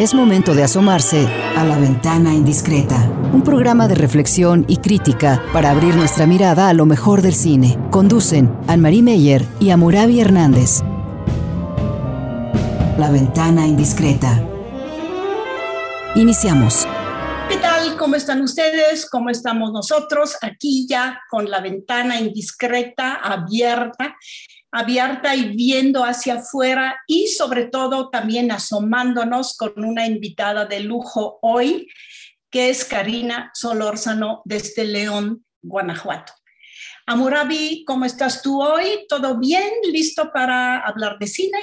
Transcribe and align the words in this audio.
Es 0.00 0.14
momento 0.14 0.54
de 0.54 0.62
asomarse 0.62 1.28
a 1.58 1.62
la 1.62 1.78
ventana 1.78 2.32
indiscreta, 2.32 2.96
un 3.34 3.42
programa 3.44 3.86
de 3.86 3.94
reflexión 3.94 4.64
y 4.66 4.78
crítica 4.78 5.44
para 5.52 5.70
abrir 5.70 5.94
nuestra 5.94 6.26
mirada 6.26 6.70
a 6.70 6.72
lo 6.72 6.86
mejor 6.86 7.20
del 7.20 7.34
cine. 7.34 7.78
Conducen 7.90 8.50
Anne-Marie 8.66 9.02
Meyer 9.02 9.44
y 9.60 9.68
Amurabi 9.68 10.20
Hernández. 10.20 10.80
La 12.96 13.10
ventana 13.10 13.66
indiscreta. 13.66 14.42
Iniciamos. 16.14 16.88
¿Qué 17.50 17.58
tal? 17.58 17.98
¿Cómo 17.98 18.14
están 18.14 18.40
ustedes? 18.40 19.04
¿Cómo 19.04 19.28
estamos 19.28 19.70
nosotros? 19.70 20.34
Aquí 20.40 20.86
ya 20.88 21.20
con 21.28 21.50
la 21.50 21.60
ventana 21.60 22.18
indiscreta 22.18 23.16
abierta 23.16 24.16
abierta 24.72 25.34
y 25.34 25.56
viendo 25.56 26.04
hacia 26.04 26.34
afuera 26.34 26.98
y 27.06 27.28
sobre 27.28 27.66
todo 27.66 28.10
también 28.10 28.52
asomándonos 28.52 29.56
con 29.56 29.72
una 29.84 30.06
invitada 30.06 30.64
de 30.66 30.80
lujo 30.80 31.38
hoy, 31.42 31.88
que 32.50 32.70
es 32.70 32.84
Karina 32.84 33.50
Solórzano 33.54 34.42
desde 34.44 34.84
León, 34.84 35.44
Guanajuato. 35.62 36.32
Amurabi, 37.06 37.84
¿cómo 37.86 38.04
estás 38.04 38.42
tú 38.42 38.62
hoy? 38.62 39.06
¿Todo 39.08 39.38
bien? 39.38 39.68
¿Listo 39.90 40.30
para 40.32 40.78
hablar 40.78 41.18
de 41.18 41.26
cine? 41.26 41.58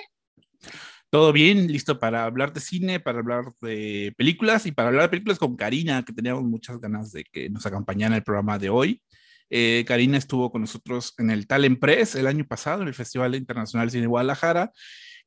Todo 1.10 1.32
bien, 1.32 1.68
listo 1.72 2.00
para 2.00 2.26
hablar 2.26 2.52
de 2.52 2.60
cine, 2.60 3.00
para 3.00 3.20
hablar 3.20 3.46
de 3.62 4.14
películas 4.18 4.66
y 4.66 4.74
para 4.74 4.90
hablar 4.90 5.04
de 5.04 5.10
películas 5.10 5.40
con 5.40 5.56
Karina, 5.56 6.04
que 6.04 6.12
teníamos 6.12 6.44
muchas 6.44 6.82
ganas 6.82 7.14
de 7.14 7.24
que 7.24 7.50
nos 7.50 7.66
acompañara 7.66 8.16
en 8.16 8.18
el 8.18 8.24
programa 8.24 8.60
de 8.60 8.70
hoy. 8.70 9.02
Eh, 9.50 9.86
Karina 9.88 10.18
estuvo 10.18 10.52
con 10.52 10.62
nosotros 10.62 11.14
en 11.18 11.32
el 11.32 11.48
Talent 11.48 11.80
Press 11.80 12.16
el 12.16 12.28
año 12.28 12.46
pasado, 12.46 12.82
en 12.82 12.88
el 12.88 12.94
Festival 12.94 13.36
Internacional 13.36 13.88
de 13.88 13.92
Cine 13.92 14.08
Guadalajara. 14.08 14.72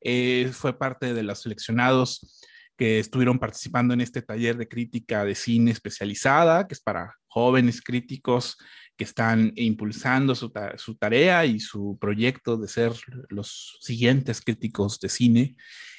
Eh, 0.01 0.49
fue 0.53 0.77
parte 0.77 1.13
de 1.13 1.23
los 1.23 1.41
seleccionados 1.41 2.41
que 2.77 2.99
estuvieron 2.99 3.39
participando 3.39 3.93
en 3.93 4.01
este 4.01 4.21
taller 4.21 4.57
de 4.57 4.67
crítica 4.67 5.23
de 5.23 5.35
cine 5.35 5.71
especializada, 5.71 6.67
que 6.67 6.73
es 6.73 6.81
para 6.81 7.15
jóvenes 7.27 7.81
críticos 7.81 8.57
que 8.97 9.03
están 9.03 9.53
impulsando 9.55 10.35
su, 10.35 10.51
tarea 10.99 11.45
y 11.45 11.59
su 11.59 11.97
proyecto 11.99 12.57
de 12.57 12.67
ser 12.67 12.93
los 13.29 13.77
siguientes 13.81 14.41
críticos 14.41 14.99
de 14.99 15.09
cine. 15.09 15.55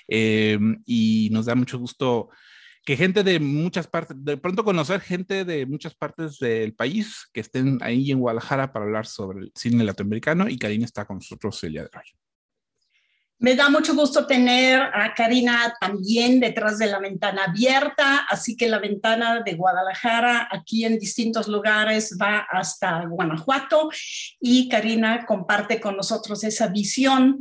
Eh, 0.09 0.59
y 0.85 1.29
nos 1.33 1.47
da 1.47 1.55
mucho 1.55 1.79
gusto 1.79 2.31
que 2.85 2.97
gente 2.97 3.23
de 3.23 3.39
muchas 3.39 3.87
partes, 3.87 4.17
de 4.19 4.37
pronto 4.37 4.65
conocer 4.65 5.01
gente 5.01 5.45
de 5.45 5.67
muchas 5.67 5.95
partes 5.95 6.39
del 6.39 6.75
país 6.75 7.29
que 7.33 7.41
estén 7.41 7.79
ahí 7.81 8.11
en 8.11 8.19
Guadalajara 8.19 8.73
para 8.73 8.85
hablar 8.85 9.07
sobre 9.07 9.41
el 9.41 9.53
cine 9.55 9.85
latinoamericano 9.85 10.49
y 10.49 10.59
Karina 10.59 10.85
está 10.85 11.05
con 11.05 11.19
nosotros 11.19 11.63
el 11.65 11.73
día 11.73 11.83
de 11.83 11.91
hoy. 11.95 12.05
Me 13.39 13.57
da 13.57 13.69
mucho 13.69 13.93
gusto 13.97 14.25
tener 14.25 14.81
a 14.81 15.15
Karina 15.17 15.75
también 15.81 16.39
detrás 16.39 16.79
de 16.79 16.87
la 16.87 17.01
ventana 17.01 17.47
abierta, 17.47 18.19
así 18.29 18.57
que 18.57 18.69
la 18.69 18.79
ventana 18.79 19.43
de 19.45 19.55
Guadalajara 19.55 20.49
aquí 20.49 20.85
en 20.85 20.97
distintos 20.97 21.49
lugares 21.49 22.17
va 22.23 22.47
hasta 22.49 23.05
Guanajuato 23.05 23.91
y 24.39 24.69
Karina 24.69 25.27
comparte 25.27 25.81
con 25.81 25.97
nosotros 25.97 26.45
esa 26.45 26.69
visión 26.69 27.41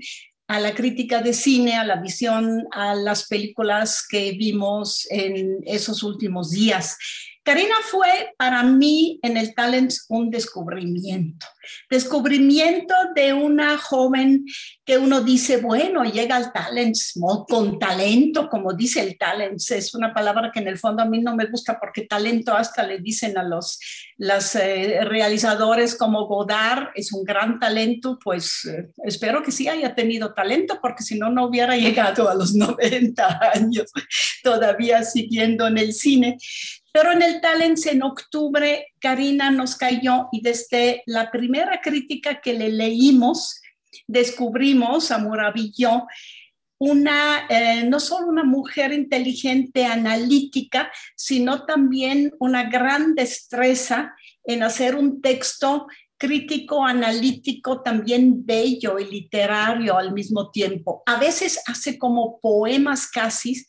a 0.52 0.60
la 0.60 0.74
crítica 0.74 1.22
de 1.22 1.32
cine, 1.32 1.78
a 1.78 1.86
la 1.86 1.96
visión, 1.96 2.68
a 2.72 2.94
las 2.94 3.26
películas 3.30 4.06
que 4.06 4.34
vimos 4.34 5.08
en 5.10 5.60
esos 5.66 6.04
últimos 6.04 6.52
días. 6.52 6.98
Karina 7.44 7.76
fue 7.90 8.36
para 8.38 8.62
mí 8.62 9.20
en 9.24 9.36
el 9.36 9.56
talent 9.56 9.92
un 10.10 10.30
descubrimiento, 10.30 11.48
descubrimiento 11.90 12.94
de 13.16 13.34
una 13.34 13.80
joven 13.80 14.46
que 14.86 15.00
uno 15.00 15.22
dice, 15.22 15.58
bueno, 15.58 16.04
llega 16.04 16.36
al 16.36 16.54
talent 16.54 16.96
con 17.50 17.80
talento, 17.80 18.48
como 18.48 18.74
dice 18.74 19.02
el 19.02 19.18
talent, 19.18 19.60
es 19.72 19.96
una 19.96 20.14
palabra 20.14 20.52
que 20.54 20.60
en 20.60 20.68
el 20.68 20.78
fondo 20.78 21.02
a 21.02 21.06
mí 21.06 21.20
no 21.20 21.36
me 21.36 21.48
gusta 21.48 21.80
porque 21.80 22.02
talento 22.02 22.54
hasta 22.54 22.84
le 22.84 23.00
dicen 23.00 23.36
a 23.38 23.44
los, 23.44 23.80
los 24.18 24.54
eh, 24.56 25.00
realizadores 25.06 25.96
como 25.96 26.28
Godard, 26.28 26.90
es 26.94 27.12
un 27.12 27.24
gran 27.24 27.60
talento, 27.60 28.20
pues 28.24 28.66
eh, 28.66 28.92
espero 29.04 29.42
que 29.42 29.52
sí 29.52 29.68
haya 29.68 29.96
tenido 29.96 30.36
talento 30.36 30.78
porque 30.80 31.02
si 31.02 31.18
no, 31.18 31.32
no 31.32 31.46
hubiera 31.46 31.76
llegado 31.78 32.30
a 32.30 32.36
los 32.36 32.54
90 32.54 33.40
años 33.56 33.92
todavía 34.44 35.04
siguiendo 35.04 35.66
en 35.66 35.80
el 35.80 35.94
cine. 35.94 36.38
Pero 36.94 37.12
en 37.14 37.22
el 37.22 37.40
Talents 37.40 37.86
en 37.86 38.04
octubre, 38.04 38.88
Karina 39.00 39.50
nos 39.50 39.76
cayó 39.76 40.28
y 40.32 40.42
desde 40.42 41.04
la 41.06 41.32
primera 41.32 41.80
crítica 41.82 42.42
que 42.42 42.54
le 42.54 42.70
leímos, 42.70 43.62
descubrimos, 44.08 45.12
y 45.56 45.74
yo, 45.78 46.08
una, 46.80 47.46
eh, 47.48 47.84
no 47.88 48.00
solo 48.00 48.28
una 48.28 48.44
mujer 48.44 48.92
inteligente, 48.92 49.86
analítica, 49.86 50.92
sino 51.16 51.66
también 51.66 52.34
una 52.40 52.70
gran 52.70 53.14
destreza 53.14 54.16
en 54.44 54.64
hacer 54.64 54.96
un 54.96 55.22
texto 55.22 55.88
crítico, 56.18 56.86
analítico, 56.86 57.82
también 57.82 58.46
bello 58.46 59.00
y 59.00 59.06
literario 59.06 59.98
al 59.98 60.14
mismo 60.14 60.52
tiempo. 60.52 61.02
A 61.06 61.18
veces 61.18 61.60
hace 61.66 61.98
como 61.98 62.40
poemas 62.40 63.08
casi, 63.08 63.66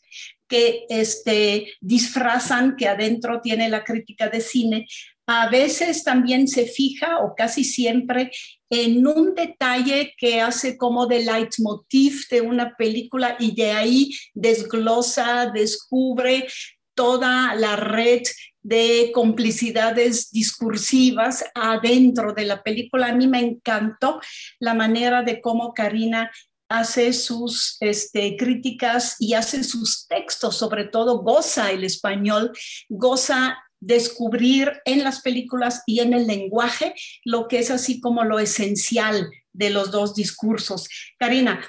que 0.47 0.85
este, 0.89 1.73
disfrazan 1.81 2.75
que 2.75 2.87
adentro 2.87 3.41
tiene 3.41 3.69
la 3.69 3.83
crítica 3.83 4.29
de 4.29 4.41
cine, 4.41 4.87
a 5.25 5.49
veces 5.49 6.03
también 6.03 6.47
se 6.47 6.65
fija 6.65 7.19
o 7.19 7.33
casi 7.35 7.63
siempre 7.63 8.31
en 8.69 9.07
un 9.07 9.35
detalle 9.35 10.13
que 10.17 10.41
hace 10.41 10.77
como 10.77 11.05
de 11.07 11.23
leitmotiv 11.23 12.27
de 12.29 12.41
una 12.41 12.75
película 12.75 13.37
y 13.39 13.55
de 13.55 13.71
ahí 13.71 14.11
desglosa, 14.33 15.49
descubre 15.53 16.47
toda 16.93 17.55
la 17.55 17.75
red 17.75 18.23
de 18.61 19.11
complicidades 19.13 20.31
discursivas 20.31 21.43
adentro 21.53 22.33
de 22.33 22.45
la 22.45 22.63
película. 22.63 23.07
A 23.07 23.15
mí 23.15 23.27
me 23.27 23.39
encantó 23.39 24.19
la 24.59 24.73
manera 24.73 25.21
de 25.21 25.41
cómo 25.41 25.73
Karina 25.73 26.31
hace 26.69 27.13
sus 27.13 27.77
este, 27.79 28.35
críticas 28.37 29.15
y 29.19 29.33
hace 29.33 29.63
sus 29.63 30.07
textos, 30.07 30.57
sobre 30.57 30.85
todo 30.85 31.19
goza 31.19 31.71
el 31.71 31.83
español, 31.83 32.51
goza 32.89 33.57
descubrir 33.79 34.81
en 34.85 35.03
las 35.03 35.21
películas 35.21 35.83
y 35.85 35.99
en 35.99 36.13
el 36.13 36.25
lenguaje 36.25 36.95
lo 37.25 37.47
que 37.47 37.59
es 37.59 37.69
así 37.69 37.99
como 37.99 38.23
lo 38.23 38.39
esencial 38.39 39.29
de 39.51 39.69
los 39.69 39.91
dos 39.91 40.15
discursos. 40.15 40.87
Karina, 41.19 41.61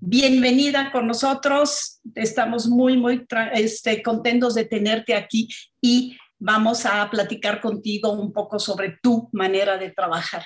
bienvenida 0.00 0.92
con 0.92 1.06
nosotros. 1.06 2.00
Estamos 2.14 2.68
muy, 2.68 2.96
muy 2.96 3.26
este, 3.54 4.02
contentos 4.02 4.54
de 4.54 4.66
tenerte 4.66 5.14
aquí 5.14 5.48
y 5.80 6.16
vamos 6.38 6.84
a 6.84 7.08
platicar 7.08 7.60
contigo 7.60 8.12
un 8.12 8.32
poco 8.32 8.58
sobre 8.58 8.98
tu 9.02 9.28
manera 9.32 9.78
de 9.78 9.90
trabajar. 9.90 10.44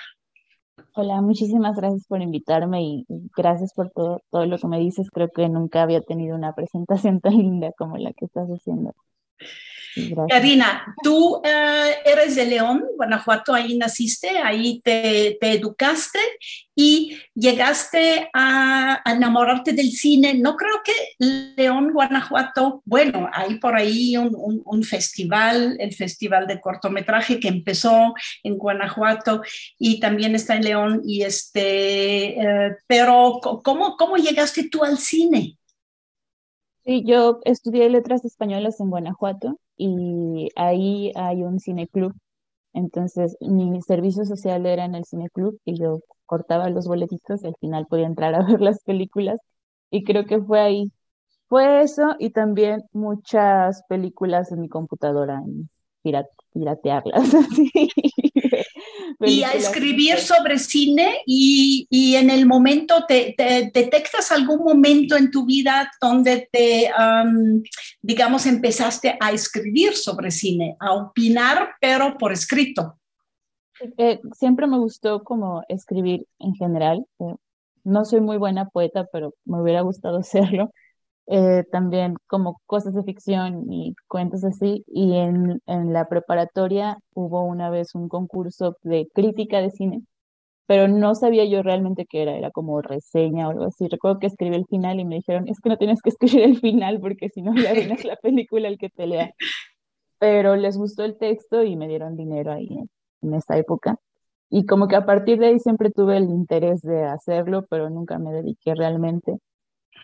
Hola, 0.97 1.21
muchísimas 1.21 1.77
gracias 1.77 2.05
por 2.07 2.21
invitarme 2.21 2.81
y 2.83 3.05
gracias 3.37 3.73
por 3.73 3.89
todo, 3.91 4.21
todo 4.31 4.45
lo 4.45 4.57
que 4.57 4.67
me 4.67 4.79
dices. 4.79 5.09
Creo 5.11 5.29
que 5.29 5.47
nunca 5.47 5.83
había 5.83 6.01
tenido 6.01 6.35
una 6.35 6.53
presentación 6.55 7.21
tan 7.21 7.37
linda 7.37 7.71
como 7.77 7.95
la 7.97 8.11
que 8.13 8.25
estás 8.25 8.49
haciendo. 8.49 8.93
Karina, 10.29 10.95
tú 11.03 11.41
eh, 11.43 11.95
eres 12.05 12.35
de 12.35 12.45
León, 12.45 12.83
Guanajuato, 12.95 13.53
ahí 13.53 13.77
naciste, 13.77 14.29
ahí 14.37 14.81
te, 14.83 15.37
educaste 15.41 16.19
y 16.75 17.17
llegaste 17.33 18.29
a, 18.33 19.01
enamorarte 19.05 19.73
del 19.73 19.91
cine. 19.91 20.33
No 20.35 20.55
creo 20.55 20.81
que 20.83 20.93
León, 21.57 21.91
Guanajuato, 21.93 22.81
bueno, 22.85 23.29
hay 23.33 23.55
por 23.55 23.75
ahí 23.75 24.15
un, 24.17 24.83
festival, 24.83 25.75
el 25.79 25.93
Festival 25.93 26.47
de 26.47 26.61
Cortometraje 26.61 27.39
que 27.39 27.47
empezó 27.47 28.13
en 28.43 28.57
Guanajuato 28.57 29.41
y 29.79 29.99
también 29.99 30.35
está 30.35 30.55
en 30.55 30.63
León. 30.63 31.01
Y 31.05 31.23
este, 31.23 32.39
eh, 32.39 32.75
pero 32.85 33.39
¿cómo, 33.41 33.97
¿cómo 33.97 34.17
llegaste 34.17 34.69
tú 34.69 34.83
al 34.83 34.97
cine? 34.97 35.56
Sí, 36.87 37.03
yo 37.05 37.39
estudié 37.43 37.89
letras 37.89 38.23
españolas 38.25 38.79
en 38.79 38.89
Guanajuato 38.89 39.59
y 39.75 40.49
ahí 40.55 41.11
hay 41.15 41.43
un 41.43 41.59
cineclub. 41.59 42.13
Entonces, 42.73 43.37
mi 43.41 43.81
servicio 43.81 44.25
social 44.25 44.65
era 44.67 44.85
en 44.85 44.95
el 44.95 45.05
cineclub 45.05 45.59
y 45.65 45.79
yo 45.79 45.99
cortaba 46.25 46.69
los 46.69 46.87
boletitos 46.87 47.43
y 47.43 47.47
al 47.47 47.55
final 47.59 47.87
podía 47.87 48.07
entrar 48.07 48.35
a 48.35 48.43
ver 48.47 48.61
las 48.61 48.83
películas. 48.83 49.39
Y 49.91 50.03
creo 50.05 50.25
que 50.25 50.41
fue 50.41 50.61
ahí. 50.61 50.91
Fue 51.49 51.81
eso 51.83 52.15
y 52.19 52.31
también 52.31 52.83
muchas 52.93 53.83
películas 53.89 54.51
en 54.53 54.61
mi 54.61 54.69
computadora, 54.69 55.41
piratearlas. 56.53 57.31
y 59.19 59.43
a 59.43 59.51
escribir 59.51 60.19
sobre 60.19 60.59
cine 60.59 61.21
y, 61.25 61.87
y 61.89 62.15
en 62.15 62.29
el 62.29 62.45
momento, 62.45 63.05
te, 63.07 63.35
¿detectas 63.73 64.31
algún 64.31 64.63
momento 64.63 65.15
en 65.15 65.31
tu 65.31 65.45
vida 65.45 65.91
donde 65.99 66.47
te, 66.51 66.91
digamos, 68.01 68.45
empezaste 68.45 69.17
a 69.19 69.31
escribir 69.31 69.95
sobre 69.95 70.29
cine, 70.29 70.75
a 70.79 70.93
opinar, 70.93 71.69
pero 71.81 72.17
por 72.17 72.31
escrito? 72.31 72.99
Eh, 73.97 74.19
siempre 74.33 74.67
me 74.67 74.77
gustó 74.77 75.23
como 75.23 75.63
escribir 75.67 76.27
en 76.39 76.53
general. 76.55 77.05
Eh, 77.19 77.35
no 77.83 78.05
soy 78.05 78.21
muy 78.21 78.37
buena 78.37 78.69
poeta, 78.69 79.07
pero 79.11 79.33
me 79.45 79.61
hubiera 79.61 79.81
gustado 79.81 80.21
serlo. 80.23 80.71
Eh, 81.27 81.65
también 81.71 82.15
como 82.27 82.61
cosas 82.65 82.93
de 82.93 83.03
ficción 83.03 83.71
y 83.71 83.93
cuentos 84.07 84.43
así. 84.45 84.83
Y 84.87 85.15
en, 85.17 85.61
en 85.67 85.93
la 85.93 86.07
preparatoria 86.07 86.97
hubo 87.13 87.43
una 87.43 87.69
vez 87.69 87.95
un 87.95 88.09
concurso 88.09 88.77
de 88.83 89.07
crítica 89.13 89.61
de 89.61 89.71
cine, 89.71 90.03
pero 90.67 90.87
no 90.87 91.15
sabía 91.15 91.45
yo 91.45 91.63
realmente 91.63 92.05
qué 92.09 92.23
era, 92.23 92.37
era 92.37 92.51
como 92.51 92.81
reseña 92.81 93.47
o 93.47 93.51
algo 93.51 93.65
así. 93.65 93.87
Recuerdo 93.89 94.19
que 94.19 94.27
escribí 94.27 94.55
el 94.55 94.65
final 94.67 94.99
y 94.99 95.05
me 95.05 95.15
dijeron, 95.17 95.47
es 95.49 95.59
que 95.61 95.69
no 95.69 95.77
tienes 95.77 96.01
que 96.01 96.09
escribir 96.11 96.43
el 96.43 96.59
final 96.59 96.99
porque 97.01 97.29
si 97.29 97.41
no 97.41 97.53
ya 97.55 97.71
arruinas 97.71 98.05
la 98.05 98.17
película 98.17 98.67
el 98.69 98.77
que 98.77 98.89
te 98.89 99.07
lea. 99.07 99.31
Pero 100.19 100.55
les 100.55 100.77
gustó 100.77 101.03
el 101.03 101.17
texto 101.17 101.63
y 101.63 101.75
me 101.75 101.87
dieron 101.87 102.15
dinero 102.17 102.51
ahí 102.53 102.67
en, 102.69 102.89
en 103.21 103.33
esa 103.35 103.57
época. 103.57 103.97
Y 104.49 104.65
como 104.65 104.87
que 104.87 104.95
a 104.95 105.05
partir 105.05 105.39
de 105.39 105.47
ahí 105.47 105.59
siempre 105.59 105.91
tuve 105.91 106.17
el 106.17 106.25
interés 106.25 106.81
de 106.81 107.03
hacerlo, 107.05 107.65
pero 107.69 107.89
nunca 107.89 108.19
me 108.19 108.31
dediqué 108.31 108.75
realmente 108.75 109.39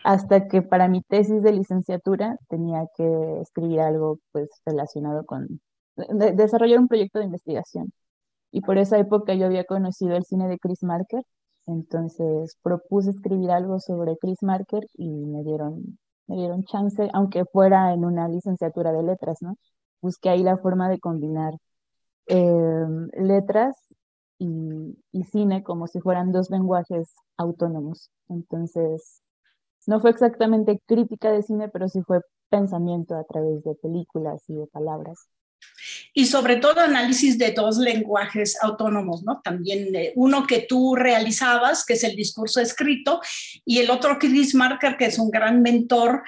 hasta 0.04 0.48
que 0.48 0.62
para 0.62 0.88
mi 0.88 1.02
tesis 1.02 1.42
de 1.44 1.54
licenciatura 1.54 2.38
tenía 2.50 2.88
que 2.96 3.42
escribir 3.42 3.80
algo 3.82 4.20
pues 4.32 4.50
relacionado 4.66 5.26
con 5.26 5.62
desarrollar 5.96 6.80
un 6.80 6.88
proyecto 6.88 7.20
de 7.20 7.26
investigación. 7.26 7.92
Y 8.52 8.62
por 8.62 8.78
esa 8.78 8.98
época 9.00 9.34
yo 9.34 9.46
había 9.48 9.66
conocido 9.66 10.16
el 10.16 10.26
cine 10.26 10.48
de 10.48 10.60
Chris 10.60 10.84
Marker, 10.84 11.24
entonces 11.66 12.58
propuse 12.62 13.12
escribir 13.12 13.52
algo 13.52 13.80
sobre 13.80 14.18
Chris 14.18 14.44
Marker 14.44 14.86
y 14.96 15.10
me 15.10 15.44
dieron, 15.44 15.98
me 16.28 16.36
dieron 16.38 16.64
chance, 16.66 17.10
aunque 17.14 17.46
fuera 17.46 17.94
en 17.94 18.06
una 18.06 18.28
licenciatura 18.28 18.92
de 18.92 19.04
letras, 19.04 19.42
¿no? 19.42 19.58
Busqué 20.02 20.30
ahí 20.30 20.44
la 20.44 20.58
forma 20.58 20.90
de 20.90 21.00
combinar 21.00 21.54
em, 22.28 23.10
letras 23.14 23.76
y, 24.38 24.98
y 25.12 25.24
cine 25.24 25.64
como 25.64 25.88
si 25.88 26.00
fueran 26.02 26.32
dos 26.32 26.50
lenguajes 26.50 27.14
autónomos. 27.38 28.12
Entonces, 28.30 29.23
no 29.88 30.00
fue 30.00 30.12
exactamente 30.12 30.82
crítica 30.86 31.32
de 31.32 31.44
cine, 31.44 31.70
pero 31.70 31.90
sí 31.90 32.02
fue 32.06 32.22
pensamiento 32.50 33.16
a 33.16 33.24
través 33.24 33.64
de 33.64 33.76
películas 33.76 34.44
y 34.48 34.56
de 34.56 34.68
palabras. 34.68 35.28
Y 36.14 36.26
sobre 36.28 36.58
todo 36.58 36.82
análisis 36.82 37.38
de 37.38 37.52
dos 37.52 37.78
lenguajes 37.78 38.62
autónomos, 38.62 39.24
¿no? 39.24 39.42
También 39.44 39.88
uno 40.16 40.46
que 40.46 40.66
tú 40.68 40.96
realizabas, 40.96 41.86
que 41.86 41.94
es 41.94 42.04
el 42.04 42.16
discurso 42.16 42.60
escrito, 42.60 43.22
y 43.66 43.80
el 43.80 43.90
otro 43.90 44.20
Chris 44.20 44.54
Marker, 44.54 44.98
que 44.98 45.06
es 45.06 45.18
un 45.18 45.32
gran 45.32 45.62
mentor 45.62 46.24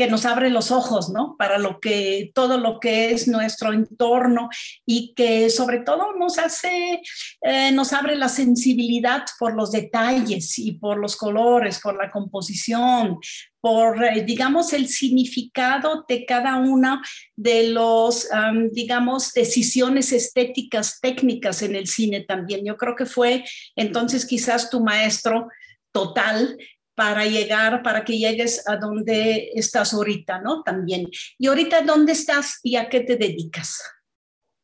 que 0.00 0.08
nos 0.08 0.24
abre 0.24 0.48
los 0.48 0.70
ojos, 0.70 1.10
¿no? 1.10 1.36
Para 1.38 1.58
lo 1.58 1.78
que, 1.78 2.30
todo 2.34 2.56
lo 2.56 2.80
que 2.80 3.12
es 3.12 3.28
nuestro 3.28 3.74
entorno 3.74 4.48
y 4.86 5.12
que 5.12 5.50
sobre 5.50 5.80
todo 5.80 6.14
nos 6.14 6.38
hace, 6.38 7.02
eh, 7.42 7.70
nos 7.72 7.92
abre 7.92 8.16
la 8.16 8.30
sensibilidad 8.30 9.26
por 9.38 9.54
los 9.54 9.72
detalles 9.72 10.58
y 10.58 10.72
por 10.72 10.96
los 10.96 11.16
colores, 11.16 11.80
por 11.80 11.98
la 11.98 12.10
composición, 12.10 13.18
por, 13.60 14.02
eh, 14.02 14.24
digamos, 14.24 14.72
el 14.72 14.88
significado 14.88 16.06
de 16.08 16.24
cada 16.24 16.56
una 16.56 17.02
de 17.36 17.68
los, 17.68 18.26
digamos, 18.72 19.34
decisiones 19.34 20.12
estéticas, 20.12 20.98
técnicas 21.02 21.60
en 21.60 21.76
el 21.76 21.86
cine 21.86 22.22
también. 22.22 22.64
Yo 22.64 22.78
creo 22.78 22.96
que 22.96 23.04
fue 23.04 23.44
entonces 23.76 24.24
quizás 24.24 24.70
tu 24.70 24.82
maestro 24.82 25.48
total 25.92 26.56
para 27.00 27.24
llegar, 27.24 27.82
para 27.82 28.04
que 28.04 28.18
llegues 28.18 28.62
a 28.68 28.76
donde 28.76 29.52
estás 29.54 29.94
ahorita, 29.94 30.42
¿no? 30.42 30.62
También. 30.62 31.08
Y 31.38 31.46
ahorita, 31.46 31.80
¿dónde 31.80 32.12
estás 32.12 32.60
y 32.62 32.76
a 32.76 32.90
qué 32.90 33.00
te 33.00 33.16
dedicas? 33.16 33.82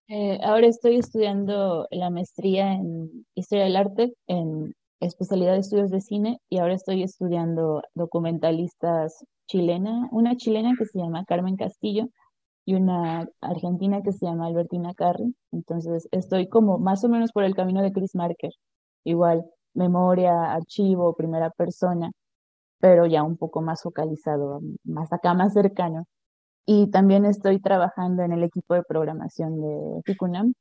Eh, 0.08 0.38
ahora 0.42 0.66
estoy 0.66 0.96
estudiando 0.96 1.88
la 1.90 2.10
maestría 2.10 2.74
en 2.74 3.24
Historia 3.34 3.64
del 3.64 3.76
Arte, 3.76 4.12
en 4.26 4.74
especialidad 5.00 5.54
de 5.54 5.60
estudios 5.60 5.90
de 5.90 6.02
cine, 6.02 6.38
y 6.50 6.58
ahora 6.58 6.74
estoy 6.74 7.02
estudiando 7.02 7.82
documentalistas 7.94 9.24
chilena, 9.48 10.06
una 10.12 10.36
chilena 10.36 10.74
que 10.78 10.84
se 10.84 10.98
llama 10.98 11.24
Carmen 11.24 11.56
Castillo 11.56 12.10
y 12.66 12.74
una 12.74 13.30
argentina 13.40 14.02
que 14.02 14.12
se 14.12 14.26
llama 14.26 14.48
Albertina 14.48 14.92
Carri. 14.92 15.34
Entonces 15.52 16.06
estoy 16.12 16.50
como 16.50 16.76
más 16.76 17.02
o 17.02 17.08
menos 17.08 17.32
por 17.32 17.44
el 17.44 17.54
camino 17.54 17.80
de 17.80 17.92
Chris 17.92 18.14
Marker, 18.14 18.52
igual 19.04 19.46
memoria, 19.72 20.52
archivo, 20.52 21.14
primera 21.14 21.48
persona 21.48 22.12
pero 22.80 23.06
ya 23.06 23.22
un 23.22 23.36
poco 23.36 23.62
más 23.62 23.82
focalizado, 23.82 24.60
más 24.84 25.12
acá, 25.12 25.34
más 25.34 25.52
cercano. 25.52 26.06
Y 26.66 26.90
también 26.90 27.24
estoy 27.24 27.60
trabajando 27.60 28.22
en 28.22 28.32
el 28.32 28.42
equipo 28.42 28.74
de 28.74 28.82
programación 28.82 29.60
de 29.60 30.02
FICUNAM 30.04 30.54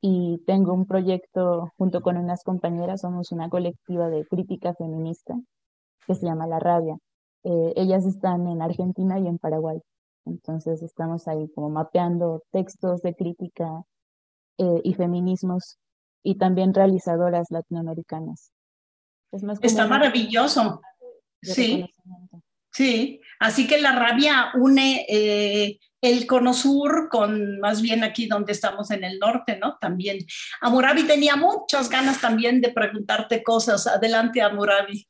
y 0.00 0.42
tengo 0.46 0.72
un 0.74 0.86
proyecto 0.86 1.70
junto 1.76 2.00
con 2.02 2.16
unas 2.16 2.42
compañeras, 2.42 3.02
somos 3.02 3.32
una 3.32 3.48
colectiva 3.48 4.08
de 4.08 4.26
crítica 4.26 4.74
feminista 4.74 5.34
que 6.06 6.14
se 6.14 6.26
llama 6.26 6.46
La 6.46 6.58
Rabia. 6.58 6.96
Eh, 7.44 7.72
ellas 7.76 8.04
están 8.06 8.46
en 8.48 8.62
Argentina 8.62 9.18
y 9.18 9.28
en 9.28 9.38
Paraguay. 9.38 9.80
Entonces 10.24 10.82
estamos 10.82 11.28
ahí 11.28 11.48
como 11.54 11.70
mapeando 11.70 12.42
textos 12.50 13.02
de 13.02 13.14
crítica 13.14 13.82
eh, 14.58 14.80
y 14.84 14.94
feminismos 14.94 15.78
y 16.22 16.36
también 16.36 16.74
realizadoras 16.74 17.50
latinoamericanas. 17.50 18.52
Está 19.62 19.86
maravilloso. 19.86 20.80
Sí, 21.42 21.84
sí. 22.70 23.20
Así 23.40 23.66
que 23.66 23.80
la 23.80 23.92
rabia 23.92 24.52
une 24.54 25.04
eh, 25.08 25.78
el 26.00 26.26
cono 26.26 26.54
sur 26.54 27.08
con 27.10 27.58
más 27.60 27.82
bien 27.82 28.04
aquí 28.04 28.26
donde 28.26 28.52
estamos 28.52 28.90
en 28.90 29.04
el 29.04 29.18
norte, 29.18 29.58
¿no? 29.58 29.78
También. 29.80 30.18
Amurabi 30.60 31.04
tenía 31.04 31.36
muchas 31.36 31.88
ganas 31.88 32.20
también 32.20 32.60
de 32.60 32.70
preguntarte 32.70 33.42
cosas. 33.42 33.86
Adelante, 33.86 34.42
Amurabi. 34.42 35.06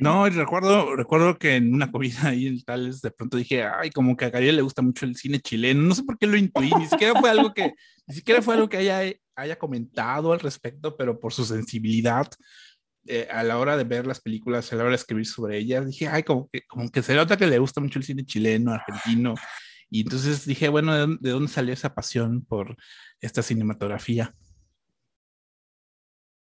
No, 0.00 0.28
recuerdo, 0.28 0.94
recuerdo 0.94 1.38
que 1.38 1.56
en 1.56 1.74
una 1.74 1.90
comida 1.90 2.28
ahí 2.28 2.46
en 2.46 2.62
Tales 2.62 3.00
de 3.00 3.10
pronto 3.10 3.36
dije, 3.36 3.64
ay, 3.64 3.90
como 3.90 4.16
que 4.16 4.26
a 4.26 4.30
Gabriel 4.30 4.56
le 4.56 4.62
gusta 4.62 4.80
mucho 4.80 5.04
el 5.04 5.16
cine 5.16 5.40
chileno, 5.40 5.82
no 5.82 5.94
sé 5.94 6.04
por 6.04 6.16
qué 6.18 6.28
lo 6.28 6.36
intuí, 6.36 6.70
ni 6.78 6.86
siquiera 6.86 7.18
fue 7.18 7.30
algo 7.30 7.52
que, 7.52 7.74
ni 8.06 8.14
siquiera 8.14 8.40
fue 8.40 8.54
algo 8.54 8.68
que 8.68 8.76
haya, 8.76 9.12
haya 9.34 9.58
comentado 9.58 10.32
al 10.32 10.38
respecto, 10.38 10.96
pero 10.96 11.18
por 11.18 11.32
su 11.32 11.44
sensibilidad 11.44 12.28
eh, 13.08 13.28
a 13.30 13.42
la 13.42 13.58
hora 13.58 13.76
de 13.76 13.84
ver 13.84 14.06
las 14.06 14.20
películas, 14.20 14.72
a 14.72 14.76
la 14.76 14.82
hora 14.82 14.90
de 14.90 14.96
escribir 14.96 15.26
sobre 15.26 15.58
ellas, 15.58 15.86
dije, 15.86 16.08
ay, 16.08 16.22
como 16.22 16.48
que, 16.48 16.62
como 16.68 16.90
que 16.90 17.02
se 17.02 17.14
nota 17.14 17.36
que 17.36 17.46
le 17.46 17.58
gusta 17.58 17.80
mucho 17.80 17.98
el 17.98 18.04
cine 18.04 18.24
chileno, 18.24 18.72
argentino. 18.72 19.34
Y 19.90 20.02
entonces 20.02 20.44
dije, 20.44 20.68
bueno, 20.68 20.94
¿de 20.94 21.30
dónde, 21.30 21.48
salió 21.48 21.72
esa 21.72 21.94
pasión 21.94 22.44
por 22.44 22.76
esta 23.20 23.42
cinematografía? 23.42 24.34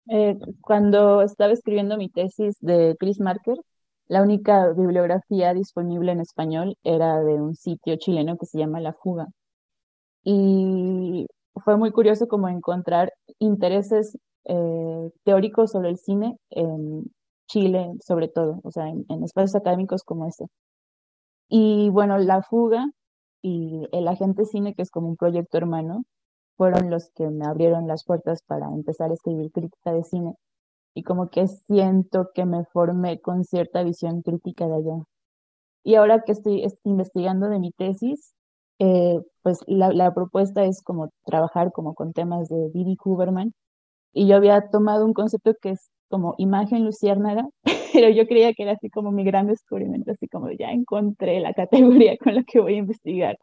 Eh, 0.09 0.37
cuando 0.61 1.21
estaba 1.21 1.53
escribiendo 1.53 1.97
mi 1.97 2.09
tesis 2.09 2.55
de 2.59 2.95
Chris 2.99 3.19
Marker, 3.19 3.57
la 4.07 4.21
única 4.21 4.69
bibliografía 4.69 5.53
disponible 5.53 6.11
en 6.11 6.21
español 6.21 6.77
era 6.83 7.19
de 7.21 7.33
un 7.33 7.55
sitio 7.55 7.95
chileno 7.97 8.37
que 8.37 8.45
se 8.45 8.59
llama 8.59 8.79
La 8.79 8.93
Fuga. 8.93 9.27
Y 10.23 11.27
fue 11.63 11.77
muy 11.77 11.91
curioso 11.91 12.27
como 12.27 12.49
encontrar 12.49 13.13
intereses 13.39 14.17
eh, 14.45 15.11
teóricos 15.23 15.71
sobre 15.71 15.89
el 15.89 15.97
cine 15.97 16.37
en 16.49 17.05
Chile, 17.47 17.91
sobre 18.05 18.27
todo, 18.27 18.59
o 18.63 18.71
sea, 18.71 18.87
en, 18.89 19.23
espacios 19.23 19.55
académicos 19.55 20.03
como 20.03 20.25
este. 20.27 20.45
Y 21.49 21.89
bueno, 21.89 22.17
La 22.17 22.41
Fuga 22.41 22.89
y 23.41 23.87
El 23.91 24.07
Agente 24.07 24.45
Cine, 24.45 24.73
que 24.75 24.81
es 24.81 24.91
como 24.91 25.09
un 25.09 25.17
proyecto 25.17 25.57
hermano, 25.57 26.03
fueron 26.57 26.89
los 26.89 27.11
que 27.11 27.29
me 27.29 27.45
abrieron 27.45 27.87
las 27.87 28.05
puertas 28.05 28.43
para 28.43 28.67
empezar 28.67 29.11
a 29.11 29.13
escribir 29.15 29.51
crítica 29.51 29.93
de 29.93 30.03
cine. 30.03 30.35
Y 30.95 31.03
como 31.03 31.29
que 31.29 31.47
siento 31.47 32.29
que 32.33 32.45
me 32.45 32.65
formé 32.65 33.19
con 33.21 33.43
cierta 33.43 33.83
visión 33.83 34.21
crítica 34.21 34.67
de 34.67 34.75
allá. 34.75 35.03
Y 35.83 35.95
ahora 35.95 36.23
que 36.23 36.31
estoy 36.33 36.65
investigando 36.83 37.49
de 37.49 37.59
mi 37.59 37.71
tesis, 37.71 38.33
eh, 38.79 39.19
pues 39.43 39.59
la, 39.67 40.13
propuesta 40.13 40.63
es 40.65 40.81
como 40.81 41.09
trabajar 41.25 41.71
como 41.71 41.93
con 41.95 42.13
temas 42.13 42.49
de 42.49 42.69
Didi 42.73 42.97
Huberman 43.03 43.53
y 44.13 44.27
yo 44.27 44.35
había 44.35 44.69
tomado 44.69 45.05
un 45.05 45.13
concepto 45.13 45.53
que 45.61 45.71
es 45.71 45.89
como 46.09 46.35
imagen 46.37 46.85
luciérnaga, 46.85 47.47
pero 47.93 48.09
yo 48.09 48.27
creía 48.27 48.53
que 48.53 48.63
era 48.63 48.73
así 48.73 48.89
como 48.89 49.11
mi 49.11 49.23
gran 49.23 49.47
descubrimiento, 49.47 50.11
así 50.11 50.27
como 50.27 50.51
ya 50.51 50.71
encontré 50.71 51.39
la 51.39 51.53
categoría 51.53 52.17
con 52.23 52.35
la 52.35 52.43
que 52.43 52.61
voy 52.61 52.75
a 52.75 52.77
investigar 52.77 53.37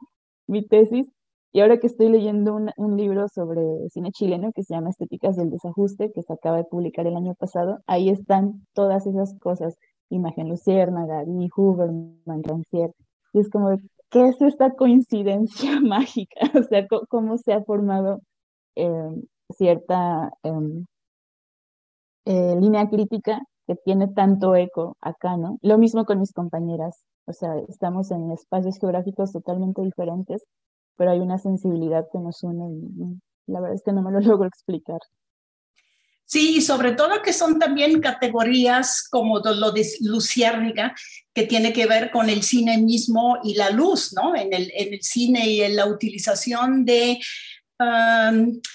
mi 0.46 0.66
tesis. 0.66 1.06
Y 1.52 1.60
ahora 1.60 1.78
que 1.78 1.88
estoy 1.88 2.08
leyendo 2.10 2.54
un, 2.54 2.70
un 2.76 2.96
libro 2.96 3.26
sobre 3.28 3.60
cine 3.88 4.12
chileno 4.12 4.52
que 4.52 4.62
se 4.62 4.72
llama 4.74 4.90
Estéticas 4.90 5.36
del 5.36 5.50
Desajuste, 5.50 6.12
que 6.12 6.22
se 6.22 6.32
acaba 6.32 6.58
de 6.58 6.64
publicar 6.64 7.08
el 7.08 7.16
año 7.16 7.34
pasado, 7.34 7.80
ahí 7.88 8.08
están 8.08 8.64
todas 8.72 9.04
esas 9.08 9.36
cosas, 9.40 9.76
imagen 10.10 10.48
luciérnaga, 10.48 11.24
Dini 11.24 11.50
Huberman, 11.54 12.42
Rancière, 12.44 12.94
y 13.32 13.40
es 13.40 13.50
como, 13.50 13.76
¿qué 14.10 14.28
es 14.28 14.40
esta 14.42 14.74
coincidencia 14.74 15.80
mágica? 15.82 16.40
O 16.58 16.62
sea, 16.62 16.86
¿cómo, 17.08 17.38
se 17.38 17.52
ha 17.52 17.62
formado 17.62 18.20
eh, 18.76 19.10
cierta 19.52 20.32
em, 20.42 20.86
eh, 22.26 22.56
línea 22.60 22.88
crítica 22.88 23.40
que 23.66 23.76
tiene 23.76 24.08
tanto 24.08 24.54
eco 24.56 24.96
acá, 25.00 25.36
¿no? 25.36 25.58
Lo 25.62 25.78
mismo 25.78 26.04
con 26.04 26.20
mis 26.20 26.32
compañeras, 26.32 27.04
o 27.26 27.32
sea, 27.32 27.56
estamos 27.68 28.10
en 28.10 28.30
espacios 28.32 28.78
geográficos 28.78 29.32
totalmente 29.32 29.82
diferentes, 29.82 30.44
pero 30.96 31.12
hay 31.12 31.20
una 31.20 31.38
sensibilidad 31.38 32.06
que 32.12 32.18
nos 32.18 32.42
une 32.42 32.68
y 32.72 33.20
la 33.46 33.60
verdad 33.60 33.76
es 33.76 33.82
que 33.82 33.92
no 33.92 34.02
me 34.02 34.12
lo 34.12 34.20
logro 34.20 34.46
explicar. 34.48 35.00
Sí, 36.24 36.60
sobre 36.60 36.92
todo 36.92 37.22
que 37.22 37.32
son 37.32 37.58
también 37.58 38.00
categorías 38.00 39.08
como 39.10 39.40
lo 39.40 39.72
de 39.72 39.84
Luciérniga, 40.02 40.94
que 41.34 41.44
tiene 41.44 41.72
que 41.72 41.86
ver 41.86 42.12
con 42.12 42.28
el 42.30 42.44
cine 42.44 42.78
mismo 42.78 43.38
y 43.42 43.54
la 43.54 43.70
luz, 43.70 44.12
¿no? 44.14 44.36
En 44.36 44.52
el 44.52 45.02
cine 45.02 45.48
y 45.48 45.62
en 45.62 45.74
la 45.74 45.86
utilización 45.86 46.84
de 46.84 47.18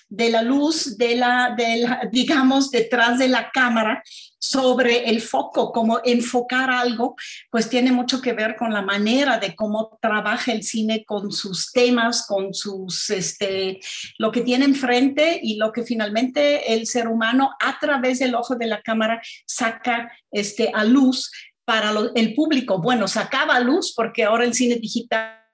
De 0.10 0.30
la 0.30 0.42
luz, 0.42 0.98
de 0.98 1.16
la, 1.16 1.54
de 1.56 2.10
digamos, 2.12 2.72
detrás 2.72 3.20
de 3.20 3.28
la 3.28 3.52
cámara 3.52 4.02
sobre 4.40 5.10
el 5.10 5.22
foco, 5.22 5.72
como 5.72 6.00
enfocar 6.04 6.70
algo, 6.70 7.16
pues 7.50 7.70
tiene 7.70 7.92
mucho 7.92 8.22
que 8.22 8.34
ver 8.34 8.56
con 8.56 8.74
la 8.74 8.82
manera 8.82 9.40
de 9.40 9.56
cómo 9.56 9.98
trabaja 10.02 10.52
el 10.52 10.64
cine 10.64 11.04
con 11.06 11.32
sus 11.32 11.72
temas, 11.72 12.26
con 12.28 12.54
sus, 12.54 13.10
este, 13.10 13.80
lo 14.18 14.32
que 14.32 14.42
tiene 14.42 14.66
enfrente 14.66 15.40
y 15.42 15.56
lo 15.58 15.72
que 15.72 15.84
finalmente 15.84 16.74
el 16.74 16.86
ser 16.86 17.08
humano 17.08 17.52
a 17.60 17.80
través 17.80 18.20
del 18.20 18.36
ojo 18.36 18.56
de 18.56 18.68
la 18.68 18.82
cámara 18.82 19.22
saca 19.46 20.12
este, 20.32 20.72
a 20.74 20.84
luz 20.84 21.32
para 21.66 21.92
el 22.14 22.36
público. 22.36 22.80
Bueno, 22.80 23.08
sacaba 23.08 23.56
a 23.56 23.60
luz 23.60 23.94
porque 23.96 24.24
ahora 24.24 24.46
el 24.46 24.54
cine 24.54 24.76
digital 24.76 25.45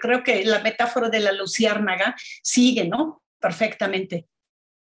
creo 0.00 0.22
que 0.22 0.44
la 0.44 0.62
metáfora 0.62 1.08
de 1.08 1.20
la 1.20 1.32
luciérnaga 1.32 2.14
sigue, 2.42 2.88
¿no? 2.88 3.22
Perfectamente. 3.38 4.26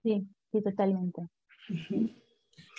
Sí, 0.03 0.27
sí, 0.51 0.63
totalmente. 0.63 1.23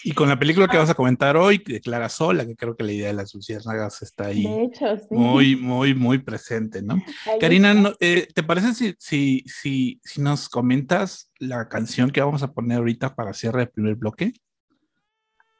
Y 0.03 0.13
con 0.13 0.29
la 0.29 0.39
película 0.39 0.67
que 0.67 0.77
vas 0.77 0.89
a 0.89 0.95
comentar 0.95 1.35
hoy, 1.35 1.57
de 1.57 1.81
Clara 1.81 2.07
Sola, 2.07 2.45
que 2.45 2.55
creo 2.55 2.75
que 2.75 2.83
la 2.83 2.91
idea 2.91 3.07
de 3.07 3.13
las 3.13 3.33
luciérnagas 3.33 4.01
está 4.01 4.27
ahí 4.27 4.43
de 4.43 4.63
hecho, 4.63 4.97
sí. 4.97 5.07
muy, 5.11 5.55
muy, 5.55 5.93
muy 5.93 6.19
presente, 6.19 6.81
¿no? 6.81 6.95
Karina, 7.41 7.93
eh, 7.99 8.27
¿te 8.33 8.43
parece 8.43 8.73
si, 8.73 8.95
si, 8.97 9.43
si, 9.45 9.99
si 10.03 10.21
nos 10.21 10.47
comentas 10.47 11.31
la 11.37 11.67
canción 11.67 12.11
que 12.11 12.21
vamos 12.21 12.43
a 12.43 12.53
poner 12.53 12.77
ahorita 12.77 13.15
para 13.15 13.33
cierre 13.33 13.59
del 13.59 13.69
primer 13.69 13.95
bloque? 13.95 14.33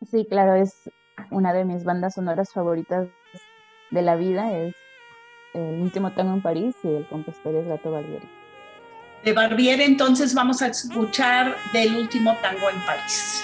Sí, 0.10 0.26
claro, 0.30 0.56
es 0.56 0.90
una 1.32 1.52
de 1.52 1.66
mis 1.66 1.84
bandas 1.84 2.14
sonoras 2.14 2.54
favoritas 2.54 3.10
de 3.92 4.02
la 4.02 4.16
vida, 4.16 4.58
es 4.58 4.74
el 5.54 5.82
último 5.82 6.12
tango 6.12 6.34
en 6.34 6.42
París 6.42 6.76
y 6.84 6.88
el 6.88 7.06
compositor 7.08 7.56
es 7.56 7.68
Gato 7.68 7.92
Barbieri. 7.92 8.28
De 9.24 9.34
Barbieri 9.34 9.84
entonces 9.84 10.34
vamos 10.34 10.62
a 10.62 10.68
escuchar 10.68 11.56
del 11.74 11.96
último 11.96 12.36
tango 12.42 12.70
en 12.70 12.86
París. 12.86 13.44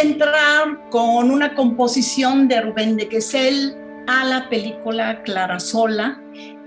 Entrar 0.00 0.90
con 0.90 1.30
una 1.30 1.54
composición 1.54 2.48
de 2.48 2.60
Rubén 2.60 2.96
de 2.96 3.08
Quesel 3.08 3.74
a 4.06 4.24
la 4.24 4.48
película 4.48 5.22
Clara 5.22 5.58
Sola, 5.58 6.20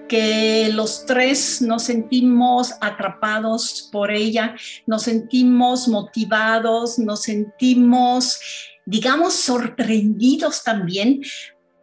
que 0.07 0.69
los 0.73 1.05
tres 1.05 1.61
nos 1.61 1.83
sentimos 1.83 2.73
atrapados 2.81 3.87
por 3.91 4.11
ella, 4.11 4.55
nos 4.87 5.03
sentimos 5.03 5.87
motivados, 5.87 6.97
nos 6.97 7.21
sentimos, 7.21 8.39
digamos, 8.85 9.35
sorprendidos 9.35 10.63
también 10.63 11.21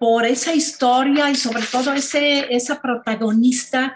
por 0.00 0.26
esa 0.26 0.52
historia 0.52 1.30
y 1.30 1.36
sobre 1.36 1.62
todo 1.70 1.92
ese, 1.92 2.52
esa 2.54 2.82
protagonista 2.82 3.94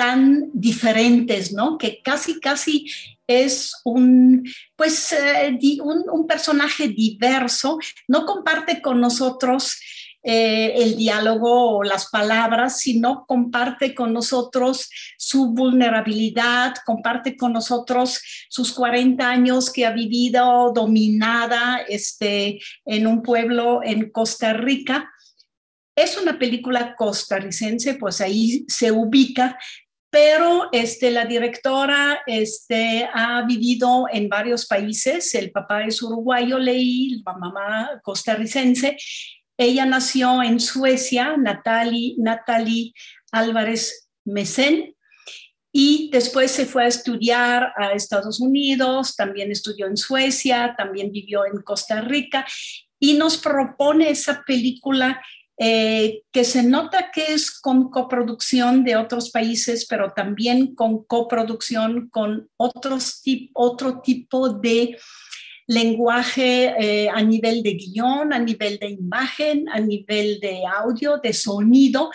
tan 0.00 0.48
diferentes, 0.54 1.52
¿no? 1.52 1.76
Que 1.76 2.00
casi, 2.00 2.40
casi 2.40 2.90
es 3.26 3.74
un, 3.84 4.48
pues, 4.74 5.12
eh, 5.12 5.58
un, 5.82 6.26
personaje 6.26 6.88
diverso, 6.88 7.78
no 8.08 8.24
comparte 8.24 8.80
con 8.80 8.98
nosotros 8.98 9.78
eh, 10.22 10.72
el 10.76 10.96
diálogo 10.96 11.76
o 11.76 11.82
las 11.82 12.08
palabras, 12.08 12.80
sino 12.80 13.26
comparte 13.26 13.94
con 13.94 14.14
nosotros 14.14 14.88
su 15.18 15.52
vulnerabilidad, 15.52 16.76
comparte 16.86 17.36
con 17.36 17.52
nosotros 17.52 18.22
sus 18.48 18.72
40 18.72 19.28
años 19.28 19.70
que 19.70 19.84
ha 19.84 19.90
vivido 19.90 20.72
dominada 20.72 21.82
este, 21.86 22.58
en 22.86 23.06
un 23.06 23.20
pueblo 23.22 23.82
en 23.84 24.10
Costa 24.10 24.54
Rica. 24.54 25.10
Es 25.94 26.16
una 26.16 26.38
película 26.38 26.96
costarricense, 26.96 27.94
pues 27.94 28.22
ahí 28.22 28.64
se 28.68 28.90
ubica, 28.90 29.58
pero 30.10 30.68
este, 30.72 31.10
la 31.12 31.24
directora 31.24 32.20
este, 32.26 33.08
ha 33.12 33.42
vivido 33.42 34.06
en 34.12 34.28
varios 34.28 34.66
países, 34.66 35.34
el 35.34 35.52
papá 35.52 35.84
es 35.84 36.02
uruguayo, 36.02 36.58
leí, 36.58 37.22
la 37.24 37.34
mamá 37.34 38.00
costarricense, 38.02 38.96
ella 39.56 39.86
nació 39.86 40.42
en 40.42 40.58
Suecia, 40.58 41.36
Natalie, 41.36 42.14
Natalie 42.18 42.92
Álvarez 43.30 44.08
Mesén, 44.24 44.96
y 45.72 46.10
después 46.12 46.50
se 46.50 46.66
fue 46.66 46.84
a 46.84 46.88
estudiar 46.88 47.72
a 47.76 47.92
Estados 47.92 48.40
Unidos, 48.40 49.14
también 49.14 49.52
estudió 49.52 49.86
en 49.86 49.96
Suecia, 49.96 50.74
también 50.76 51.12
vivió 51.12 51.46
en 51.46 51.62
Costa 51.62 52.00
Rica, 52.00 52.44
y 52.98 53.14
nos 53.14 53.38
propone 53.38 54.10
esa 54.10 54.42
película 54.44 55.22
eh, 55.62 56.22
que 56.32 56.44
se 56.44 56.62
nota 56.62 57.10
que 57.12 57.34
es 57.34 57.50
con 57.50 57.90
coproducción 57.90 58.82
de 58.82 58.96
otros 58.96 59.30
países, 59.30 59.86
pero 59.86 60.12
también 60.12 60.74
con 60.74 61.04
coproducción 61.04 62.08
con 62.08 62.48
otros 62.56 63.20
otro 63.52 64.00
tipo 64.00 64.48
de 64.48 64.96
lenguaje 65.66 66.72
eh, 66.78 67.10
a 67.10 67.20
nivel 67.20 67.62
de 67.62 67.74
guion, 67.74 68.32
a 68.32 68.38
nivel 68.38 68.78
de 68.78 68.88
imagen, 68.88 69.68
a 69.68 69.80
nivel 69.80 70.40
de 70.40 70.62
audio, 70.64 71.18
de 71.18 71.34
sonido. 71.34 72.10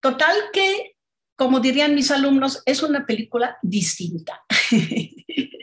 Total 0.00 0.36
que, 0.52 0.92
como 1.34 1.58
dirían 1.58 1.96
mis 1.96 2.12
alumnos, 2.12 2.62
es 2.64 2.80
una 2.84 3.04
película 3.04 3.58
distinta. 3.60 4.40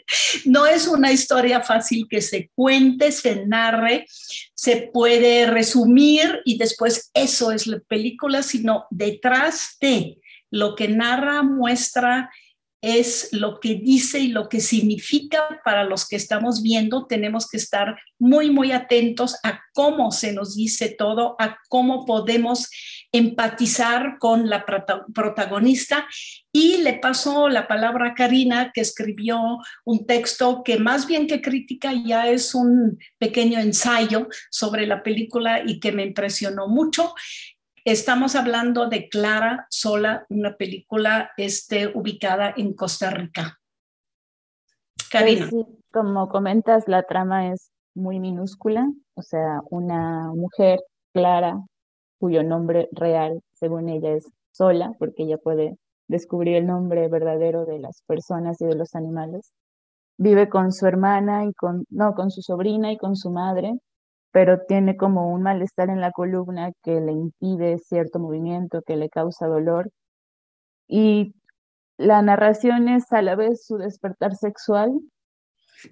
no 0.46 0.66
es 0.66 0.88
una 0.88 1.12
historia 1.12 1.62
fácil 1.62 2.08
que 2.10 2.22
se 2.22 2.50
cuente, 2.56 3.12
se 3.12 3.46
narre, 3.46 4.06
se 4.54 4.90
puede 4.94 5.48
resumir 5.48 6.42
y 6.46 6.58
después 6.58 7.10
eso 7.14 7.52
es 7.52 7.68
la 7.68 7.80
película, 7.80 8.44
sino 8.44 8.86
detrás 8.90 9.78
de 9.80 10.18
lo 10.50 10.76
que 10.76 10.88
narra, 10.88 11.44
muestra, 11.44 12.30
es 12.82 13.30
lo 13.32 13.60
que 13.60 13.76
dice 13.76 14.20
y 14.20 14.30
lo 14.30 14.50
que 14.50 14.60
significa 14.60 15.62
para 15.64 15.84
los 15.84 16.08
que 16.08 16.16
estamos 16.16 16.64
viendo. 16.64 17.06
Tenemos 17.06 17.48
que 17.48 17.58
estar 17.58 17.96
muy, 18.18 18.50
muy 18.50 18.72
atentos 18.72 19.38
a 19.44 19.62
cómo 19.74 20.12
se 20.12 20.34
nos 20.34 20.56
dice 20.56 20.90
todo, 20.90 21.36
a 21.40 21.58
cómo 21.70 22.06
podemos 22.06 22.70
empatizar 23.12 24.18
con 24.20 24.50
la 24.50 24.66
protagonista. 25.14 26.08
Y 26.52 26.78
le 26.78 26.94
paso 26.94 27.50
la 27.50 27.68
palabra 27.68 28.10
a 28.10 28.14
Karina, 28.16 28.72
que 28.74 28.82
escribió 28.82 29.40
un 29.86 30.06
texto 30.06 30.64
que 30.64 30.78
más 30.78 31.06
bien 31.06 31.28
que 31.28 31.42
crítica 31.42 31.94
ya 31.94 32.28
es 32.30 32.56
un 32.56 32.98
pequeño 33.20 33.60
ensayo 33.60 34.28
sobre 34.50 34.88
la 34.88 35.04
película 35.04 35.62
y 35.66 35.80
que 35.80 35.92
me 35.92 36.04
impresionó 36.04 36.68
mucho. 36.68 37.14
Estamos 37.84 38.36
hablando 38.36 38.90
de 38.90 39.10
Clara 39.10 39.66
Sola, 39.72 40.28
una 40.30 40.56
película 40.56 41.32
este, 41.36 41.88
ubicada 41.88 42.54
en 42.56 42.76
Costa 42.76 43.10
Rica. 43.10 43.60
Karina. 45.10 45.48
Pues 45.50 45.66
como 45.92 46.30
comentas, 46.30 46.88
la 46.88 47.02
trama 47.04 47.52
es 47.52 47.72
muy 47.96 48.20
minúscula, 48.20 48.88
o 49.16 49.24
sea, 49.24 49.62
una 49.72 50.28
mujer, 50.28 50.80
Clara, 51.12 51.60
cuyo 52.20 52.44
nombre 52.44 52.88
real, 52.92 53.42
según 53.54 53.90
ella, 53.90 54.12
es 54.12 54.28
Sola, 54.52 54.94
porque 55.00 55.24
ella 55.24 55.40
puede 55.40 55.76
descubrir 56.08 56.58
el 56.58 56.68
nombre 56.68 57.08
verdadero 57.08 57.66
de 57.66 57.80
las 57.80 58.04
personas 58.04 58.62
y 58.62 58.66
de 58.66 58.76
los 58.76 58.94
animales. 58.94 59.54
Vive 60.18 60.50
con 60.50 60.72
su 60.72 60.86
hermana 60.86 61.46
y 61.46 61.54
con, 61.54 61.86
no, 61.90 62.14
con 62.14 62.30
su 62.30 62.44
sobrina 62.44 62.92
y 62.92 62.98
con 62.98 63.16
su 63.16 63.32
madre, 63.32 63.74
pero 64.32 64.62
tiene 64.68 64.98
como 64.98 65.32
un 65.34 65.44
malestar 65.44 65.90
en 65.90 66.02
la 66.02 66.12
columna 66.12 66.72
que 66.84 67.02
le 67.02 67.12
impide 67.12 67.78
cierto 67.80 68.20
movimiento, 68.20 68.82
que 68.84 68.96
le 68.96 69.10
causa 69.10 69.48
dolor. 69.48 69.92
Y 70.88 71.36
la 71.98 72.22
narración 72.22 72.90
es 72.90 73.12
a 73.14 73.22
la 73.22 73.36
vez 73.36 73.66
su 73.66 73.78
despertar 73.78 74.36
sexual, 74.36 74.92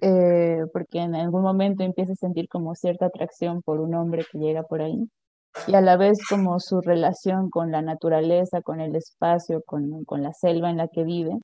eh, 0.02 0.64
porque 0.72 1.00
en 1.00 1.14
algún 1.14 1.42
momento 1.42 1.82
empieza 1.82 2.12
a 2.12 2.16
sentir 2.16 2.48
como 2.48 2.74
cierta 2.74 3.06
atracción 3.06 3.62
por 3.62 3.80
un 3.80 3.94
hombre 3.94 4.24
que 4.30 4.38
llega 4.38 4.62
por 4.62 4.82
ahí, 4.82 5.08
y 5.66 5.74
a 5.74 5.80
la 5.80 5.96
vez 5.96 6.18
como 6.28 6.60
su 6.60 6.80
relación 6.80 7.50
con 7.50 7.72
la 7.72 7.82
naturaleza, 7.82 8.62
con 8.62 8.80
el 8.80 8.96
espacio, 8.96 9.62
con, 9.66 10.04
con 10.04 10.22
la 10.22 10.32
selva 10.32 10.70
en 10.70 10.76
la 10.78 10.88
que 10.88 11.04
vive. 11.04 11.38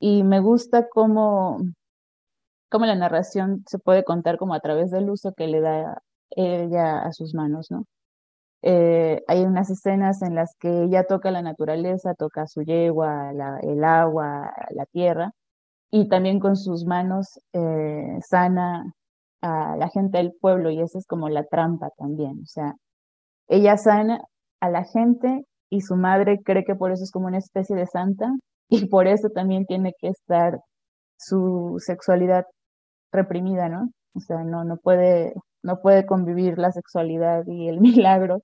Y 0.00 0.24
me 0.24 0.40
gusta 0.40 0.88
cómo, 0.88 1.58
cómo 2.70 2.86
la 2.86 2.96
narración 2.96 3.64
se 3.68 3.78
puede 3.78 4.04
contar 4.04 4.38
como 4.38 4.54
a 4.54 4.60
través 4.60 4.90
del 4.90 5.10
uso 5.10 5.34
que 5.34 5.46
le 5.46 5.60
da 5.60 6.02
ella 6.30 7.00
a 7.02 7.12
sus 7.12 7.34
manos, 7.34 7.70
¿no? 7.70 7.84
Eh, 8.62 9.22
hay 9.28 9.42
unas 9.44 9.70
escenas 9.70 10.22
en 10.22 10.34
las 10.34 10.54
que 10.58 10.84
ella 10.84 11.04
toca 11.04 11.30
la 11.30 11.42
naturaleza, 11.42 12.14
toca 12.14 12.46
su 12.46 12.62
yegua, 12.62 13.30
el 13.62 13.84
agua, 13.84 14.52
la 14.70 14.86
tierra, 14.86 15.32
y 15.90 16.08
también 16.08 16.40
con 16.40 16.56
sus 16.56 16.84
manos 16.86 17.40
eh, 17.54 18.18
sana 18.22 18.92
a 19.42 19.76
la 19.76 19.88
gente 19.88 20.18
del 20.18 20.32
pueblo, 20.40 20.70
y 20.70 20.80
esa 20.80 20.98
es 20.98 21.06
como 21.06 21.28
la 21.28 21.44
trampa 21.44 21.90
también. 21.98 22.40
O 22.42 22.46
sea, 22.46 22.74
ella 23.48 23.76
sana 23.78 24.20
a 24.60 24.70
la 24.70 24.84
gente 24.84 25.44
y 25.70 25.82
su 25.82 25.96
madre 25.96 26.40
cree 26.44 26.64
que 26.64 26.74
por 26.76 26.92
eso 26.92 27.04
es 27.04 27.12
como 27.12 27.28
una 27.28 27.38
especie 27.38 27.76
de 27.76 27.86
santa, 27.86 28.30
y 28.68 28.86
por 28.88 29.06
eso 29.08 29.30
también 29.30 29.66
tiene 29.66 29.94
que 30.00 30.08
estar 30.08 30.60
su 31.18 31.76
sexualidad 31.78 32.44
reprimida, 33.12 33.68
¿no? 33.68 33.90
O 34.14 34.20
sea, 34.20 34.44
no, 34.44 34.64
no 34.64 34.76
puede, 34.78 35.34
no 35.62 35.80
puede 35.80 36.06
convivir 36.06 36.58
la 36.58 36.72
sexualidad 36.72 37.44
y 37.46 37.68
el 37.68 37.80
milagro. 37.80 38.42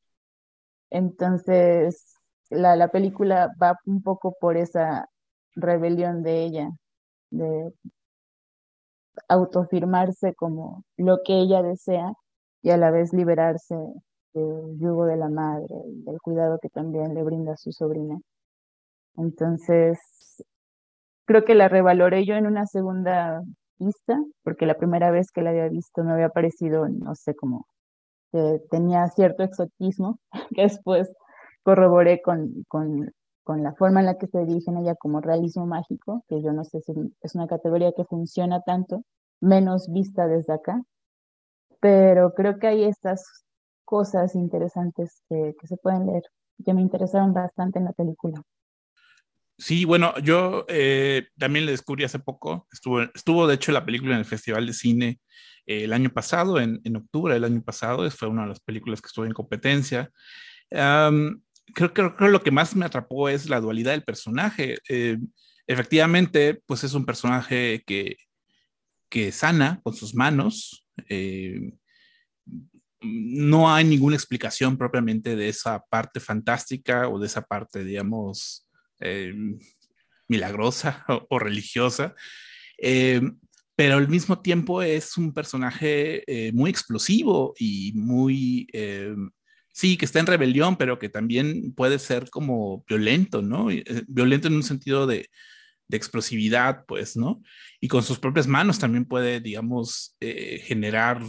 Entonces, 0.91 2.15
la, 2.51 2.77
la 2.77 2.89
película 2.89 3.53
va 3.63 3.79
un 3.87 4.03
poco 4.03 4.37
por 4.41 4.57
esa 4.57 5.09
rebelión 5.55 6.23
de 6.23 6.45
ella, 6.45 6.71
de 7.31 7.73
autofirmarse 9.29 10.35
como 10.35 10.85
lo 10.97 11.19
que 11.25 11.35
ella 11.41 11.63
desea 11.63 12.13
y 12.63 12.71
a 12.71 12.77
la 12.77 12.91
vez 12.91 13.13
liberarse 13.13 13.75
del 14.35 14.79
yugo 14.79 15.07
de 15.07 15.17
la 15.17 15.29
madre, 15.29 15.75
del 15.87 16.21
cuidado 16.21 16.59
que 16.61 16.69
también 16.69 17.15
le 17.15 17.23
brinda 17.23 17.57
su 17.57 17.73
sobrina. 17.73 18.19
Entonces, 19.17 19.99
creo 21.25 21.45
que 21.45 21.55
la 21.55 21.69
revaloré 21.69 22.25
yo 22.27 22.35
en 22.35 22.47
una 22.47 22.67
segunda 22.67 23.43
porque 24.43 24.67
la 24.67 24.77
primera 24.77 25.11
vez 25.11 25.31
que 25.31 25.43
la 25.43 25.51
había 25.51 25.69
visto 25.69 26.03
me 26.05 26.13
había 26.13 26.31
parecido, 26.31 26.89
no 26.89 27.15
sé, 27.15 27.35
como 27.35 27.67
que 28.33 28.61
tenía 28.71 29.07
cierto 29.09 29.43
exotismo, 29.43 30.19
que 30.55 30.63
después 30.63 31.11
corroboré 31.63 32.23
con, 32.23 32.65
con, 32.69 33.11
con 33.45 33.63
la 33.63 33.75
forma 33.75 34.01
en 34.01 34.07
la 34.07 34.19
que 34.19 34.27
se 34.27 34.45
dirigen 34.45 34.77
ella 34.79 34.95
como 34.95 35.21
realismo 35.21 35.67
mágico, 35.67 36.25
que 36.29 36.43
yo 36.43 36.53
no 36.53 36.65
sé 36.65 36.81
si 36.81 36.93
es 37.23 37.35
una 37.35 37.47
categoría 37.47 37.93
que 37.93 38.05
funciona 38.05 38.61
tanto, 38.63 39.03
menos 39.41 39.91
vista 39.93 40.27
desde 40.27 40.55
acá, 40.55 40.83
pero 41.81 42.35
creo 42.35 42.59
que 42.59 42.67
hay 42.69 42.85
estas 42.85 43.45
cosas 43.85 44.35
interesantes 44.35 45.23
que, 45.29 45.55
que 45.59 45.67
se 45.67 45.77
pueden 45.77 46.07
leer, 46.07 46.25
que 46.65 46.75
me 46.75 46.83
interesaron 46.83 47.33
bastante 47.33 47.79
en 47.79 47.85
la 47.85 47.93
película. 47.93 48.43
Sí, 49.59 49.87
bueno, 49.87 50.13
yo 50.23 50.67
eh, 50.69 51.29
también 51.39 51.65
le 51.65 51.73
descubrí 51.73 52.05
hace 52.05 52.19
poco, 52.19 52.69
estuvo, 52.71 53.01
estuvo 53.01 53.47
de 53.47 53.55
hecho 53.55 53.73
la 53.73 53.87
película 53.87 54.13
en 54.13 54.19
el 54.19 54.27
Festival 54.27 54.67
de 54.67 54.75
Cine 54.75 55.21
eh, 55.67 55.85
el 55.85 55.95
año 55.95 56.11
pasado, 56.11 56.61
en, 56.61 56.81
en, 56.85 56.97
octubre 56.97 57.33
del 57.35 57.45
año 57.45 57.63
pasado, 57.63 58.09
fue 58.11 58.29
una 58.29 58.43
de 58.43 58.49
las 58.49 58.61
películas 58.61 59.01
que 59.01 59.07
estuvo 59.09 59.25
en 59.25 59.33
competencia. 59.33 60.11
creo 60.71 61.93
que 61.95 62.29
lo 62.29 62.43
que 62.43 62.51
más 62.51 62.77
me 62.77 62.85
atrapó 62.85 63.29
es 63.29 63.49
la 63.49 63.61
dualidad 63.61 63.93
del 63.93 64.05
personaje. 64.05 64.79
Eh, 64.89 65.19
efectivamente, 65.67 66.63
pues 66.67 66.85
es 66.85 66.95
un 66.95 67.07
personaje 67.07 67.83
que, 67.87 68.17
que 69.09 69.33
sana 69.33 69.81
con 69.83 69.95
sus 69.95 70.15
manos. 70.15 70.87
no 73.01 73.73
hay 73.73 73.85
ninguna 73.85 74.17
explicación 74.17 74.77
propiamente 74.77 75.37
de 75.37 75.49
esa 75.49 75.83
parte 75.89 76.21
fantástica 76.21 77.09
o 77.09 77.19
de 77.19 77.27
esa 77.27 77.43
parte, 77.43 77.85
digamos, 77.85 78.66
eh, 79.01 79.35
milagrosa 80.29 81.05
o, 81.31 81.39
religiosa, 81.39 82.15
eh, 82.79 83.21
pero 83.75 83.97
al 83.97 84.09
mismo 84.09 84.41
tiempo 84.41 84.83
es 84.83 85.17
un 85.19 85.33
personaje 85.35 86.25
eh, 86.27 86.53
muy 86.53 86.71
explosivo 86.71 87.55
y 87.59 87.93
muy, 87.95 88.67
sí, 89.73 89.99
que 89.99 90.07
está 90.07 90.19
en 90.19 90.27
rebelión, 90.27 90.77
pero 90.77 90.99
que 90.99 91.11
también 91.11 91.75
puede 91.75 91.99
ser 91.99 92.31
como 92.31 92.85
violento, 92.89 93.43
¿no? 93.43 93.69
violento 94.09 94.49
en 94.49 94.55
un 94.55 94.63
sentido 94.63 95.07
de, 95.07 95.29
de 95.89 95.97
explosividad, 95.97 96.87
pues, 96.87 97.19
¿no? 97.19 97.43
Y 97.79 97.89
con 97.89 98.03
sus 98.03 98.19
propias 98.19 98.47
manos 98.47 98.79
también 98.79 99.05
puede, 99.05 99.41
digamos, 99.41 100.17
generar 100.21 101.23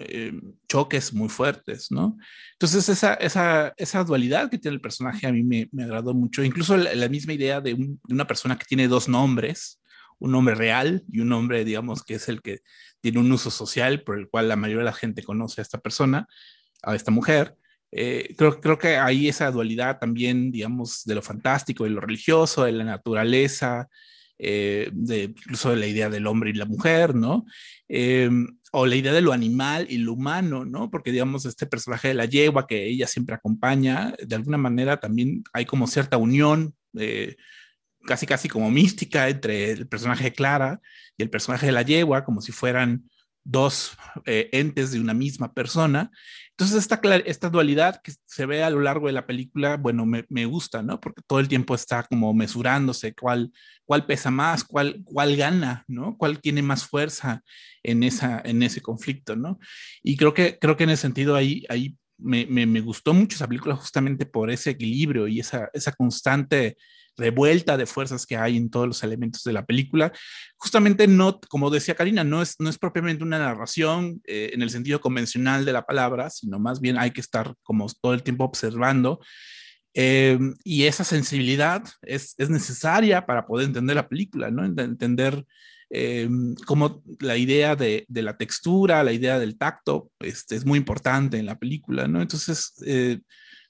eh, 0.00 0.32
choques 0.68 1.12
muy 1.12 1.28
fuertes, 1.28 1.90
¿no? 1.90 2.16
Entonces 2.52 2.88
esa, 2.88 3.14
esa, 3.14 3.74
esa, 3.76 4.04
dualidad 4.04 4.50
que 4.50 4.58
tiene 4.58 4.76
el 4.76 4.80
personaje 4.80 5.26
a 5.26 5.32
mí 5.32 5.42
me, 5.42 5.68
me 5.72 5.84
agradó 5.84 6.14
mucho, 6.14 6.42
incluso 6.44 6.76
la, 6.76 7.08
misma 7.08 7.32
idea 7.32 7.60
de, 7.60 7.76
una 8.08 8.26
persona 8.26 8.56
que 8.56 8.66
tiene 8.66 8.88
dos 8.88 9.08
nombres, 9.08 9.80
un 10.18 10.32
nombre 10.32 10.54
real 10.54 11.04
y 11.10 11.20
un 11.20 11.28
nombre, 11.28 11.64
digamos, 11.64 12.02
que 12.02 12.14
es 12.14 12.28
el 12.28 12.42
que 12.42 12.60
tiene 13.00 13.20
un 13.20 13.30
uso 13.32 13.50
social 13.50 14.02
por 14.02 14.18
el 14.18 14.28
cual 14.28 14.48
la 14.48 14.56
mayoría 14.56 14.80
de 14.80 14.90
la 14.90 14.92
gente 14.92 15.22
conoce 15.22 15.60
a 15.60 15.62
esta 15.62 15.78
persona, 15.78 16.26
a 16.82 16.94
esta 16.94 17.10
mujer. 17.10 17.56
Eh, 17.90 18.34
creo, 18.36 18.60
creo 18.60 18.78
que 18.78 18.96
hay 18.96 19.28
esa 19.28 19.50
dualidad 19.50 19.98
también, 19.98 20.50
digamos, 20.50 21.04
de 21.04 21.14
lo 21.14 21.22
fantástico, 21.22 21.84
de 21.84 21.90
lo 21.90 22.00
religioso, 22.00 22.64
de 22.64 22.72
la 22.72 22.84
naturaleza, 22.84 23.88
eh, 24.38 24.90
incluso 24.92 25.70
de 25.70 25.76
la 25.76 25.86
idea 25.86 26.08
del 26.08 26.26
hombre 26.26 26.50
y 26.50 26.54
la 26.54 26.66
mujer, 26.66 27.14
¿no? 27.14 27.44
o 28.72 28.86
la 28.86 28.96
idea 28.96 29.12
de 29.12 29.20
lo 29.20 29.32
animal 29.32 29.86
y 29.88 29.98
lo 29.98 30.12
humano, 30.12 30.64
¿no? 30.64 30.90
Porque 30.90 31.10
digamos, 31.12 31.46
este 31.46 31.66
personaje 31.66 32.08
de 32.08 32.14
la 32.14 32.26
yegua 32.26 32.66
que 32.66 32.86
ella 32.86 33.06
siempre 33.06 33.34
acompaña, 33.34 34.14
de 34.24 34.36
alguna 34.36 34.58
manera 34.58 34.98
también 34.98 35.42
hay 35.52 35.64
como 35.64 35.86
cierta 35.86 36.16
unión, 36.16 36.74
eh, 36.98 37.36
casi 38.06 38.26
casi 38.26 38.48
como 38.48 38.70
mística 38.70 39.28
entre 39.28 39.72
el 39.72 39.88
personaje 39.88 40.24
de 40.24 40.32
Clara 40.32 40.80
y 41.16 41.22
el 41.22 41.30
personaje 41.30 41.66
de 41.66 41.72
la 41.72 41.82
yegua, 41.82 42.24
como 42.24 42.40
si 42.40 42.52
fueran 42.52 43.08
dos 43.48 43.96
eh, 44.26 44.50
entes 44.52 44.92
de 44.92 45.00
una 45.00 45.14
misma 45.14 45.54
persona. 45.54 46.10
Entonces, 46.50 46.76
esta, 46.76 47.00
esta 47.24 47.48
dualidad 47.48 48.00
que 48.02 48.12
se 48.26 48.44
ve 48.44 48.62
a 48.62 48.68
lo 48.68 48.80
largo 48.80 49.06
de 49.06 49.14
la 49.14 49.26
película, 49.26 49.76
bueno, 49.76 50.04
me, 50.04 50.26
me, 50.28 50.44
gusta, 50.44 50.82
¿no? 50.82 51.00
Porque 51.00 51.22
todo 51.26 51.40
el 51.40 51.48
tiempo 51.48 51.74
está 51.74 52.02
como 52.02 52.34
mesurándose 52.34 53.14
cuál, 53.14 53.50
cuál 53.86 54.04
pesa 54.04 54.30
más, 54.30 54.64
cuál, 54.64 55.00
cuál 55.04 55.36
gana, 55.36 55.84
¿no? 55.88 56.16
Cuál 56.18 56.40
tiene 56.40 56.60
más 56.60 56.84
fuerza 56.84 57.42
en, 57.82 58.02
esa, 58.02 58.42
en 58.44 58.62
ese 58.62 58.82
conflicto, 58.82 59.34
¿no? 59.34 59.58
Y 60.02 60.16
creo 60.16 60.34
que, 60.34 60.58
creo 60.58 60.76
que 60.76 60.84
en 60.84 60.90
ese 60.90 61.02
sentido 61.02 61.34
ahí, 61.34 61.64
ahí 61.70 61.96
me, 62.18 62.44
me, 62.46 62.66
me 62.66 62.80
gustó 62.80 63.14
mucho 63.14 63.36
esa 63.36 63.48
película 63.48 63.76
justamente 63.76 64.26
por 64.26 64.50
ese 64.50 64.70
equilibrio 64.70 65.26
y 65.26 65.40
esa, 65.40 65.70
esa 65.72 65.92
constante 65.92 66.76
revuelta 67.18 67.76
de 67.76 67.86
fuerzas 67.86 68.24
que 68.24 68.36
hay 68.36 68.56
en 68.56 68.70
todos 68.70 68.86
los 68.86 69.02
elementos 69.02 69.42
de 69.42 69.52
la 69.52 69.66
película. 69.66 70.12
Justamente 70.56 71.06
no, 71.06 71.40
como 71.48 71.68
decía 71.68 71.96
Karina, 71.96 72.24
no 72.24 72.40
es, 72.40 72.54
no 72.58 72.70
es 72.70 72.78
propiamente 72.78 73.24
una 73.24 73.38
narración 73.38 74.22
eh, 74.24 74.50
en 74.54 74.62
el 74.62 74.70
sentido 74.70 75.00
convencional 75.00 75.64
de 75.64 75.72
la 75.72 75.84
palabra, 75.84 76.30
sino 76.30 76.58
más 76.58 76.80
bien 76.80 76.96
hay 76.96 77.10
que 77.10 77.20
estar 77.20 77.54
como 77.62 77.86
todo 78.00 78.14
el 78.14 78.22
tiempo 78.22 78.44
observando. 78.44 79.20
Eh, 79.94 80.38
y 80.62 80.84
esa 80.84 81.02
sensibilidad 81.02 81.82
es, 82.02 82.34
es, 82.38 82.50
necesaria 82.50 83.26
para 83.26 83.46
poder 83.46 83.66
entender 83.66 83.96
la 83.96 84.08
película, 84.08 84.50
¿no? 84.50 84.64
Entender 84.64 85.44
eh, 85.90 86.28
cómo 86.66 87.02
la 87.18 87.36
idea 87.36 87.74
de, 87.74 88.04
de, 88.06 88.22
la 88.22 88.36
textura, 88.36 89.02
la 89.02 89.12
idea 89.12 89.40
del 89.40 89.58
tacto, 89.58 90.12
este, 90.20 90.54
es 90.54 90.64
muy 90.64 90.78
importante 90.78 91.38
en 91.38 91.46
la 91.46 91.58
película, 91.58 92.06
¿no? 92.06 92.22
Entonces, 92.22 92.74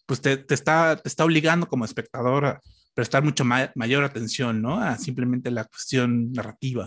pues 0.05 0.21
te, 0.21 0.37
te, 0.37 0.55
está, 0.55 0.97
te 0.97 1.09
está 1.09 1.25
obligando 1.25 1.67
como 1.67 1.85
espectador 1.87 2.61
prestar 2.99 3.23
mucho 3.23 3.45
mayor 3.45 4.03
atención, 4.03 4.61
¿no? 4.61 4.81
A 4.81 4.99
simplemente 4.99 5.53
la 5.53 5.63
cuestión 5.67 6.33
narrativa. 6.33 6.85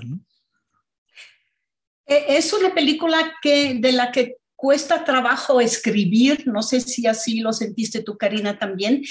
E, 2.06 2.26
es 2.36 2.52
una 2.52 2.74
película 2.74 3.34
que, 3.42 3.76
de 3.76 3.94
la 3.94 4.12
que 4.12 4.36
cuesta 4.58 5.06
trabajo 5.06 5.62
escribir, 5.62 6.46
no 6.48 6.64
sé 6.64 6.82
si 6.82 7.08
así 7.08 7.40
lo 7.40 7.54
sentiste 7.54 8.04
tú, 8.04 8.18
Karina, 8.18 8.60
también, 8.60 9.04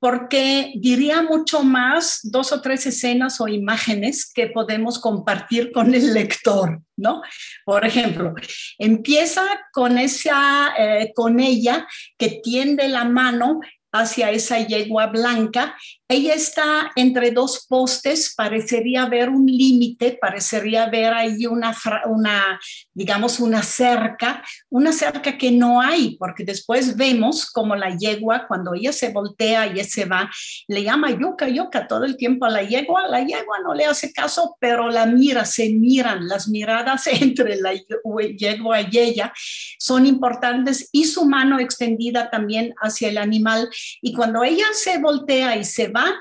porque 0.00 0.72
diría 0.80 1.22
mucho 1.22 1.62
más 1.62 2.18
dos 2.24 2.50
o 2.50 2.60
tres 2.60 2.84
escenas 2.86 3.40
o 3.40 3.46
imágenes 3.46 4.28
que 4.28 4.48
podemos 4.48 4.98
compartir 4.98 5.70
con 5.70 5.94
el 5.94 6.12
lector, 6.12 6.82
¿no? 6.96 7.22
Por 7.64 7.86
ejemplo, 7.86 8.34
empieza 8.78 9.44
con 9.72 9.96
esa, 9.96 10.74
eh, 10.76 11.12
con 11.14 11.38
ella 11.38 11.86
que 12.18 12.40
tiende 12.42 12.88
la 12.88 13.04
mano 13.04 13.60
hacia 13.92 14.30
esa 14.30 14.58
yegua 14.58 15.06
blanca. 15.06 15.76
Ella 16.10 16.34
está 16.34 16.90
entre 16.96 17.30
dos 17.30 17.66
postes, 17.68 18.34
parecería 18.34 19.02
haber 19.02 19.28
un 19.28 19.46
límite, 19.46 20.18
parecería 20.20 20.84
haber 20.84 21.12
ahí 21.12 21.46
una, 21.46 21.76
una, 22.06 22.58
digamos, 22.94 23.40
una 23.40 23.62
cerca, 23.62 24.42
una 24.70 24.92
cerca 24.92 25.36
que 25.36 25.50
no 25.50 25.82
hay, 25.82 26.16
porque 26.16 26.44
después 26.44 26.96
vemos 26.96 27.50
como 27.50 27.76
la 27.76 27.96
yegua, 27.96 28.46
cuando 28.46 28.74
ella 28.74 28.92
se 28.92 29.10
voltea 29.10 29.66
y 29.66 29.84
se 29.84 30.06
va, 30.06 30.30
le 30.66 30.82
llama 30.82 31.10
yuca, 31.10 31.48
yuca 31.48 31.86
todo 31.86 32.04
el 32.04 32.16
tiempo 32.16 32.46
a 32.46 32.50
la 32.50 32.62
yegua, 32.62 33.06
la 33.08 33.20
yegua 33.20 33.58
no 33.62 33.74
le 33.74 33.84
hace 33.84 34.12
caso, 34.12 34.56
pero 34.60 34.88
la 34.88 35.04
mira, 35.04 35.44
se 35.44 35.70
miran, 35.70 36.26
las 36.26 36.48
miradas 36.48 37.06
entre 37.20 37.56
la 37.56 37.72
yegua 37.74 38.80
y 38.80 38.98
ella 38.98 39.32
son 39.78 40.06
importantes 40.06 40.88
y 40.92 41.04
su 41.04 41.26
mano 41.26 41.58
extendida 41.58 42.30
también 42.30 42.74
hacia 42.80 43.08
el 43.08 43.18
animal 43.18 43.68
y 44.02 44.12
cuando 44.12 44.44
ella 44.44 44.66
se 44.72 44.98
voltea 44.98 45.56
y 45.56 45.64
se 45.64 45.88
va, 45.88 46.14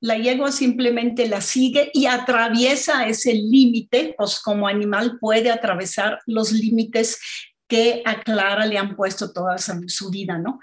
la 0.00 0.18
yegua 0.18 0.52
simplemente 0.52 1.26
la 1.28 1.40
sigue 1.40 1.90
y 1.94 2.06
atraviesa 2.06 3.06
ese 3.06 3.32
límite, 3.32 4.14
pues 4.18 4.38
como 4.38 4.68
animal 4.68 5.18
puede 5.18 5.50
atravesar 5.50 6.20
los 6.26 6.52
límites 6.52 7.18
que 7.66 8.02
a 8.04 8.20
Clara 8.22 8.66
le 8.66 8.76
han 8.76 8.94
puesto 8.94 9.32
toda 9.32 9.56
su, 9.58 10.10
vida, 10.10 10.38
¿no? 10.38 10.60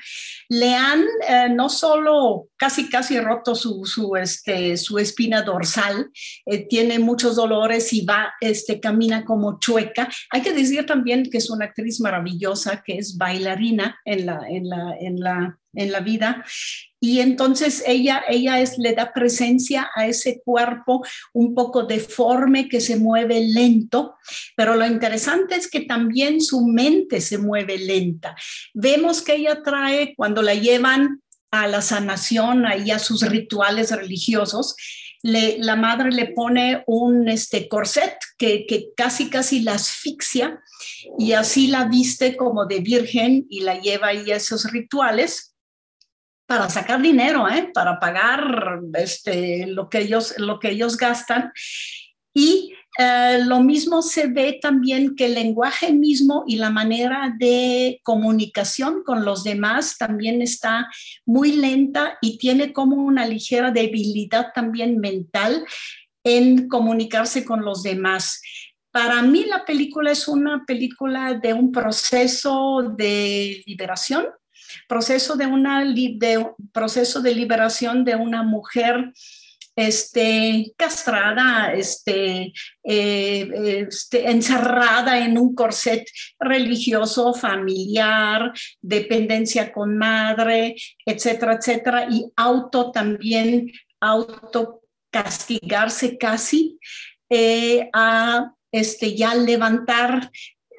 Le 0.49 0.75
han 0.75 1.03
eh, 1.27 1.49
no 1.49 1.69
solo 1.69 2.49
casi, 2.55 2.89
casi 2.89 3.19
roto 3.19 3.55
su, 3.55 3.85
su, 3.85 4.15
este, 4.15 4.77
su 4.77 4.99
espina 4.99 5.41
dorsal, 5.41 6.11
eh, 6.45 6.67
tiene 6.67 6.99
muchos 6.99 7.35
dolores 7.35 7.91
y 7.93 8.05
va, 8.05 8.33
este, 8.39 8.79
camina 8.79 9.25
como 9.25 9.59
chueca. 9.59 10.09
Hay 10.29 10.41
que 10.41 10.53
decir 10.53 10.85
también 10.85 11.29
que 11.29 11.39
es 11.39 11.49
una 11.49 11.65
actriz 11.65 11.99
maravillosa, 11.99 12.83
que 12.85 12.97
es 12.97 13.17
bailarina 13.17 13.99
en 14.05 14.27
la, 14.27 14.39
en 14.47 14.69
la, 14.69 14.95
en 14.99 15.19
la, 15.19 15.57
en 15.73 15.91
la 15.91 15.99
vida 16.01 16.43
y 17.03 17.19
entonces 17.19 17.83
ella, 17.87 18.23
ella 18.29 18.61
es, 18.61 18.77
le 18.77 18.93
da 18.93 19.11
presencia 19.11 19.89
a 19.95 20.05
ese 20.05 20.39
cuerpo 20.45 21.03
un 21.33 21.55
poco 21.55 21.83
deforme 21.83 22.69
que 22.69 22.79
se 22.79 22.95
mueve 22.95 23.41
lento, 23.41 24.13
pero 24.55 24.75
lo 24.75 24.85
interesante 24.85 25.55
es 25.55 25.67
que 25.67 25.81
también 25.81 26.41
su 26.41 26.67
mente 26.67 27.19
se 27.19 27.39
mueve 27.39 27.79
lenta. 27.79 28.35
Vemos 28.75 29.23
que 29.23 29.33
ella 29.33 29.63
trae, 29.63 30.13
cuando 30.15 30.43
la 30.43 30.53
llevan 30.53 31.23
a 31.49 31.65
la 31.65 31.81
sanación, 31.81 32.67
ahí 32.67 32.91
a 32.91 32.99
sus 32.99 33.27
rituales 33.27 33.89
religiosos, 33.89 34.75
la 35.23 35.75
madre 35.75 36.11
le 36.11 36.27
pone 36.27 36.83
un 36.85 37.27
este, 37.29 37.67
corset 37.67 38.15
que, 38.37 38.65
que, 38.67 38.89
casi, 38.95 39.29
casi 39.29 39.61
la 39.61 39.73
asfixia 39.73 40.61
y 41.17 41.33
así 41.33 41.67
la 41.67 41.85
viste 41.85 42.37
como 42.37 42.65
de 42.65 42.79
virgen 42.79 43.45
y 43.49 43.61
la 43.61 43.79
lleva 43.79 44.07
ahí 44.07 44.31
a 44.31 44.35
esos 44.35 44.71
rituales 44.71 45.50
para 46.51 46.69
sacar 46.69 47.01
dinero, 47.01 47.47
¿eh? 47.47 47.71
para 47.73 47.97
pagar 47.97 48.81
este, 48.95 49.67
lo, 49.67 49.87
que 49.87 49.99
ellos, 49.99 50.33
lo 50.37 50.59
que 50.59 50.71
ellos 50.71 50.97
gastan. 50.97 51.53
Y 52.33 52.73
eh, 52.99 53.39
lo 53.45 53.61
mismo 53.61 54.01
se 54.01 54.27
ve 54.27 54.59
también 54.61 55.15
que 55.15 55.27
el 55.27 55.35
lenguaje 55.35 55.93
mismo 55.93 56.43
y 56.45 56.57
la 56.57 56.69
manera 56.69 57.33
de 57.39 58.01
comunicación 58.03 59.01
con 59.05 59.23
los 59.23 59.45
demás 59.45 59.97
también 59.97 60.41
está 60.41 60.89
muy 61.25 61.53
lenta 61.53 62.17
y 62.21 62.37
tiene 62.37 62.73
como 62.73 62.97
una 62.97 63.25
ligera 63.25 63.71
debilidad 63.71 64.47
también 64.53 64.99
mental 64.99 65.65
en 66.21 66.67
comunicarse 66.67 67.45
con 67.45 67.63
los 67.63 67.81
demás. 67.81 68.41
Para 68.91 69.21
mí 69.21 69.45
la 69.45 69.63
película 69.63 70.11
es 70.11 70.27
una 70.27 70.65
película 70.65 71.33
de 71.33 71.53
un 71.53 71.71
proceso 71.71 72.93
de 72.97 73.63
liberación 73.65 74.25
proceso 74.87 75.35
de, 75.35 75.45
una, 75.45 75.83
de, 75.85 76.47
proceso 76.71 77.21
de 77.21 77.35
liberación 77.35 78.03
de 78.03 78.15
una 78.15 78.43
mujer 78.43 79.11
este, 79.75 80.73
castrada, 80.75 81.73
este, 81.73 82.53
eh, 82.83 83.85
este, 83.87 84.29
encerrada 84.29 85.19
en 85.19 85.37
un 85.37 85.55
corset 85.55 86.05
religioso, 86.39 87.33
familiar, 87.33 88.51
dependencia 88.81 89.71
con 89.71 89.97
madre, 89.97 90.75
etcétera, 91.05 91.55
etcétera, 91.55 92.07
y 92.09 92.25
auto 92.35 92.91
también, 92.91 93.71
auto 93.99 94.81
castigarse 95.09 96.17
casi, 96.17 96.77
eh, 97.29 97.89
a 97.93 98.53
este, 98.71 99.15
ya 99.15 99.35
levantar 99.35 100.31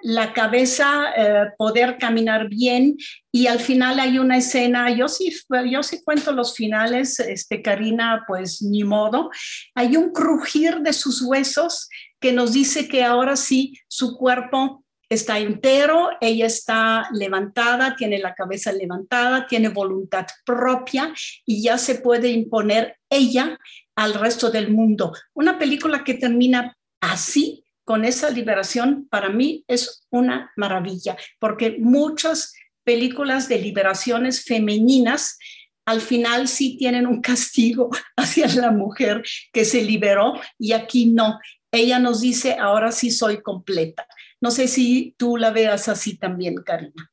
la 0.03 0.33
cabeza, 0.33 1.12
eh, 1.17 1.51
poder 1.57 1.99
caminar 1.99 2.49
bien 2.49 2.97
y 3.31 3.47
al 3.47 3.61
final 3.61 4.01
hay 4.01 4.19
una 4.19 4.37
escena, 4.37 4.91
yo 4.91 5.09
sí, 5.09 5.35
yo 5.71 5.83
sí 5.83 6.03
cuento 6.05 6.33
los 6.33 6.55
finales, 6.55 7.21
este, 7.21 7.62
Karina, 7.62 8.25
pues 8.27 8.62
ni 8.62 8.85
modo, 8.85 9.31
hay 9.75 9.97
un 9.97 10.12
crujir 10.12 10.81
de 10.81 10.93
sus 10.93 11.23
huesos 11.23 11.88
que 12.21 12.33
nos 12.33 12.53
dice 12.53 12.88
que 12.88 13.05
ahora 13.05 13.37
sí 13.37 13.75
su 13.88 14.17
cuerpo 14.17 14.85
está 15.09 15.38
entero, 15.38 16.11
ella 16.21 16.47
está 16.47 17.09
levantada, 17.12 17.97
tiene 17.97 18.19
la 18.19 18.35
cabeza 18.35 18.73
levantada, 18.73 19.47
tiene 19.47 19.69
voluntad 19.69 20.27
propia 20.45 21.12
y 21.45 21.62
ya 21.62 21.79
se 21.79 21.97
puede 21.97 22.31
imponer 22.31 22.97
ella 23.11 23.59
al 23.95 24.15
resto 24.15 24.51
del 24.51 24.71
mundo. 24.71 25.12
Una 25.35 25.59
película 25.59 26.03
que 26.03 26.15
termina 26.15 26.77
así 27.01 27.62
con 27.85 28.05
esa 28.05 28.31
liberación, 28.31 29.09
para 29.09 29.29
mí 29.29 29.64
es 29.68 30.07
una 30.11 30.53
maravilla, 30.57 31.16
porque 31.38 31.77
muchas 31.79 32.55
películas 32.85 33.49
de 33.49 33.59
liberaciones 33.59 34.45
femeninas 34.45 35.38
al 35.85 36.01
final 36.01 36.49
sí 36.49 36.77
tienen 36.77 37.07
un 37.07 37.21
castigo 37.21 37.90
hacia 38.16 38.47
la 38.49 38.71
mujer 38.71 39.23
que 39.53 39.64
se 39.64 39.83
liberó 39.83 40.35
y 40.59 40.73
aquí 40.73 41.07
no. 41.07 41.38
Ella 41.73 41.99
nos 41.99 42.21
dice, 42.21 42.57
ahora 42.59 42.92
sí 42.92 43.11
soy 43.11 43.40
completa. 43.40 44.07
No 44.40 44.51
sé 44.51 44.68
si 44.68 45.14
tú 45.16 45.37
la 45.37 45.51
veas 45.51 45.88
así 45.88 46.18
también, 46.18 46.57
Karina. 46.57 47.11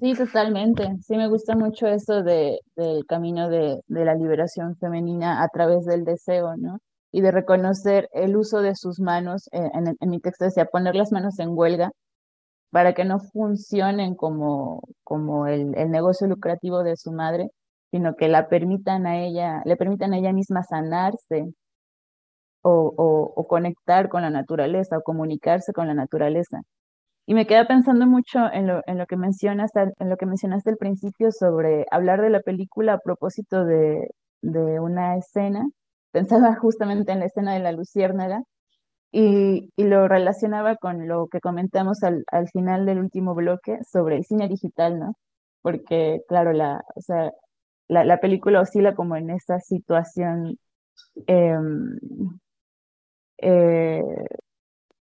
Sí, 0.00 0.14
totalmente. 0.14 0.86
Sí, 1.00 1.16
me 1.16 1.28
gusta 1.28 1.56
mucho 1.56 1.86
eso 1.86 2.22
de, 2.22 2.60
del 2.76 3.06
camino 3.06 3.48
de, 3.48 3.80
de 3.86 4.04
la 4.04 4.14
liberación 4.14 4.76
femenina 4.76 5.42
a 5.42 5.48
través 5.48 5.86
del 5.86 6.04
deseo, 6.04 6.56
¿no? 6.56 6.78
Y 7.12 7.20
de 7.22 7.30
reconocer 7.30 8.08
el 8.12 8.36
uso 8.36 8.60
de 8.62 8.74
sus 8.76 9.00
manos. 9.00 9.48
Eh, 9.52 9.70
en, 9.74 10.10
mi 10.10 10.20
texto 10.20 10.44
decía 10.44 10.66
poner 10.66 10.94
las 10.94 11.12
manos 11.12 11.38
en 11.38 11.50
huelga 11.56 11.90
para 12.70 12.94
que 12.94 13.04
no 13.04 13.18
funcionen 13.20 14.14
como, 14.14 14.82
como 15.04 15.46
el, 15.46 15.76
el, 15.76 15.90
negocio 15.90 16.26
lucrativo 16.26 16.82
de 16.84 16.96
su 16.96 17.12
madre, 17.12 17.50
sino 17.90 18.14
que 18.16 18.28
la 18.28 18.48
permitan 18.48 19.06
a 19.06 19.18
ella, 19.20 19.62
le 19.64 19.76
permitan 19.76 20.12
a 20.14 20.18
ella 20.18 20.32
misma 20.32 20.62
sanarse 20.64 21.46
o, 22.62 22.92
o, 22.96 23.32
o 23.36 23.46
conectar 23.48 24.08
con 24.08 24.22
la 24.22 24.30
naturaleza 24.30 24.98
o 24.98 25.02
comunicarse 25.02 25.72
con 25.72 25.86
la 25.88 25.94
naturaleza. 25.94 26.60
Y 27.26 27.34
me 27.34 27.46
queda 27.46 27.66
pensando 27.66 28.06
mucho 28.06 28.40
en 28.52 28.66
lo, 28.66 28.82
en 28.86 28.98
lo 28.98 29.06
que 29.06 29.16
mencionas, 29.16 29.70
en 29.76 30.08
lo 30.10 30.16
que 30.16 30.26
mencionaste 30.26 30.70
al 30.70 30.78
principio 30.78 31.30
sobre 31.32 31.86
hablar 31.90 32.22
de 32.22 32.30
la 32.30 32.40
película 32.40 32.94
a 32.94 32.98
propósito 32.98 33.64
de, 33.64 34.08
de 34.42 34.80
una 34.80 35.16
escena 35.16 35.66
pensaba 36.12 36.56
justamente 36.56 37.12
en 37.12 37.20
la 37.20 37.26
escena 37.26 37.54
de 37.54 37.60
la 37.60 37.72
luciérnaga 37.72 38.42
y, 39.12 39.70
y 39.76 39.84
lo 39.84 40.08
relacionaba 40.08 40.76
con 40.76 41.08
lo 41.08 41.28
que 41.28 41.40
comentamos 41.40 42.02
al, 42.02 42.24
al, 42.32 42.48
final 42.50 42.86
del 42.86 43.00
último 43.00 43.34
bloque 43.34 43.78
sobre 43.90 44.16
el 44.16 44.24
cine 44.24 44.48
digital, 44.48 44.98
¿no? 44.98 45.14
Porque, 45.62 46.22
claro, 46.28 46.52
la, 46.52 46.84
o 46.94 47.00
sea, 47.00 47.32
la, 47.88 48.04
la 48.04 48.20
película 48.20 48.60
oscila 48.60 48.94
como 48.94 49.16
en 49.16 49.30
esta 49.30 49.60
situación, 49.60 50.58
eh, 51.26 51.56
eh, 53.38 54.02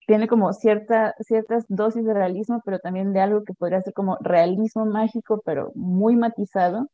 tiene 0.07 0.27
como 0.27 0.51
cierta, 0.53 1.15
ciertas 1.19 1.65
dosis 1.69 2.05
de 2.05 2.13
realismo, 2.13 2.61
pero 2.65 2.79
también 2.79 3.13
de 3.13 3.21
algo 3.21 3.43
que 3.43 3.53
podría 3.53 3.81
ser 3.81 3.93
como 3.93 4.17
realismo 4.21 4.85
mágico, 4.85 5.41
pero 5.45 5.71
muy 5.75 6.15
matizado. 6.15 6.87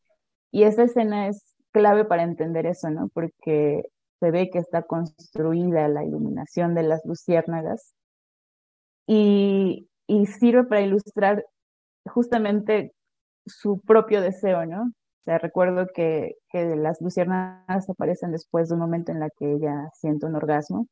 Y 0.52 0.64
esa 0.64 0.84
escena 0.84 1.28
es 1.28 1.44
clave 1.72 2.06
para 2.06 2.24
entender 2.24 2.66
eso, 2.66 2.90
¿no? 2.90 3.10
Porque 3.10 3.84
se 4.20 4.32
ve 4.32 4.50
que 4.50 4.60
está 4.60 4.84
construida 4.84 5.88
la 5.88 6.04
iluminación 6.04 6.76
de 6.76 6.84
las 6.84 7.06
luciérnagas 7.06 7.94
y, 9.08 9.90
y 10.08 10.26
sirve 10.26 10.66
para 10.66 10.82
ilustrar 10.82 11.46
justamente 12.06 12.94
su 13.46 13.80
propio 13.82 14.22
deseo, 14.22 14.66
¿no? 14.66 14.84
O 14.84 15.24
sea, 15.24 15.38
recuerdo 15.38 15.88
que, 15.94 16.36
que 16.50 16.76
las 16.76 17.02
luciérnagas 17.02 17.90
aparecen 17.90 18.32
después 18.32 18.70
de 18.70 18.76
un 18.76 18.82
momento 18.82 19.12
en 19.12 19.20
la 19.20 19.30
que 19.30 19.54
ella 19.54 19.90
siente 19.94 20.26
un 20.26 20.36
orgasmo. 20.36 20.88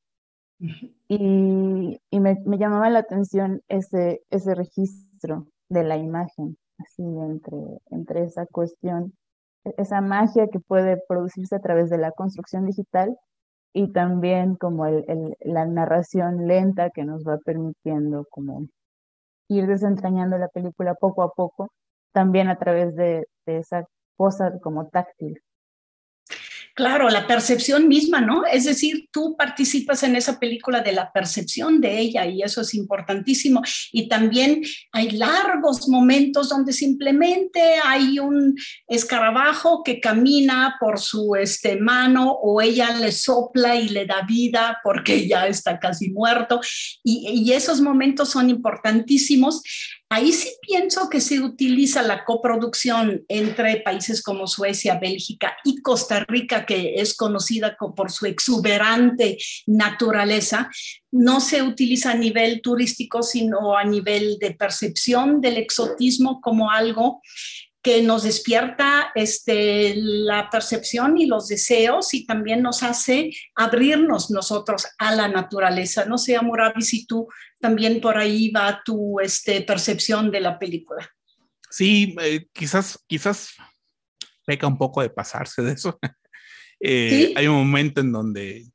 Y, 1.07 2.01
y 2.09 2.19
me, 2.19 2.41
me, 2.45 2.57
llamaba 2.57 2.89
la 2.89 2.99
atención 2.99 3.61
ese, 3.67 4.23
ese 4.31 4.55
registro 4.55 5.45
de 5.69 5.83
la 5.83 5.97
imagen, 5.97 6.57
así 6.79 7.03
entre, 7.03 7.57
entre 7.91 8.23
esa 8.23 8.47
cuestión 8.47 9.13
esa 9.77 10.01
magia 10.01 10.47
que 10.47 10.60
puede 10.60 11.01
producirse 11.08 11.56
a 11.56 11.60
través 11.60 11.89
de 11.89 11.97
la 11.97 12.12
construcción 12.12 12.65
digital 12.65 13.17
y 13.73 13.91
también 13.91 14.56
como 14.56 14.86
el, 14.86 15.06
el, 15.08 15.38
la 15.41 15.65
narración 15.65 16.47
lenta 16.47 16.89
que 16.89 17.03
nos 17.06 17.23
va 17.27 17.38
permitiendo 17.39 18.25
como 18.30 18.67
ir 19.49 19.67
desentrañando 19.67 20.38
la 20.38 20.49
película 20.49 20.95
poco 20.95 21.23
a 21.23 21.32
poco, 21.34 21.69
también 22.12 22.49
a 22.49 22.58
través 22.58 22.95
de, 22.95 23.27
de 23.45 23.58
esa 23.58 23.86
cosa 24.17 24.60
como 24.62 24.88
táctil. 24.89 25.39
Claro, 26.77 27.09
la 27.09 27.25
percepción 27.25 27.87
misma, 27.87 28.21
¿no? 28.21 28.45
Es 28.45 28.65
decir, 28.65 29.09
tú 29.11 29.35
participas 29.35 30.03
en 30.03 30.15
esa 30.15 30.37
película 30.37 30.81
de 30.81 30.91
la 30.91 31.11
percepción 31.11 31.81
de 31.81 31.97
ella 31.97 32.27
y 32.27 32.43
eso 32.43 32.61
es 32.61 32.75
importantísimo. 32.75 33.63
Y 33.91 34.07
también 34.07 34.61
hay 34.91 35.09
largos 35.09 35.89
momentos 35.89 36.49
donde 36.49 36.73
simplemente 36.73 37.59
hay 37.83 38.19
un 38.19 38.55
escarabajo 38.87 39.81
que 39.83 39.99
camina 39.99 40.75
por 40.79 40.99
su 40.99 41.35
este, 41.35 41.77
mano 41.77 42.31
o 42.31 42.61
ella 42.61 42.95
le 42.95 43.11
sopla 43.11 43.75
y 43.75 43.89
le 43.89 44.05
da 44.05 44.21
vida 44.21 44.77
porque 44.83 45.27
ya 45.27 45.47
está 45.47 45.79
casi 45.79 46.11
muerto. 46.11 46.61
Y, 47.03 47.27
y 47.27 47.53
esos 47.53 47.81
momentos 47.81 48.29
son 48.29 48.51
importantísimos. 48.51 49.63
Ahí 50.09 50.31
sí 50.31 50.49
pienso 50.61 51.09
que 51.09 51.19
se 51.19 51.41
utiliza 51.41 52.01
la 52.01 52.23
coproducción 52.23 53.25
entre 53.27 53.81
países 53.81 54.23
como 54.23 54.47
Suecia, 54.47 54.97
Bélgica 54.99 55.57
y 55.65 55.81
Costa 55.81 56.23
Rica, 56.29 56.65
que 56.65 56.95
es 56.95 57.13
conocida 57.13 57.75
por 57.77 58.09
su 58.09 58.25
exuberante 58.25 59.37
naturaleza. 59.65 60.69
No 61.11 61.41
se 61.41 61.61
utiliza 61.61 62.11
a 62.11 62.15
nivel 62.15 62.61
turístico, 62.61 63.21
sino 63.21 63.77
a 63.77 63.83
nivel 63.83 64.37
de 64.39 64.51
percepción 64.51 65.41
del 65.41 65.57
exotismo 65.57 66.39
como 66.39 66.71
algo 66.71 67.21
que 67.87 68.01
nos 68.01 68.23
despierta 68.23 69.11
este, 69.15 69.93
la 69.95 70.49
percepción 70.49 71.17
y 71.17 71.25
los 71.25 71.47
deseos 71.47 72.13
y 72.13 72.25
también 72.25 72.61
nos 72.61 72.83
hace 72.83 73.31
abrirnos 73.55 74.29
nosotros 74.29 74.87
a 74.97 75.15
la 75.15 75.27
naturaleza. 75.27 76.05
No 76.05 76.17
sé, 76.17 76.35
Amurabi, 76.35 76.81
si 76.81 77.05
tú 77.05 77.29
también 77.59 78.01
por 78.01 78.17
ahí 78.17 78.49
va 78.51 78.81
tu 78.83 79.19
este, 79.19 79.61
percepción 79.61 80.31
de 80.31 80.41
la 80.41 80.59
película. 80.59 81.09
Sí, 81.69 82.15
eh, 82.21 82.47
quizás, 82.53 83.03
quizás 83.07 83.55
peca 84.45 84.67
un 84.67 84.77
poco 84.77 85.01
de 85.01 85.09
pasarse 85.09 85.61
de 85.61 85.73
eso. 85.73 85.97
Eh, 86.79 87.33
hay 87.35 87.47
un 87.47 87.55
momento 87.55 88.01
en 88.01 88.11
donde 88.11 88.67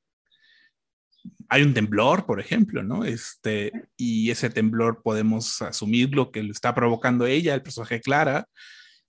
hay 1.48 1.62
un 1.62 1.74
temblor, 1.74 2.24
por 2.24 2.40
ejemplo, 2.40 2.82
¿no? 2.82 3.04
Este, 3.04 3.70
y 3.96 4.30
ese 4.30 4.48
temblor 4.48 5.02
podemos 5.02 5.60
asumir 5.60 6.14
lo 6.14 6.32
que 6.32 6.42
lo 6.42 6.50
está 6.50 6.74
provocando 6.74 7.26
ella, 7.26 7.54
el 7.54 7.62
personaje 7.62 8.00
Clara, 8.00 8.46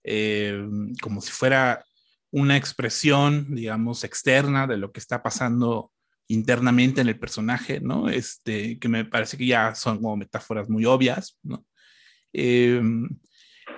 eh, 0.03 0.61
como 1.01 1.21
si 1.21 1.31
fuera 1.31 1.85
una 2.31 2.57
expresión, 2.57 3.55
digamos, 3.55 4.03
externa 4.03 4.67
de 4.67 4.75
lo 4.75 4.91
que 4.91 4.99
está 4.99 5.23
pasando 5.23 5.92
internamente 6.27 7.01
en 7.01 7.07
el 7.09 7.19
personaje, 7.19 7.79
¿no? 7.79 8.09
Este, 8.09 8.79
que 8.79 8.87
me 8.87 9.05
parece 9.05 9.37
que 9.37 9.45
ya 9.45 9.75
son 9.75 9.97
como 9.97 10.17
metáforas 10.17 10.69
muy 10.69 10.85
obvias, 10.85 11.37
¿no? 11.43 11.65
Eh, 12.33 12.81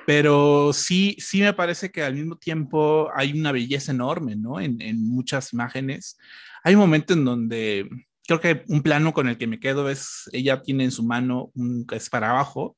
pero 0.06 0.72
sí, 0.74 1.16
sí 1.20 1.42
me 1.42 1.54
parece 1.54 1.92
que 1.92 2.04
al 2.04 2.16
mismo 2.16 2.38
tiempo 2.38 3.10
hay 3.16 3.38
una 3.38 3.52
belleza 3.52 3.92
enorme, 3.92 4.36
¿no? 4.36 4.60
En, 4.60 4.78
muchas 5.08 5.54
imágenes. 5.54 6.18
Hay 6.64 6.76
un 6.76 6.82
momento 6.82 7.14
en 7.14 7.26
donde 7.26 7.90
creo 8.28 8.40
que 8.40 8.64
un 8.68 8.82
plano 8.82 9.14
con 9.14 9.28
el 9.28 9.38
que 9.38 9.48
me 9.48 9.60
quedo 9.60 9.90
es, 9.90 10.30
ella 10.32 10.62
tiene 10.62 10.86
en 10.86 10.92
su 10.92 11.04
mano 11.04 11.52
un 11.56 11.86
escarabajo 11.92 12.78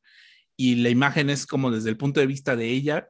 y 0.56 0.75
la 0.75 0.89
imagen 0.89 1.30
es 1.30 1.45
como 1.45 1.71
desde 1.71 1.89
el 1.89 1.97
punto 1.97 2.19
de 2.19 2.27
vista 2.27 2.56
de 2.56 2.69
ella 2.69 3.08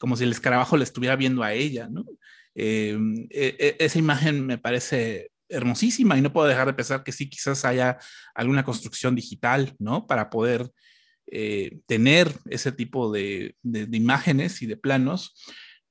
como 0.00 0.16
si 0.16 0.24
el 0.24 0.32
escarabajo 0.32 0.78
le 0.78 0.84
estuviera 0.84 1.14
viendo 1.14 1.42
a 1.42 1.52
ella, 1.52 1.88
¿no? 1.90 2.06
Eh, 2.54 2.98
e, 3.28 3.56
e, 3.58 3.76
esa 3.78 3.98
imagen 3.98 4.46
me 4.46 4.56
parece 4.56 5.29
hermosísima 5.50 6.16
y 6.16 6.20
no 6.22 6.32
puedo 6.32 6.48
dejar 6.48 6.66
de 6.66 6.74
pensar 6.74 7.02
que 7.02 7.12
sí, 7.12 7.28
quizás 7.28 7.64
haya 7.64 7.98
alguna 8.34 8.64
construcción 8.64 9.14
digital, 9.14 9.74
¿no? 9.78 10.06
Para 10.06 10.30
poder 10.30 10.70
eh, 11.32 11.78
tener 11.86 12.32
ese 12.48 12.72
tipo 12.72 13.12
de, 13.12 13.54
imágenes 13.92 14.62
y 14.62 14.66
de 14.66 14.76
planos. 14.76 15.34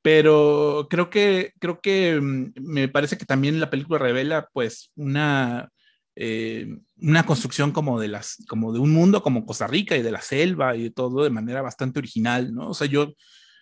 Pero 0.02 0.88
creo 0.90 1.10
que, 1.10 1.54
creo 1.60 1.82
que 1.82 2.20
mm, 2.22 2.54
me 2.62 2.88
parece 2.88 3.18
que 3.18 3.26
también 3.26 3.60
la 3.60 3.70
película 3.70 4.00
revela 4.00 4.50
pues 4.54 4.92
una, 4.96 5.70
eh, 6.16 6.68
una 6.98 7.26
construcción 7.26 7.72
como 7.72 8.00
de, 8.00 8.10
las, 8.10 8.44
como 8.48 8.74
de 8.74 8.80
un 8.80 8.92
mundo 8.92 9.22
como 9.22 9.46
Costa 9.46 9.68
Rica 9.68 9.96
y 9.98 10.02
de 10.02 10.12
la 10.12 10.22
selva 10.22 10.76
y 10.76 10.84
de 10.84 10.92
todo 10.92 11.24
de 11.24 11.30
manera 11.30 11.62
bastante 11.62 12.00
original, 12.00 12.54
¿no? 12.54 12.70
O 12.70 12.74
sea, 12.74 12.88
yo 12.88 13.14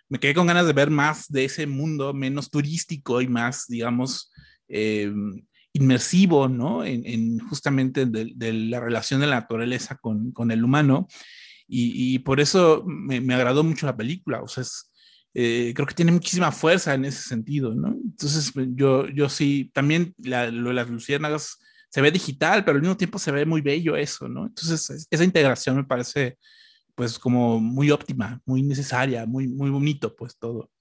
me 0.10 0.19
quedé 0.19 0.33
con 0.33 0.47
ganas 0.47 0.65
de 0.65 0.73
ver 0.73 0.89
más 0.89 1.27
de 1.27 1.45
ese 1.45 1.67
mundo 1.67 2.13
menos 2.13 2.49
turístico 2.49 3.21
y 3.21 3.27
más, 3.27 3.65
digamos, 3.67 4.31
eh, 4.67 5.12
inmersivo, 5.78 6.48
¿no? 6.48 6.84
En, 6.84 7.40
justamente 7.40 8.06
de, 8.06 8.54
la 8.54 8.80
relación 8.80 9.22
de 9.22 9.28
la 9.28 9.42
naturaleza 9.42 9.96
con, 9.96 10.52
el 10.52 10.63
humano. 10.63 11.08
Y, 11.68 12.20
por 12.20 12.40
eso 12.40 12.84
me, 12.86 13.22
me, 13.22 13.34
agradó 13.34 13.63
mucho 13.63 13.86
la 13.86 13.98
película. 13.98 14.42
O 14.42 14.48
sea, 14.48 14.63
eh, 15.34 15.74
creo 15.76 15.88
que 15.88 15.94
tiene 15.94 16.12
muchísima 16.12 16.52
fuerza 16.52 16.94
en 16.94 17.06
ese 17.06 17.22
sentido, 17.22 17.76
¿no? 17.76 17.90
Entonces, 18.04 18.52
yo, 18.74 19.08
yo 19.10 19.30
sí, 19.30 19.70
también 19.74 20.16
la, 20.18 20.50
lo 20.50 20.70
de 20.70 20.76
las 20.76 20.90
luciérnagas 20.90 21.60
se 21.90 22.02
ve 22.02 22.12
digital, 22.12 22.66
pero 22.66 22.76
al 22.76 22.82
mismo 22.82 22.98
tiempo 22.98 23.20
se 23.20 23.32
ve 23.32 23.46
muy 23.46 23.62
bello 23.62 23.96
eso, 23.96 24.28
¿no? 24.28 24.46
Entonces, 24.48 25.08
esa 25.10 25.24
integración 25.24 25.76
me 25.76 25.84
parece 25.84 26.38
pues 26.96 27.20
como 27.20 27.60
muy 27.60 27.92
óptima, 27.92 28.42
muy 28.46 28.63
necesaria, 28.63 29.28
muy, 29.28 29.48
muy 29.48 29.70
bonito, 29.70 30.16
pues 30.16 30.36
todo. 30.38 30.72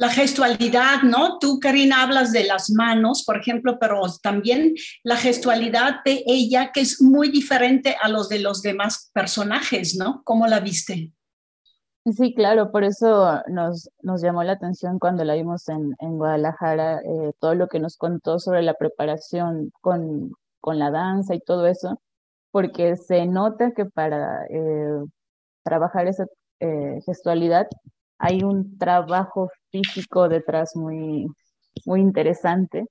La 0.00 0.08
gestualidad, 0.08 1.02
¿no? 1.02 1.38
Tú, 1.38 1.60
Karina, 1.60 2.02
hablas 2.02 2.32
de 2.32 2.44
las 2.44 2.70
manos, 2.70 3.22
por 3.26 3.36
ejemplo, 3.36 3.78
pero 3.78 4.00
también 4.22 4.74
la 5.04 5.16
gestualidad 5.16 5.96
de 6.04 6.24
ella, 6.26 6.72
que 6.72 6.80
es 6.80 7.02
muy 7.02 7.30
diferente 7.30 7.96
a 8.00 8.08
los 8.08 8.28
de 8.30 8.38
los 8.38 8.62
demás 8.62 9.10
personajes, 9.12 9.96
¿no? 9.96 10.22
¿Cómo 10.24 10.46
la 10.46 10.60
viste? 10.60 11.12
Sí, 12.06 12.34
claro, 12.34 12.72
por 12.72 12.82
eso 12.84 13.42
nos, 13.48 13.90
nos 14.00 14.22
llamó 14.22 14.42
la 14.42 14.52
atención 14.52 14.98
cuando 14.98 15.22
la 15.24 15.34
vimos 15.34 15.68
en, 15.68 15.94
en 15.98 16.16
Guadalajara, 16.16 17.00
eh, 17.00 17.32
todo 17.38 17.54
lo 17.54 17.68
que 17.68 17.78
nos 17.78 17.98
contó 17.98 18.38
sobre 18.38 18.62
la 18.62 18.72
preparación 18.72 19.70
con, 19.82 20.32
con 20.60 20.78
la 20.78 20.90
danza 20.90 21.34
y 21.34 21.40
todo 21.40 21.66
eso 21.66 22.00
porque 22.50 22.96
se 22.96 23.26
nota 23.26 23.72
que 23.72 23.86
para 23.86 24.44
eh, 24.46 25.04
trabajar 25.62 26.06
esa 26.06 26.26
eh, 26.60 27.00
gestualidad 27.06 27.68
hay 28.20 28.42
un 28.44 28.78
trabajo 28.78 29.50
físico 29.70 30.28
detrás 30.28 30.76
muy, 30.76 31.26
muy 31.86 32.00
interesante. 32.00 32.86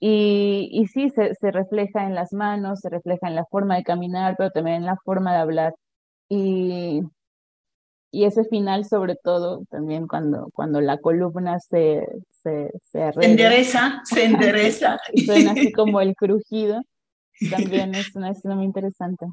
Y, 0.00 0.68
y 0.72 0.86
sí, 0.86 1.10
se, 1.10 1.34
se, 1.34 1.50
refleja 1.52 2.06
en 2.06 2.14
las 2.14 2.32
manos, 2.32 2.80
se 2.80 2.90
refleja 2.90 3.28
en 3.28 3.34
la 3.36 3.44
forma 3.46 3.76
de 3.76 3.84
caminar, 3.84 4.34
pero 4.38 4.50
también 4.50 4.78
en 4.78 4.86
la 4.86 4.96
forma 5.04 5.32
de 5.32 5.38
hablar. 5.38 5.74
Y, 6.28 7.02
y 8.10 8.24
ese 8.24 8.44
final, 8.44 8.86
sobre 8.86 9.16
todo, 9.22 9.64
también 9.70 10.06
cuando, 10.06 10.48
cuando 10.54 10.80
la 10.80 10.98
columna 10.98 11.58
se, 11.60 12.06
se, 12.30 12.70
se, 12.82 13.10
endereza, 13.20 14.00
se 14.04 14.24
endereza. 14.24 14.98
Suena 15.26 15.52
así 15.52 15.70
como 15.72 16.00
el 16.00 16.14
crujido. 16.16 16.80
También 17.50 17.94
es 17.94 18.16
una 18.16 18.30
escena 18.30 18.54
muy 18.54 18.64
interesante. 18.64 19.26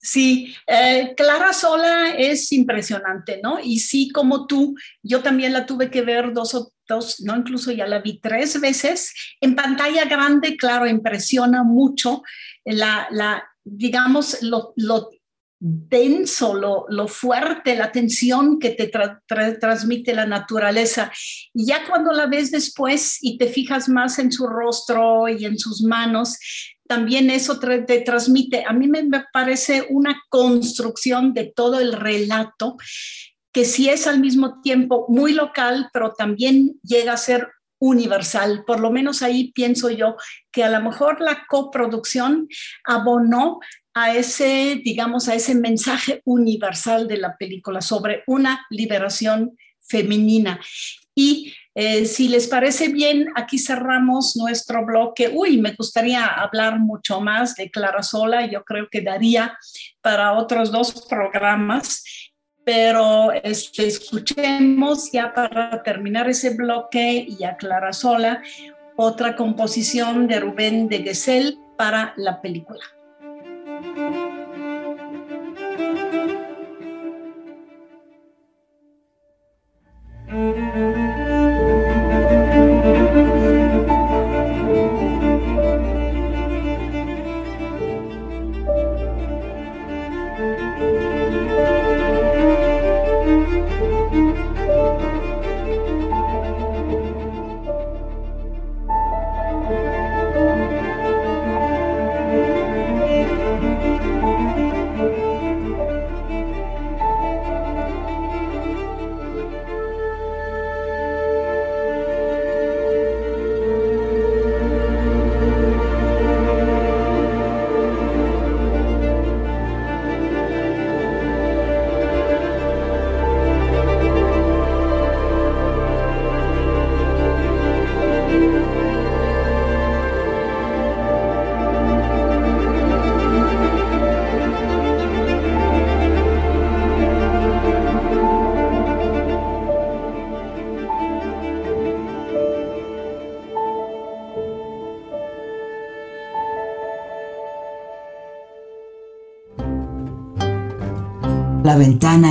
Sí, 0.00 0.54
eh, 0.66 1.12
Clara 1.16 1.52
Sola 1.52 2.10
es 2.16 2.52
impresionante, 2.52 3.40
¿no? 3.42 3.58
Y 3.60 3.80
sí, 3.80 4.10
como 4.10 4.46
tú, 4.46 4.76
yo 5.02 5.22
también 5.22 5.52
la 5.52 5.66
tuve 5.66 5.90
que 5.90 6.02
ver 6.02 6.32
dos 6.32 6.54
o 6.54 6.72
dos, 6.86 7.20
no, 7.20 7.36
incluso 7.36 7.72
ya 7.72 7.86
la 7.86 7.98
vi 7.98 8.20
tres 8.20 8.60
veces. 8.60 9.12
En 9.40 9.56
pantalla 9.56 10.04
grande, 10.04 10.56
claro, 10.56 10.86
impresiona 10.86 11.64
mucho 11.64 12.22
la, 12.64 13.08
la 13.10 13.44
digamos, 13.64 14.42
lo, 14.42 14.72
lo 14.76 15.10
denso, 15.60 16.54
lo, 16.54 16.86
lo, 16.88 17.08
fuerte, 17.08 17.74
la 17.74 17.90
tensión 17.90 18.60
que 18.60 18.70
te 18.70 18.90
transmite 19.58 20.14
la 20.14 20.26
naturaleza. 20.26 21.10
Y 21.52 21.66
ya 21.66 21.84
cuando 21.86 22.12
la 22.12 22.26
ves 22.26 22.50
después 22.52 23.18
y 23.20 23.36
te 23.38 23.48
fijas 23.48 23.88
más 23.88 24.18
en 24.20 24.30
su 24.30 24.46
rostro 24.46 25.28
y 25.28 25.44
en 25.44 25.58
sus 25.58 25.82
manos, 25.82 26.38
también 26.88 27.30
eso 27.30 27.60
te 27.60 28.00
transmite, 28.00 28.64
a 28.66 28.72
mí 28.72 28.88
me, 28.88 29.04
parece 29.32 29.86
una 29.90 30.20
construcción 30.30 31.34
de 31.34 31.52
todo 31.54 31.78
el 31.80 31.92
relato 31.92 32.76
que 33.52 33.64
sí 33.64 33.88
es 33.88 34.06
al 34.06 34.20
mismo 34.20 34.60
tiempo 34.62 35.06
muy 35.08 35.32
local, 35.32 35.90
pero 35.92 36.14
también 36.14 36.80
llega 36.82 37.12
a 37.12 37.18
ser 37.18 37.48
universal. 37.78 38.64
Por 38.66 38.80
lo 38.80 38.90
menos 38.90 39.22
ahí 39.22 39.52
pienso 39.52 39.90
yo 39.90 40.16
que 40.50 40.64
a 40.64 40.70
lo 40.70 40.80
mejor 40.80 41.20
la 41.20 41.46
coproducción 41.48 42.48
abonó 42.84 43.60
a 43.94 44.14
ese, 44.14 44.80
digamos, 44.82 45.28
a 45.28 45.34
ese 45.34 45.54
mensaje 45.54 46.22
universal 46.24 47.06
de 47.06 47.18
la 47.18 47.36
película 47.36 47.80
sobre 47.80 48.22
una 48.26 48.66
liberación 48.70 49.56
femenina. 49.80 50.60
Y 51.14 51.52
eh, 51.80 52.06
si 52.06 52.26
les 52.26 52.48
parece 52.48 52.88
bien, 52.88 53.28
aquí 53.36 53.56
cerramos 53.56 54.34
nuestro 54.34 54.84
bloque. 54.84 55.30
Uy, 55.32 55.58
me 55.58 55.74
gustaría 55.74 56.26
hablar 56.26 56.80
mucho 56.80 57.20
más 57.20 57.54
de 57.54 57.70
Clara 57.70 58.02
Sola. 58.02 58.46
Yo 58.46 58.64
creo 58.64 58.88
que 58.90 59.00
daría 59.00 59.56
para 60.00 60.32
otros 60.32 60.72
dos 60.72 61.06
programas, 61.08 62.02
pero 62.64 63.30
este, 63.30 63.86
escuchemos 63.86 65.12
ya 65.12 65.32
para 65.32 65.80
terminar 65.84 66.28
ese 66.28 66.50
bloque 66.50 67.24
y 67.28 67.44
a 67.44 67.56
Clara 67.56 67.92
Sola 67.92 68.42
otra 68.96 69.36
composición 69.36 70.26
de 70.26 70.40
Rubén 70.40 70.88
de 70.88 71.04
Gesell 71.04 71.58
para 71.76 72.12
la 72.16 72.42
película. 72.42 72.97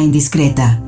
Indiscreta. 0.07 0.81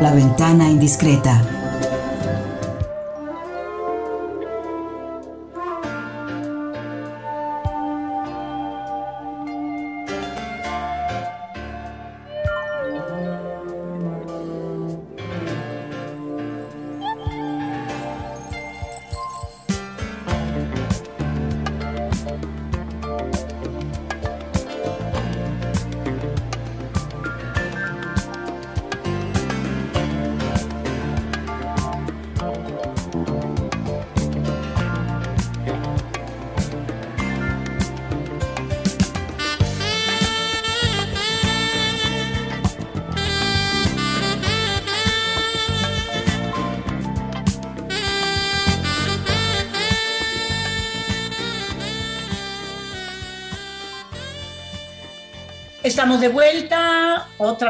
La 0.00 0.12
ventana 0.14 0.70
indiscreta. 0.70 1.59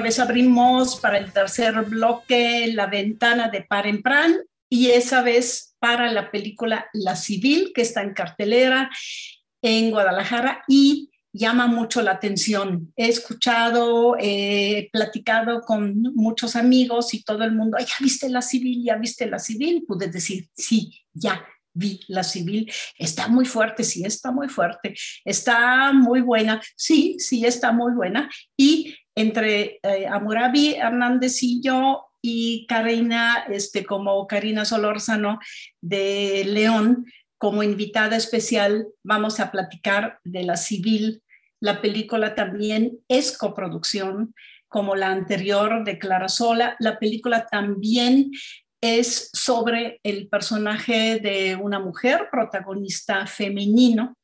Vez 0.00 0.18
abrimos 0.18 0.98
para 1.00 1.18
el 1.18 1.32
tercer 1.32 1.74
bloque 1.82 2.70
la 2.72 2.86
ventana 2.86 3.48
de 3.48 3.62
Par 3.62 3.86
en 3.86 4.02
Pran 4.02 4.36
y 4.68 4.90
esa 4.90 5.22
vez 5.22 5.74
para 5.78 6.12
la 6.12 6.30
película 6.30 6.88
La 6.92 7.16
Civil 7.16 7.72
que 7.74 7.82
está 7.82 8.02
en 8.02 8.14
cartelera 8.14 8.90
en 9.62 9.90
Guadalajara 9.90 10.64
y 10.68 11.10
llama 11.32 11.66
mucho 11.66 12.02
la 12.02 12.12
atención. 12.12 12.92
He 12.96 13.08
escuchado, 13.08 14.16
he 14.18 14.88
platicado 14.92 15.60
con 15.62 16.02
muchos 16.14 16.56
amigos 16.56 17.14
y 17.14 17.22
todo 17.22 17.44
el 17.44 17.54
mundo, 17.54 17.78
ya 17.78 17.94
viste 18.00 18.28
la 18.28 18.42
civil, 18.42 18.84
ya 18.84 18.96
viste 18.96 19.26
la 19.26 19.38
civil, 19.38 19.84
pude 19.86 20.08
decir, 20.08 20.48
sí, 20.54 20.90
ya, 21.12 21.44
vi 21.72 22.00
la 22.08 22.24
civil, 22.24 22.70
está 22.98 23.28
muy 23.28 23.44
fuerte, 23.44 23.84
sí, 23.84 24.04
está 24.04 24.32
muy 24.32 24.48
fuerte, 24.48 24.94
está 25.24 25.92
muy 25.92 26.20
buena, 26.20 26.60
sí, 26.76 27.16
sí, 27.18 27.44
está 27.44 27.72
muy 27.72 27.92
buena. 27.92 28.28
Entre 29.14 29.80
eh, 29.82 30.06
Amurabi 30.08 30.74
Hernández 30.74 31.42
y 31.42 31.60
yo 31.62 32.06
y 32.22 32.66
Karina, 32.66 33.44
este, 33.48 33.84
como 33.84 34.26
Karina 34.26 34.64
Solórzano 34.64 35.38
de 35.80 36.44
León, 36.46 37.06
como 37.38 37.62
invitada 37.62 38.16
especial, 38.16 38.88
vamos 39.02 39.40
a 39.40 39.50
platicar 39.50 40.20
de 40.24 40.42
la 40.42 40.56
civil. 40.56 41.22
La 41.60 41.80
película 41.80 42.34
también 42.34 42.98
es 43.08 43.36
coproducción, 43.36 44.34
como 44.68 44.94
la 44.94 45.10
anterior 45.10 45.84
de 45.84 45.98
Clara 45.98 46.28
Sola. 46.28 46.76
La 46.78 46.98
película 46.98 47.46
también 47.46 48.30
es 48.82 49.30
sobre 49.32 50.00
el 50.02 50.28
personaje 50.28 51.18
de 51.20 51.56
una 51.56 51.78
mujer 51.78 52.28
protagonista 52.30 53.26
femenino 53.26 54.16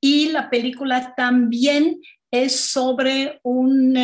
y 0.00 0.28
la 0.30 0.50
película 0.50 1.14
también 1.16 2.00
es 2.30 2.70
sobre 2.70 3.40
un, 3.42 3.94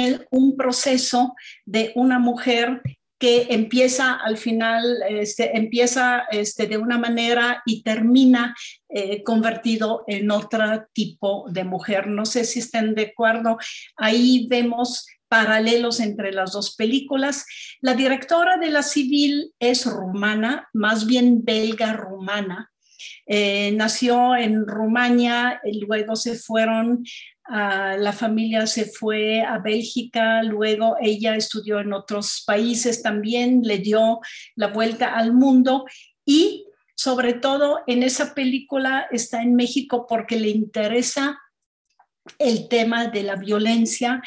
proceso 0.57 1.35
de 1.65 1.93
una 1.95 2.19
mujer 2.19 2.83
que 3.19 3.47
empieza 3.51 4.15
al 4.15 4.37
final, 4.37 4.85
este, 5.09 5.57
empieza 5.57 6.25
este, 6.31 6.67
de 6.67 6.77
una 6.77 6.99
manera 6.99 7.63
y 7.65 7.83
termina 7.83 8.55
eh, 8.89 9.23
convertido 9.23 10.03
en 10.09 10.31
otro 10.31 10.87
tipo 10.93 11.47
de 11.49 11.63
mujer. 11.63 12.09
No 12.09 12.27
sé 12.27 12.45
si 12.45 12.59
estén 12.59 12.95
de 12.95 13.13
acuerdo. 13.13 13.59
Ahí 13.97 14.49
vemos 14.51 15.07
paralelos 15.29 16.01
entre 16.01 16.33
las 16.33 16.53
dos 16.53 16.75
películas. 16.77 17.47
La 17.81 17.95
directora 17.95 18.59
de 18.59 18.71
La 18.71 18.83
Civil 18.83 19.55
es 19.59 19.87
rumana, 19.87 20.69
más 20.73 21.07
bien 21.07 21.45
belga 21.45 21.93
rumana. 21.95 22.73
Eh, 23.27 23.73
nació 23.73 24.37
en 24.37 24.67
Rumania, 24.67 25.61
luego 25.87 26.17
se 26.17 26.35
fueron, 26.35 27.05
la 27.53 28.13
familia 28.13 28.67
se 28.67 28.87
fue 28.87 29.43
a 29.43 29.59
Bélgica, 29.59 30.43
luego 30.43 30.97
ella 31.01 31.37
estudió 31.37 31.81
en 31.81 31.93
otros 31.93 32.43
países 32.47 33.03
también, 33.03 33.61
le 33.63 33.79
dio 33.79 34.21
la 34.57 34.69
vuelta 34.69 35.15
al 35.15 35.35
mundo 35.35 35.85
y 36.25 36.65
sobre 36.95 37.35
todo 37.35 37.81
en 37.87 38.03
esa 38.03 38.35
película 38.35 39.07
está 39.11 39.43
en 39.43 39.55
México 39.55 40.07
porque 40.09 40.39
le 40.39 40.49
interesa 40.49 41.39
el 42.39 42.69
tema 42.69 43.09
de 43.09 43.23
la 43.23 43.37
violencia 43.37 44.23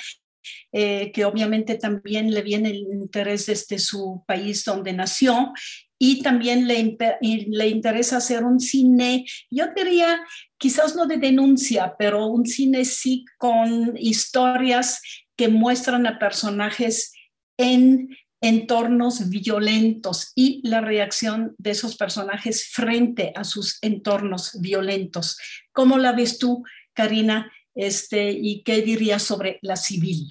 eh, 0.72 1.12
que 1.12 1.26
obviamente 1.26 1.76
también 1.76 2.32
le 2.32 2.44
viene 2.44 2.70
el 2.70 2.82
interés 2.92 3.48
desde 3.48 3.80
su 3.80 4.24
país 4.28 4.64
donde 4.64 4.94
nació 4.94 5.52
y 5.98 6.22
también 6.22 6.68
le, 6.68 6.98
le 7.22 7.68
interesa 7.68 8.18
hacer 8.18 8.44
un 8.44 8.60
cine, 8.60 9.26
yo 9.50 9.66
diría, 9.76 10.20
quizás 10.58 10.96
no 10.96 11.06
de 11.06 11.18
denuncia, 11.18 11.96
pero 11.98 12.28
un 12.28 12.46
cine 12.46 12.86
sí 12.86 13.26
con 13.38 13.96
historias 13.98 15.02
que 15.36 15.48
muestran 15.48 16.06
a 16.08 16.20
personajes 16.20 17.14
en 17.58 18.10
entornos 18.42 19.30
violentos 19.30 20.32
y 20.36 20.62
la 20.68 20.82
reacción 20.82 21.56
de 21.58 21.72
esos 21.72 21.98
personajes 21.98 22.68
frente 22.72 23.32
a 23.36 23.44
sus 23.44 23.80
entornos 23.82 24.60
violentos. 24.62 25.38
¿Cómo 25.72 25.98
la 25.98 26.12
ves 26.12 26.38
tú, 26.38 26.64
Karina, 26.94 27.52
este, 27.76 28.32
¿Y 28.32 28.64
qué 28.64 28.82
dirías 28.82 29.22
sobre 29.22 29.60
la 29.62 29.76
civil? 29.76 30.30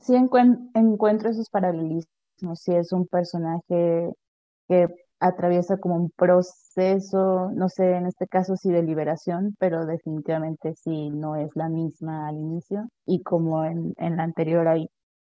Sí 0.00 0.14
encuentro 0.14 1.30
esos 1.30 1.50
paralelismos, 1.50 2.17
sí 2.56 2.74
es 2.74 2.92
un 2.92 3.06
personaje 3.06 4.10
que 4.68 4.88
atraviesa 5.20 5.78
como 5.78 5.96
un 5.96 6.10
proceso, 6.10 7.50
no 7.54 7.68
sé, 7.68 7.92
en 7.96 8.06
este 8.06 8.26
caso 8.28 8.56
sí 8.56 8.70
de 8.70 8.82
liberación, 8.82 9.56
pero 9.58 9.86
definitivamente 9.86 10.74
sí 10.74 11.10
no 11.10 11.36
es 11.36 11.50
la 11.54 11.68
misma 11.68 12.28
al 12.28 12.36
inicio. 12.36 12.88
Y 13.06 13.22
como 13.22 13.64
en, 13.64 13.94
en 13.98 14.16
la 14.16 14.24
anterior 14.24 14.68
hay 14.68 14.88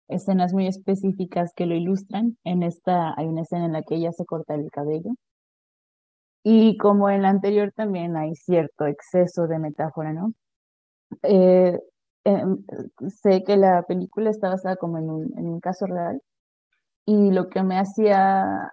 escenas 0.08 0.52
muy 0.52 0.66
específicas 0.68 1.52
que 1.54 1.66
lo 1.66 1.74
ilustran, 1.74 2.38
en 2.44 2.62
esta 2.62 3.14
hay 3.16 3.26
una 3.26 3.42
escena 3.42 3.66
en 3.66 3.72
la 3.72 3.82
que 3.82 3.96
ella 3.96 4.12
se 4.12 4.26
corta 4.26 4.54
el 4.54 4.70
cabello 4.70 5.12
y 6.44 6.76
como 6.76 7.08
en 7.10 7.22
la 7.22 7.28
anterior 7.30 7.72
también 7.74 8.16
hay 8.16 8.34
cierto 8.34 8.86
exceso 8.86 9.46
de 9.46 9.58
metáfora, 9.58 10.12
¿no? 10.12 10.34
Eh, 11.22 11.78
em, 12.24 12.64
sé 13.08 13.44
que 13.44 13.56
la 13.56 13.82
película 13.84 14.30
está 14.30 14.48
basada 14.50 14.76
como 14.76 14.98
en 14.98 15.10
un, 15.10 15.38
en 15.38 15.46
un 15.48 15.60
caso 15.60 15.86
real 15.86 16.20
y 17.06 17.30
lo 17.30 17.48
que 17.48 17.62
me 17.62 17.78
hacía 17.78 18.70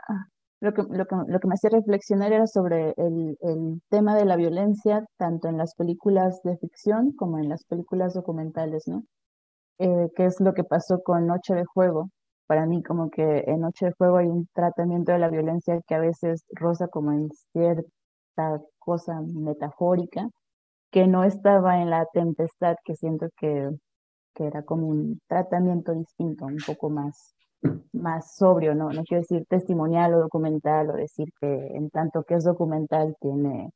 lo 0.62 0.74
que, 0.74 0.84
lo 0.84 1.06
que, 1.06 1.16
lo 1.28 1.40
que 1.40 1.48
me 1.48 1.54
hacía 1.54 1.70
reflexionar 1.72 2.34
era 2.34 2.48
sobre 2.48 2.94
el, 2.98 3.38
el, 3.42 3.82
tema 3.90 4.16
de 4.16 4.26
la 4.26 4.36
violencia, 4.36 5.06
tanto 5.18 5.48
en 5.48 5.58
las 5.58 5.74
películas 5.76 6.42
de 6.44 6.58
ficción 6.58 7.14
como 7.14 7.40
en 7.40 7.50
las 7.50 7.64
películas 7.66 8.14
documentales, 8.14 8.88
¿no? 8.88 9.04
Eh, 9.80 10.10
¿Qué 10.16 10.26
es 10.26 10.42
lo 10.42 10.54
que 10.54 10.66
pasó 10.66 11.02
con 11.04 11.28
Noche 11.28 11.56
de 11.56 11.66
Juego? 11.66 12.10
para 12.50 12.66
mí 12.66 12.82
como 12.82 13.12
que 13.12 13.44
en 13.46 13.62
Noche 13.62 13.86
de 13.88 13.94
Fuego 13.94 14.18
hay 14.18 14.28
un 14.28 14.48
tratamiento 14.56 15.12
de 15.12 15.20
la 15.20 15.30
violencia 15.30 15.80
que 15.88 15.94
a 15.94 16.00
veces 16.00 16.46
roza 16.50 16.88
como 16.88 17.12
en 17.12 17.30
cierta 17.54 18.64
cosa 18.80 19.22
metafórica, 19.22 20.28
que 20.92 21.06
no 21.08 21.24
estaba 21.24 21.80
en 21.82 21.92
la 21.92 22.08
tempestad, 22.12 22.76
que 22.84 22.96
siento 22.96 23.28
que, 23.38 23.70
que 24.34 24.46
era 24.48 24.64
como 24.64 24.88
un 24.88 25.22
tratamiento 25.28 25.94
distinto, 25.94 26.46
un 26.46 26.58
poco 26.66 26.90
más, 26.90 27.36
más 27.94 28.36
sobrio, 28.36 28.76
¿no? 28.76 28.90
No 28.92 29.04
quiero 29.04 29.22
decir 29.22 29.46
testimonial 29.48 30.14
o 30.14 30.20
documental 30.20 30.90
o 30.90 30.94
decir 30.94 31.28
que 31.40 31.48
en 31.76 31.90
tanto 31.90 32.24
que 32.24 32.36
es 32.36 32.44
documental 32.44 33.16
tiene 33.20 33.72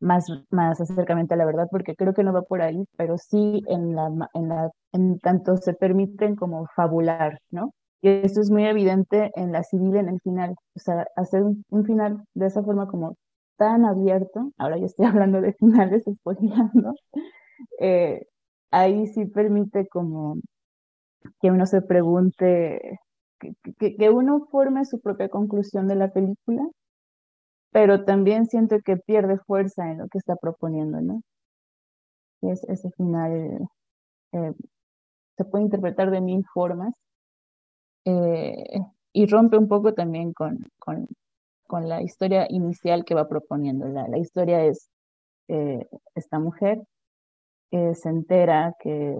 más, 0.00 0.26
más 0.50 0.80
acercamiento 0.80 1.34
a 1.34 1.36
la 1.36 1.46
verdad, 1.46 1.68
porque 1.70 1.96
creo 1.96 2.14
que 2.14 2.24
no 2.24 2.32
va 2.32 2.42
por 2.42 2.62
ahí, 2.62 2.84
pero 2.96 3.18
sí 3.18 3.62
en, 3.68 3.94
la, 3.96 4.10
en, 4.34 4.48
la, 4.48 4.70
en 4.92 5.18
tanto 5.20 5.56
se 5.56 5.74
permiten 5.74 6.36
como 6.36 6.66
fabular, 6.76 7.38
¿no? 7.50 7.72
Y 8.02 8.08
eso 8.08 8.40
es 8.42 8.50
muy 8.50 8.66
evidente 8.66 9.30
en 9.34 9.52
la 9.52 9.62
civil 9.62 9.96
en 9.96 10.08
el 10.10 10.20
final. 10.20 10.56
O 10.76 10.78
sea, 10.78 11.06
hacer 11.16 11.42
un, 11.42 11.84
final 11.86 12.22
de 12.34 12.46
esa 12.46 12.62
forma 12.62 12.86
como 12.86 13.16
tan 13.56 13.84
abierto, 13.86 14.52
ahora 14.58 14.78
yo 14.78 14.86
estoy 14.86 15.06
hablando 15.06 15.40
de 15.40 15.54
finales, 15.54 16.04
spoileando, 16.04 16.94
eh, 17.80 18.26
ahí 18.70 19.06
sí 19.08 19.26
permite 19.26 19.88
como 19.88 20.36
que 21.40 21.50
uno 21.50 21.66
se 21.66 21.82
pregunte, 21.82 23.00
que, 23.38 23.96
que, 23.96 24.10
uno 24.10 24.46
forme 24.50 24.84
su 24.84 25.00
propia 25.00 25.28
conclusión 25.28 25.88
de 25.88 25.96
la 25.96 26.12
película 26.12 26.68
pero 27.74 28.04
también 28.04 28.46
siento 28.46 28.78
que 28.84 28.96
pierde 28.96 29.36
fuerza 29.36 29.90
en 29.90 29.98
lo 29.98 30.08
que 30.08 30.18
está 30.18 30.36
proponiendo, 30.36 31.00
¿no? 31.00 31.22
Es, 32.40 32.62
ese 32.68 32.88
final 32.92 33.68
eh, 34.30 34.52
se 35.36 35.44
puede 35.44 35.64
interpretar 35.64 36.12
de 36.12 36.20
mil 36.20 36.44
formas 36.54 36.94
eh, 38.04 38.78
y 39.12 39.26
rompe 39.26 39.58
un 39.58 39.66
poco 39.66 39.92
también 39.92 40.32
con, 40.32 40.58
con, 40.78 41.08
con, 41.66 41.88
la 41.88 42.00
historia 42.00 42.46
inicial 42.48 43.04
que 43.04 43.16
va 43.16 43.28
proponiendo. 43.28 43.88
La, 43.88 44.06
la 44.06 44.18
historia 44.18 44.64
es 44.64 44.88
eh, 45.48 45.84
esta 46.14 46.38
mujer 46.38 46.80
que 47.72 47.96
se 47.96 48.08
entera 48.08 48.76
que 48.78 49.16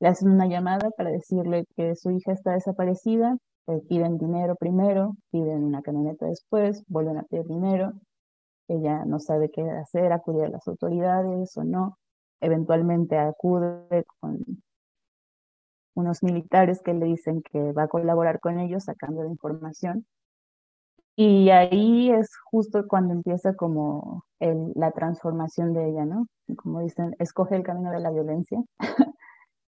le 0.00 0.08
hacen 0.08 0.30
una 0.30 0.46
llamada 0.46 0.90
para 0.90 1.10
decirle 1.10 1.64
que 1.76 1.96
su 1.96 2.10
hija 2.10 2.32
está 2.32 2.52
desaparecida, 2.52 3.36
piden 3.88 4.18
dinero 4.18 4.54
primero, 4.56 5.16
piden 5.30 5.64
una 5.64 5.82
camioneta 5.82 6.26
después, 6.26 6.84
vuelven 6.88 7.18
a 7.18 7.22
pedir 7.24 7.46
dinero, 7.46 7.92
ella 8.68 9.04
no 9.04 9.20
sabe 9.20 9.50
qué 9.50 9.62
hacer, 9.62 10.12
acude 10.12 10.44
a 10.44 10.48
las 10.48 10.66
autoridades 10.68 11.56
o 11.56 11.64
no, 11.64 11.98
eventualmente 12.40 13.18
acude 13.18 14.04
con 14.20 14.44
unos 15.94 16.22
militares 16.22 16.82
que 16.82 16.94
le 16.94 17.06
dicen 17.06 17.42
que 17.42 17.72
va 17.72 17.84
a 17.84 17.88
colaborar 17.88 18.40
con 18.40 18.58
ellos 18.60 18.84
sacando 18.84 19.22
la 19.22 19.30
información. 19.30 20.06
Y 21.18 21.48
ahí 21.48 22.10
es 22.10 22.28
justo 22.50 22.86
cuando 22.86 23.14
empieza 23.14 23.54
como 23.54 24.24
el, 24.38 24.72
la 24.74 24.90
transformación 24.90 25.72
de 25.72 25.88
ella, 25.88 26.04
¿no? 26.04 26.26
Como 26.56 26.80
dicen, 26.80 27.16
escoge 27.18 27.56
el 27.56 27.62
camino 27.62 27.90
de 27.90 28.00
la 28.00 28.10
violencia. 28.10 28.62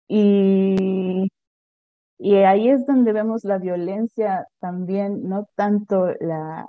y, 0.08 1.28
y 2.20 2.36
ahí 2.36 2.70
es 2.70 2.86
donde 2.86 3.14
vemos 3.14 3.44
la 3.44 3.58
violencia 3.58 4.48
también, 4.60 5.24
no 5.28 5.48
tanto 5.56 6.08
la, 6.20 6.66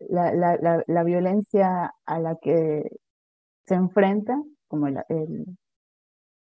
la, 0.00 0.34
la, 0.34 0.82
la, 0.86 1.04
violencia 1.04 1.92
a 2.06 2.18
la 2.20 2.36
que 2.40 2.82
se 3.66 3.74
enfrenta, 3.74 4.40
como 4.68 4.88
el, 4.88 4.96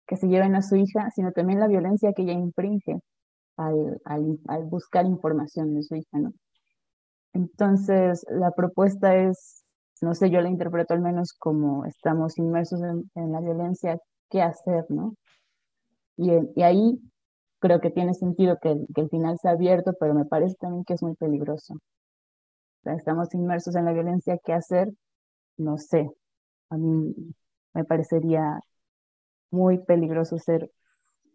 que 0.07 0.17
se 0.17 0.29
lleven 0.29 0.57
a 0.57 0.63
su 0.63 0.77
hija, 0.77 1.11
sino 1.15 1.33
también 1.33 1.61
la 1.61 1.69
violencia 1.69 2.13
que 2.15 2.23
ella 2.23 2.33
infringe 2.33 3.01
al, 3.57 4.01
al, 4.05 4.39
al 4.49 4.65
buscar 4.65 5.07
información 5.07 5.75
de 5.75 5.83
su 5.83 5.97
hija, 5.97 6.19
¿no? 6.19 6.33
Entonces, 7.33 8.25
la 8.29 8.51
propuesta 8.53 9.17
es, 9.17 9.65
no 10.03 10.15
sé, 10.15 10.31
yo 10.31 10.41
la 10.41 10.49
interpreto 10.49 10.95
al 10.95 11.01
menos 11.01 11.33
como 11.39 11.85
estamos 11.85 12.39
inmersos 12.39 12.81
en, 12.83 13.33
la 13.33 13.41
violencia, 13.41 13.99
¿qué 14.31 14.43
hacer, 14.43 14.85
no? 14.89 15.15
Y, 16.17 16.31
ahí 16.63 17.01
creo 17.59 17.81
que 17.81 17.91
tiene 17.91 18.15
sentido 18.15 18.59
que 18.61 18.71
el, 18.71 19.09
final 19.11 19.39
sea 19.39 19.53
abierto, 19.53 19.95
pero 19.99 20.15
me 20.15 20.25
parece 20.25 20.57
también 20.57 20.85
que 20.85 20.95
es 20.95 21.03
muy 21.03 21.15
peligroso. 21.15 21.75
O 22.85 22.91
estamos 22.91 23.35
inmersos 23.35 23.77
en 23.77 23.85
la 23.85 23.93
violencia, 23.93 24.39
¿qué 24.45 24.53
hacer? 24.53 24.91
No 25.57 25.77
sé. 25.77 26.11
A 26.71 26.77
mí 26.77 27.15
me 27.75 27.85
parecería 27.85 28.61
muy 29.51 29.79
peligroso 29.79 30.39
ser 30.39 30.71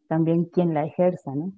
también 0.08 0.46
quien 0.46 0.74
la 0.74 0.86
ejerza, 0.86 1.34
¿no? 1.36 1.54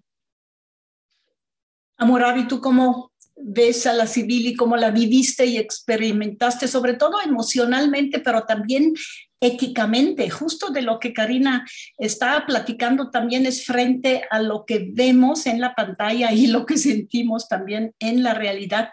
Amorabi, 1.98 2.48
¿tú 2.48 2.62
cómo 2.62 3.12
ves 3.36 3.88
a 3.88 3.94
la 3.94 4.08
civil 4.08 4.48
y 4.48 4.56
cómo 4.56 4.78
la 4.78 4.92
viviste 4.92 5.46
y 5.46 5.58
experimentaste, 5.58 6.68
sobre 6.68 6.94
todo 6.94 7.18
emocionalmente, 7.24 8.20
pero 8.20 8.44
también 8.44 8.94
éticamente? 9.40 10.30
Justo 10.30 10.70
de 10.70 10.82
lo 10.82 11.00
que 11.00 11.14
Karina 11.14 11.66
estaba 11.98 12.46
platicando 12.46 13.10
también 13.12 13.46
es 13.46 13.66
frente 13.66 14.24
a 14.30 14.40
lo 14.40 14.66
que 14.66 14.90
vemos 14.94 15.46
en 15.46 15.62
la 15.62 15.76
pantalla 15.76 16.32
y 16.32 16.48
lo 16.48 16.66
que 16.66 16.78
sentimos 16.78 17.48
también 17.48 17.94
en 18.00 18.24
la 18.24 18.34
realidad. 18.34 18.90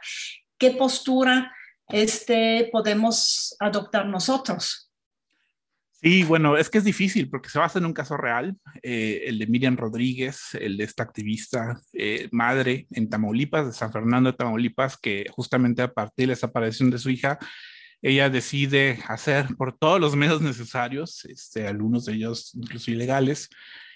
¿Qué 0.59 0.71
postura 0.71 1.53
este, 1.89 2.69
podemos 2.73 3.57
adoptar 3.59 4.07
nosotros? 4.07 4.85
Sí, 6.05 6.23
bueno, 6.23 6.59
es 6.59 6.69
que 6.69 6.77
es 6.77 6.85
difícil 6.85 7.31
porque 7.31 7.49
se 7.49 7.59
basa 7.59 7.79
en 7.79 7.87
un 7.87 7.95
caso 7.95 8.19
real, 8.19 8.59
eh, 8.83 9.23
el 9.25 9.39
de 9.39 9.47
Miriam 9.47 9.75
Rodríguez, 9.75 10.51
el 10.53 10.77
de 10.77 10.85
esta 10.85 11.03
activista 11.03 11.81
eh, 11.95 12.29
madre 12.31 12.87
en 12.91 13.09
Tamaulipas, 13.09 13.67
de 13.67 13.73
San 13.73 13.91
Fernando 13.91 14.31
de 14.31 14.37
Tamaulipas, 14.37 14.99
que 14.99 15.25
justamente 15.31 15.81
a 15.81 15.91
partir 15.91 16.25
de 16.25 16.27
la 16.27 16.33
desaparición 16.35 16.91
de 16.91 16.99
su 16.99 17.09
hija, 17.09 17.39
ella 18.05 18.29
decide 18.29 18.99
hacer 19.09 19.57
por 19.57 19.79
todos 19.79 19.99
los 19.99 20.15
medios 20.15 20.43
necesarios, 20.43 21.25
este, 21.25 21.67
algunos 21.67 22.05
de 22.05 22.13
ellos 22.13 22.55
incluso 22.55 22.91
ilegales, 22.91 23.49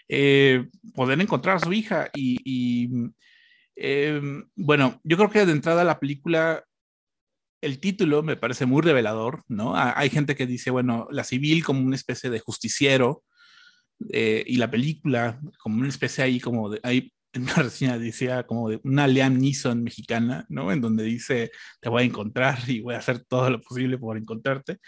eh, 0.09 0.67
poder 0.95 1.21
encontrar 1.21 1.57
a 1.57 1.61
su 1.61 1.75
hija. 1.75 2.09
Y, 2.15 2.41
y 2.43 2.89
em, 3.77 4.49
bueno, 4.57 4.99
yo 5.05 5.19
creo 5.19 5.29
que 5.29 5.45
de 5.45 5.53
entrada 5.53 5.85
la 5.85 6.01
película 6.01 6.65
el 7.61 7.81
título 7.81 8.23
me 8.23 8.37
parece 8.37 8.65
muy 8.65 8.81
revelador, 8.81 9.43
¿no? 9.49 9.75
Hay 9.77 10.09
gente 10.09 10.37
que 10.37 10.47
dice, 10.47 10.71
bueno, 10.71 11.07
la 11.11 11.25
civil 11.25 11.63
como 11.63 11.81
una 11.85 11.97
especie 11.97 12.31
de 12.31 12.41
justiciero 12.41 13.25
eh, 14.11 14.43
y 14.47 14.57
la 14.57 14.71
película 14.71 15.39
como 15.59 15.81
una 15.81 15.89
especie 15.89 16.25
ahí 16.25 16.41
como 16.41 16.71
de, 16.71 16.81
ahí 16.83 17.13
una 17.35 17.55
reseña 17.57 17.99
decía 17.99 18.45
como 18.47 18.71
una 18.85 19.07
Liam 19.07 19.39
Neeson 19.39 19.83
mexicana, 19.83 20.47
¿no? 20.49 20.73
En 20.73 20.81
donde 20.81 21.05
dice, 21.05 21.51
te 21.81 21.89
voy 21.89 22.03
a 22.03 22.07
encontrar 22.07 22.59
y 22.69 22.81
voy 22.81 22.95
a 22.95 22.99
hacer 22.99 23.21
todo 23.25 23.51
lo 23.51 23.61
posible 23.61 23.99
por 23.99 24.17
encontrarte. 24.17 24.79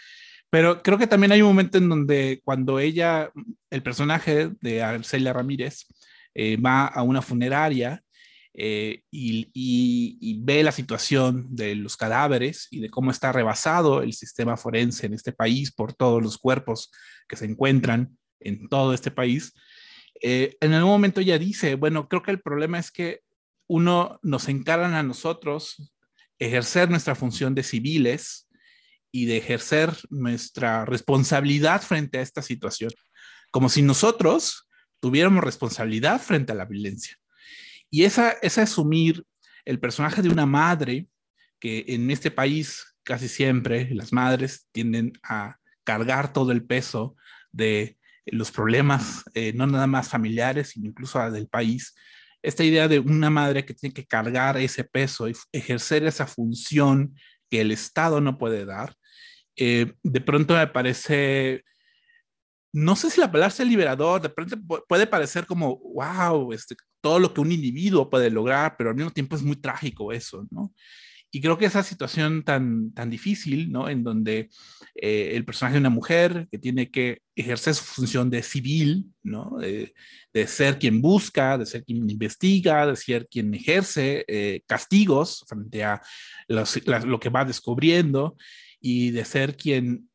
Pero 0.49 0.83
creo 0.83 0.97
que 0.97 1.07
también 1.07 1.31
hay 1.31 1.41
un 1.41 1.47
momento 1.49 1.77
en 1.77 1.87
donde 1.87 2.41
cuando 2.43 2.79
ella, 2.79 3.31
el 3.69 3.83
personaje 3.83 4.51
de 4.59 4.83
Arcelia 4.83 5.33
Ramírez, 5.33 5.85
eh, 6.33 6.57
va 6.57 6.87
a 6.87 7.03
una 7.03 7.21
funeraria 7.21 8.03
eh, 8.53 9.03
y, 9.11 10.39
ve 10.43 10.63
la 10.63 10.71
situación 10.71 11.47
de 11.55 11.75
los 11.75 11.95
cadáveres 11.95 12.67
y 12.69 12.81
de 12.81 12.89
cómo 12.89 13.11
está 13.11 13.31
rebasado 13.31 14.01
el 14.01 14.13
sistema 14.13 14.57
forense 14.57 15.05
en 15.05 15.13
este 15.13 15.31
país 15.31 15.71
por 15.71 15.93
todos 15.93 16.21
los 16.21 16.37
cuerpos 16.37 16.91
que 17.27 17.37
se 17.37 17.45
encuentran 17.45 18.17
en 18.39 18.67
todo 18.67 18.93
este 18.93 19.11
país, 19.11 19.53
eh, 20.21 20.55
en 20.61 20.73
algún 20.73 20.91
momento 20.91 21.21
ella 21.21 21.39
dice, 21.39 21.75
bueno, 21.75 22.07
creo 22.07 22.21
que 22.21 22.31
el 22.31 22.41
problema 22.41 22.77
es 22.79 22.91
que 22.91 23.21
uno 23.67 24.19
nos 24.21 24.47
encargan 24.49 24.93
a 24.93 25.03
nosotros 25.03 25.91
ejercer 26.37 26.89
nuestra 26.89 27.15
función 27.15 27.55
de 27.55 27.63
civiles 27.63 28.47
y 29.11 29.25
de 29.25 29.37
ejercer 29.37 29.91
nuestra 30.09 30.85
responsabilidad 30.85 31.81
frente 31.81 32.19
a 32.19 32.21
esta 32.21 32.41
situación, 32.41 32.91
como 33.51 33.69
si 33.69 33.81
nosotros 33.81 34.67
tuviéramos 34.99 35.43
responsabilidad 35.43 36.21
frente 36.21 36.51
a 36.51 36.55
la 36.55 36.65
violencia. 36.65 37.17
Y 37.89 38.03
esa, 38.03 38.31
es 38.41 38.57
asumir 38.57 39.25
el 39.65 39.79
personaje 39.79 40.21
de 40.21 40.29
una 40.29 40.45
madre, 40.45 41.07
que 41.59 41.85
en 41.87 42.09
este 42.09 42.31
país 42.31 42.83
casi 43.03 43.27
siempre 43.27 43.89
las 43.93 44.13
madres 44.13 44.67
tienden 44.71 45.13
a 45.23 45.57
cargar 45.83 46.33
todo 46.33 46.51
el 46.51 46.63
peso 46.63 47.15
de 47.51 47.97
los 48.31 48.51
problemas, 48.51 49.23
eh, 49.33 49.53
no 49.53 49.67
nada 49.67 49.87
más 49.87 50.09
familiares, 50.09 50.69
sino 50.69 50.87
incluso 50.87 51.29
del 51.31 51.47
país. 51.47 51.93
Esta 52.41 52.63
idea 52.63 52.87
de 52.87 52.99
una 52.99 53.29
madre 53.29 53.65
que 53.65 53.73
tiene 53.73 53.93
que 53.93 54.05
cargar 54.05 54.57
ese 54.57 54.83
peso 54.83 55.29
y 55.29 55.35
ejercer 55.51 56.03
esa 56.05 56.25
función 56.25 57.13
que 57.49 57.61
el 57.61 57.71
Estado 57.71 58.21
no 58.21 58.37
puede 58.37 58.65
dar, 58.65 58.95
eh, 59.57 59.93
de 60.01 60.21
pronto 60.21 60.55
me 60.55 60.67
parece, 60.67 61.63
no 62.73 62.95
sé 62.95 63.09
si 63.09 63.19
la 63.19 63.31
palabra 63.31 63.53
es 63.53 63.67
liberador, 63.67 64.21
de 64.21 64.29
pronto 64.29 64.57
puede 64.87 65.05
parecer 65.05 65.45
como, 65.45 65.77
wow, 65.93 66.53
este, 66.53 66.75
todo 67.01 67.19
lo 67.19 67.33
que 67.33 67.41
un 67.41 67.51
individuo 67.51 68.09
puede 68.09 68.29
lograr, 68.29 68.75
pero 68.77 68.91
al 68.91 68.95
mismo 68.95 69.11
tiempo 69.11 69.35
es 69.35 69.43
muy 69.43 69.57
trágico 69.57 70.13
eso, 70.13 70.47
¿no? 70.49 70.73
Y 71.31 71.39
creo 71.39 71.57
que 71.57 71.65
esa 71.65 71.81
situación 71.81 72.43
tan, 72.43 72.93
tan 72.93 73.09
difícil, 73.09 73.71
¿no? 73.71 73.87
En 73.87 74.03
donde 74.03 74.49
eh, 74.95 75.31
el 75.33 75.45
personaje 75.45 75.75
de 75.75 75.79
una 75.79 75.89
mujer 75.89 76.47
que 76.51 76.59
tiene 76.59 76.91
que 76.91 77.21
ejercer 77.35 77.73
su 77.73 77.85
función 77.85 78.29
de 78.29 78.43
civil, 78.43 79.05
¿no? 79.23 79.57
De, 79.57 79.93
ser 80.45 80.77
quien 80.77 81.01
busca, 81.01 81.57
de 81.57 81.65
ser 81.65 81.85
quien 81.85 82.09
investiga, 82.09 82.85
de 82.85 82.95
ser 82.97 83.27
quien 83.29 83.53
ejerce 83.53 84.25
eh, 84.27 84.61
castigos 84.67 85.45
frente 85.47 85.83
a 85.83 86.01
lo 86.47 87.19
que 87.19 87.29
va 87.29 87.45
descubriendo 87.45 88.35
y 88.81 89.11
de 89.11 89.23
ser 89.23 89.55
quien 89.55 90.09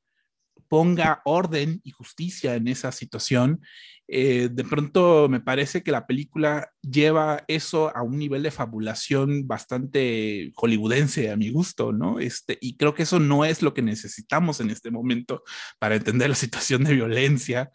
ponga 0.68 1.22
orden 1.24 1.80
y 1.84 1.90
justicia 1.90 2.54
en 2.56 2.68
esa 2.68 2.92
situación, 2.92 3.60
eh, 4.08 4.48
de 4.52 4.64
pronto 4.64 5.28
me 5.28 5.40
parece 5.40 5.82
que 5.82 5.90
la 5.90 6.06
película 6.06 6.70
lleva 6.80 7.44
eso 7.48 7.94
a 7.96 8.02
un 8.02 8.18
nivel 8.18 8.42
de 8.42 8.52
fabulación 8.52 9.48
bastante 9.48 10.52
hollywoodense 10.54 11.30
a 11.30 11.36
mi 11.36 11.50
gusto, 11.50 11.92
¿no? 11.92 12.20
Este, 12.20 12.56
y 12.60 12.76
creo 12.76 12.94
que 12.94 13.02
eso 13.02 13.18
no 13.18 13.44
es 13.44 13.62
lo 13.62 13.74
que 13.74 13.82
necesitamos 13.82 14.60
en 14.60 14.70
este 14.70 14.90
momento 14.90 15.42
para 15.78 15.96
entender 15.96 16.28
la 16.28 16.36
situación 16.36 16.84
de 16.84 16.94
violencia 16.94 17.70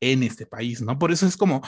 en 0.00 0.22
este 0.22 0.46
país, 0.46 0.82
¿no? 0.82 0.98
Por 0.98 1.12
eso 1.12 1.26
es 1.26 1.36
como, 1.36 1.62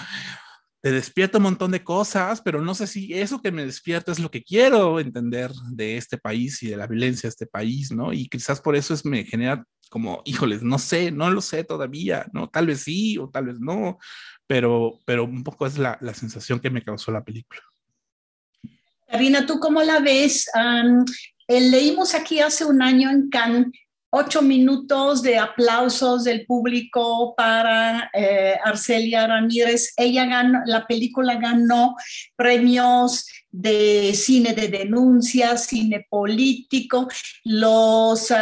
te 0.85 0.93
despierta 0.93 1.39
un 1.39 1.45
montón 1.45 1.71
de 1.71 1.83
cosas, 1.83 2.43
pero 2.43 2.61
no 2.61 2.75
sé 2.75 2.87
si 2.87 3.15
eso 3.15 3.41
que 3.41 3.51
me 3.51 3.65
despierta 3.65 4.13
es 4.13 4.19
lo 4.19 4.31
que 4.31 4.45
quiero 4.45 5.01
entender 5.01 5.51
de 5.71 5.97
este 5.97 6.19
país 6.19 6.63
y 6.63 6.69
de 6.69 6.77
la 6.77 6.87
violencia 6.87 7.27
de 7.27 7.31
este 7.31 7.47
país, 7.47 7.91
¿no? 7.91 8.13
Y 8.13 8.29
quizás 8.29 8.61
por 8.61 8.77
eso 8.77 8.93
es, 8.93 9.03
me 9.07 9.25
genera 9.25 9.65
como, 9.89 10.21
híjoles, 10.27 10.63
no 10.63 10.79
sé, 10.79 11.11
no 11.11 11.31
lo 11.31 11.41
sé 11.41 11.65
todavía, 11.65 12.27
¿no? 12.35 12.51
Tal 12.51 12.67
vez 12.67 12.83
sí 12.83 13.17
o 13.17 13.31
tal 13.31 13.47
vez 13.47 13.61
no, 13.61 13.97
pero, 14.47 14.99
pero 15.07 15.25
un 15.25 15.43
poco 15.43 15.67
es 15.67 15.79
la, 15.79 15.97
la 16.03 16.13
sensación 16.13 16.61
que 16.61 16.69
me 16.69 16.85
causó 16.85 17.11
la 17.11 17.25
película. 17.25 17.63
Karina, 19.09 19.47
¿tú 19.47 19.59
cómo 19.61 19.83
la 19.83 20.01
ves? 20.01 20.51
leímos 21.49 22.15
aquí 22.15 22.41
hace 22.41 22.67
un 22.67 22.83
año 22.83 23.11
en 23.11 23.31
Cannes 23.31 23.69
ocho 24.17 24.43
minutos 24.43 25.23
de 25.23 25.39
aplausos 25.39 26.23
del 26.23 26.47
público 26.47 27.35
para 27.37 28.11
eh, 28.15 28.55
Arcelia 28.65 29.27
Ramírez. 29.27 29.93
Ella 29.97 30.25
ganó, 30.27 30.61
la 30.67 30.87
película 30.87 31.35
ganó 31.35 31.97
premios 32.37 33.27
de 33.51 34.15
cine 34.15 34.55
de 34.55 34.69
denuncia, 34.69 35.57
cine 35.57 36.07
político. 36.09 37.09
Los, 37.43 38.33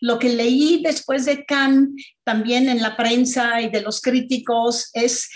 lo 0.00 0.18
que 0.20 0.28
leí 0.28 0.80
después 0.84 1.24
de 1.24 1.44
Cannes, 1.44 1.88
también 2.22 2.68
en 2.68 2.80
la 2.80 2.96
prensa 2.96 3.60
y 3.60 3.70
de 3.70 3.80
los 3.80 4.00
críticos, 4.00 4.90
es 4.92 5.28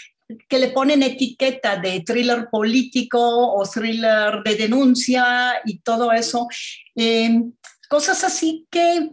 que 0.48 0.59
le 0.59 0.68
ponen 0.68 1.02
etiqueta 1.02 1.76
de 1.76 2.02
thriller 2.02 2.48
político 2.48 3.18
o 3.20 3.68
thriller 3.68 4.40
de 4.44 4.54
denuncia 4.54 5.54
y 5.64 5.80
todo 5.80 6.12
eso. 6.12 6.46
Em, 6.94 7.52
cosas 7.88 8.22
así 8.22 8.66
que 8.70 9.11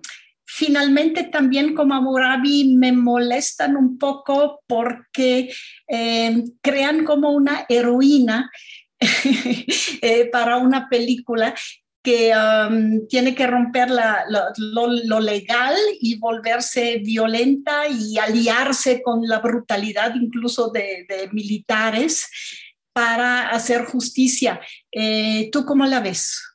finalmente 0.56 1.24
también 1.26 1.76
como 1.76 1.96
Amurabi 1.96 2.76
me 2.78 2.94
molestan 2.94 3.76
un 3.76 3.98
poco 3.98 4.62
porque 4.68 5.54
eh, 5.86 6.44
crean 6.62 7.04
como 7.04 7.32
una 7.32 7.66
heroína 7.68 8.50
eh, 10.02 10.30
para 10.32 10.56
una 10.56 10.88
película 10.88 11.54
que 12.02 12.32
um, 12.34 13.06
tiene 13.10 13.36
que 13.36 13.48
romper 13.48 13.90
lo, 13.90 15.20
legal 15.20 15.76
y 16.00 16.18
volverse 16.20 17.00
violenta 17.00 17.90
y 17.90 18.18
aliarse 18.18 19.02
con 19.02 19.28
la 19.28 19.40
brutalidad 19.40 20.16
incluso 20.16 20.70
de, 20.70 21.06
militares 21.34 22.30
para 22.94 23.50
hacer 23.50 23.84
justicia. 23.84 24.62
Eh, 24.90 25.50
¿Tú 25.52 25.66
cómo 25.66 25.86
la 25.86 26.00
ves? 26.00 26.55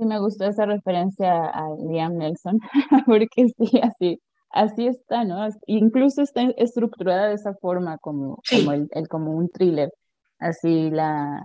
Sí, 0.00 0.06
me 0.06 0.18
gustó 0.18 0.46
esa 0.46 0.64
referencia 0.66 1.44
a 1.46 1.68
Liam 1.86 2.16
Nelson, 2.16 2.58
porque 3.06 3.48
sí, 3.48 3.80
así, 3.82 4.20
así 4.50 4.86
está, 4.86 5.24
¿no? 5.24 5.46
Incluso 5.66 6.22
está 6.22 6.42
estructurada 6.56 7.28
de 7.28 7.34
esa 7.34 7.54
forma, 7.60 7.98
como, 7.98 8.38
como, 8.50 8.72
el, 8.72 9.08
como 9.08 9.32
un 9.32 9.50
thriller. 9.50 9.90
Así 10.38 10.90
la, 10.90 11.44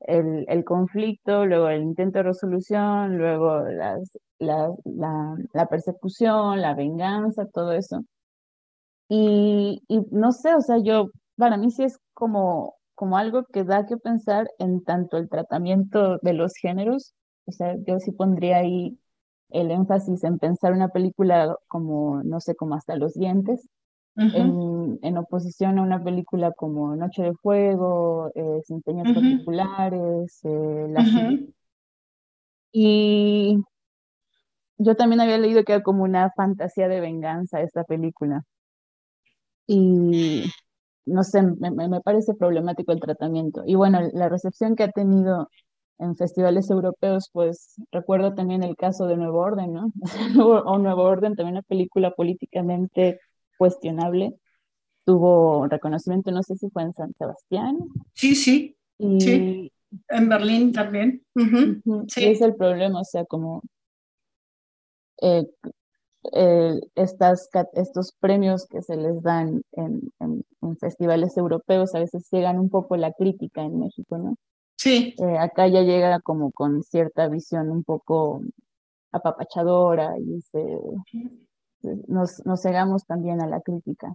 el, 0.00 0.46
el, 0.48 0.64
conflicto, 0.64 1.46
luego 1.46 1.68
el 1.68 1.82
intento 1.82 2.20
de 2.20 2.24
resolución, 2.24 3.18
luego 3.18 3.60
las, 3.68 4.10
la, 4.38 4.72
la, 4.84 5.36
la, 5.52 5.66
persecución, 5.66 6.60
la 6.62 6.74
venganza, 6.74 7.46
todo 7.52 7.72
eso. 7.72 8.02
Y, 9.08 9.82
y 9.88 10.00
no 10.10 10.32
sé, 10.32 10.54
o 10.54 10.60
sea, 10.62 10.78
yo, 10.78 11.10
para 11.36 11.56
mí 11.58 11.70
sí 11.70 11.82
es 11.84 11.98
como, 12.14 12.76
como 12.94 13.18
algo 13.18 13.44
que 13.44 13.64
da 13.64 13.86
que 13.86 13.96
pensar 13.98 14.48
en 14.58 14.82
tanto 14.84 15.18
el 15.18 15.28
tratamiento 15.28 16.18
de 16.22 16.32
los 16.34 16.54
géneros 16.54 17.14
o 17.50 17.52
sea, 17.52 17.76
yo 17.86 17.98
sí 17.98 18.12
pondría 18.12 18.58
ahí 18.58 18.98
el 19.50 19.70
énfasis 19.70 20.24
en 20.24 20.38
pensar 20.38 20.72
una 20.72 20.88
película 20.88 21.56
como, 21.68 22.22
no 22.22 22.40
sé, 22.40 22.54
como 22.54 22.74
hasta 22.74 22.96
los 22.96 23.14
dientes, 23.14 23.68
en, 24.16 24.98
en, 25.02 25.16
oposición 25.16 25.78
a 25.78 25.82
una 25.82 26.02
película 26.02 26.52
como 26.52 26.94
Noche 26.94 27.22
de 27.22 27.34
Fuego, 27.34 28.30
eh, 28.34 28.60
Sin 28.64 28.82
Particulares, 28.82 30.40
eh, 30.44 30.86
La 30.90 31.04
Y 32.72 33.58
yo 34.78 34.96
también 34.96 35.20
había 35.20 35.38
leído 35.38 35.64
que 35.64 35.74
era 35.74 35.82
como 35.82 36.02
una 36.04 36.30
fantasía 36.32 36.88
de 36.88 37.00
venganza 37.00 37.62
esta 37.62 37.84
película. 37.84 38.42
Y 39.66 40.44
no 41.06 41.22
sé, 41.24 41.42
me, 41.42 41.70
me 41.70 42.00
parece 42.00 42.34
problemático 42.34 42.92
el 42.92 43.00
tratamiento. 43.00 43.62
Y 43.64 43.74
bueno, 43.74 44.00
la 44.12 44.28
recepción 44.28 44.76
que 44.76 44.84
ha 44.84 44.90
tenido 44.90 45.48
en 46.00 46.16
festivales 46.16 46.70
europeos, 46.70 47.28
pues 47.32 47.76
recuerdo 47.92 48.34
también 48.34 48.62
el 48.62 48.76
caso 48.76 49.06
de 49.06 49.16
Nuevo 49.16 49.38
Orden, 49.38 49.72
¿no? 49.72 49.92
o 50.66 50.78
Nuevo 50.78 51.02
Orden, 51.02 51.36
también 51.36 51.56
una 51.56 51.62
película 51.62 52.10
políticamente 52.12 53.20
cuestionable, 53.58 54.34
tuvo 55.04 55.66
reconocimiento, 55.68 56.30
no 56.30 56.42
sé 56.42 56.56
si 56.56 56.70
fue 56.70 56.82
en 56.82 56.94
San 56.94 57.12
Sebastián. 57.14 57.78
Sí, 58.14 58.34
sí, 58.34 58.76
sí. 58.98 59.72
En 60.08 60.28
Berlín 60.28 60.72
también. 60.72 61.22
sí. 62.08 62.24
Es 62.24 62.40
el 62.40 62.54
problema, 62.54 63.00
o 63.00 63.04
sea, 63.04 63.24
como 63.26 63.62
eh, 65.20 65.46
eh, 66.32 66.80
estas, 66.94 67.50
estos 67.74 68.12
premios 68.20 68.66
que 68.66 68.82
se 68.82 68.96
les 68.96 69.22
dan 69.22 69.62
en, 69.72 70.00
en 70.20 70.76
festivales 70.78 71.36
europeos 71.36 71.94
a 71.94 71.98
veces 71.98 72.28
llegan 72.30 72.58
un 72.58 72.70
poco 72.70 72.96
la 72.96 73.12
crítica 73.12 73.62
en 73.62 73.78
México, 73.78 74.16
¿no? 74.16 74.36
Sí. 74.80 75.14
Eh, 75.18 75.38
acá 75.38 75.68
ya 75.68 75.82
llega 75.82 76.20
como 76.20 76.52
con 76.52 76.82
cierta 76.82 77.28
visión 77.28 77.68
un 77.68 77.84
poco 77.84 78.40
apapachadora 79.12 80.14
y 80.18 80.40
se, 80.40 80.78
nos, 82.08 82.40
nos 82.46 82.62
cegamos 82.62 83.04
también 83.04 83.42
a 83.42 83.46
la 83.46 83.60
crítica. 83.60 84.14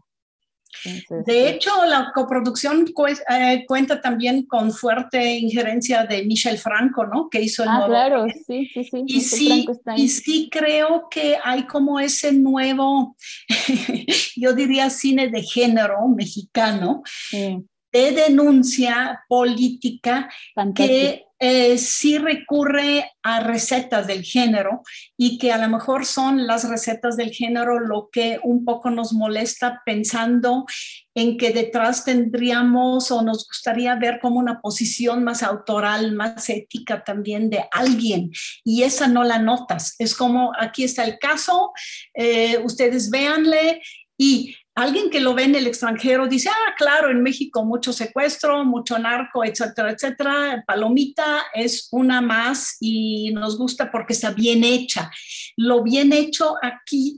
de 1.23 1.49
hecho, 1.49 1.69
la 1.85 2.11
coproducción 2.15 2.83
eh, 3.29 3.63
cuenta 3.67 4.01
también 4.01 4.47
con 4.47 4.71
fuerte 4.71 5.37
injerencia 5.37 6.03
de 6.03 6.25
Michel 6.25 6.57
Franco, 6.57 7.05
¿no? 7.05 7.29
Que 7.29 7.43
hizo 7.43 7.61
el 7.61 7.69
Ah, 7.69 7.83
claro, 7.85 8.25
sí, 8.47 8.65
sí, 8.73 8.85
sí. 8.85 9.03
Y 9.05 9.21
sí, 9.21 9.67
y 9.95 10.09
sí 10.09 10.49
creo 10.51 11.09
que 11.11 11.37
hay 11.43 11.67
como 11.67 11.99
ese 11.99 12.33
nuevo, 12.33 13.15
yo 14.35 14.53
diría 14.53 14.89
cine 14.89 15.29
de 15.29 15.43
género 15.43 16.07
mexicano, 16.07 17.03
sí 17.05 17.63
de 17.95 18.11
denuncia 18.11 19.23
política 19.29 20.29
que 20.75 21.27
eh, 21.39 21.77
sí 21.77 22.17
recurre 22.17 23.09
a 23.23 23.39
recetas 23.39 24.05
del 24.05 24.21
género 24.21 24.81
y 25.15 25.37
que 25.37 25.53
a 25.53 25.57
lo 25.57 25.69
mejor 25.69 26.05
son 26.05 26.45
las 26.45 26.67
recetas 26.67 27.15
del 27.15 27.31
género 27.31 27.79
lo 27.79 28.09
que 28.11 28.37
un 28.43 28.65
poco 28.65 28.89
nos 28.89 29.13
molesta 29.13 29.81
pensando 29.85 30.65
en 31.13 31.37
que 31.37 31.51
detrás 31.51 32.03
tendríamos 32.03 33.11
o 33.11 33.21
nos 33.21 33.47
gustaría 33.47 33.95
ver 33.95 34.19
como 34.21 34.39
una 34.39 34.59
posición 34.59 35.23
más 35.23 35.41
autoral, 35.41 36.11
más 36.11 36.49
ética 36.49 37.01
también 37.01 37.49
de 37.49 37.63
alguien 37.71 38.29
y 38.65 38.83
esa 38.83 39.07
no 39.07 39.23
la 39.23 39.39
notas. 39.39 39.95
Es 39.99 40.15
como 40.15 40.51
aquí 40.59 40.83
está 40.83 41.05
el 41.05 41.17
caso, 41.17 41.71
eh, 42.13 42.59
ustedes 42.61 43.09
véanle 43.09 43.81
y 44.17 44.53
alguien 44.75 45.09
que 45.09 45.21
lo 45.21 45.33
ve 45.33 45.43
en 45.43 45.55
el 45.55 45.67
extranjero 45.67 46.27
dice, 46.27 46.49
ah, 46.49 46.73
claro, 46.77 47.09
en 47.09 47.23
México 47.23 47.63
mucho 47.63 47.93
secuestro, 47.93 48.63
mucho 48.65 48.99
narco, 48.99 49.43
etcétera, 49.43 49.91
etcétera. 49.91 50.63
Palomita 50.67 51.45
es 51.53 51.87
una 51.91 52.21
más 52.21 52.77
y 52.81 53.31
nos 53.33 53.57
gusta 53.57 53.89
porque 53.89 54.13
está 54.13 54.31
bien 54.31 54.63
hecha. 54.63 55.09
Lo 55.55 55.81
bien 55.81 56.11
hecho 56.11 56.55
aquí 56.61 57.17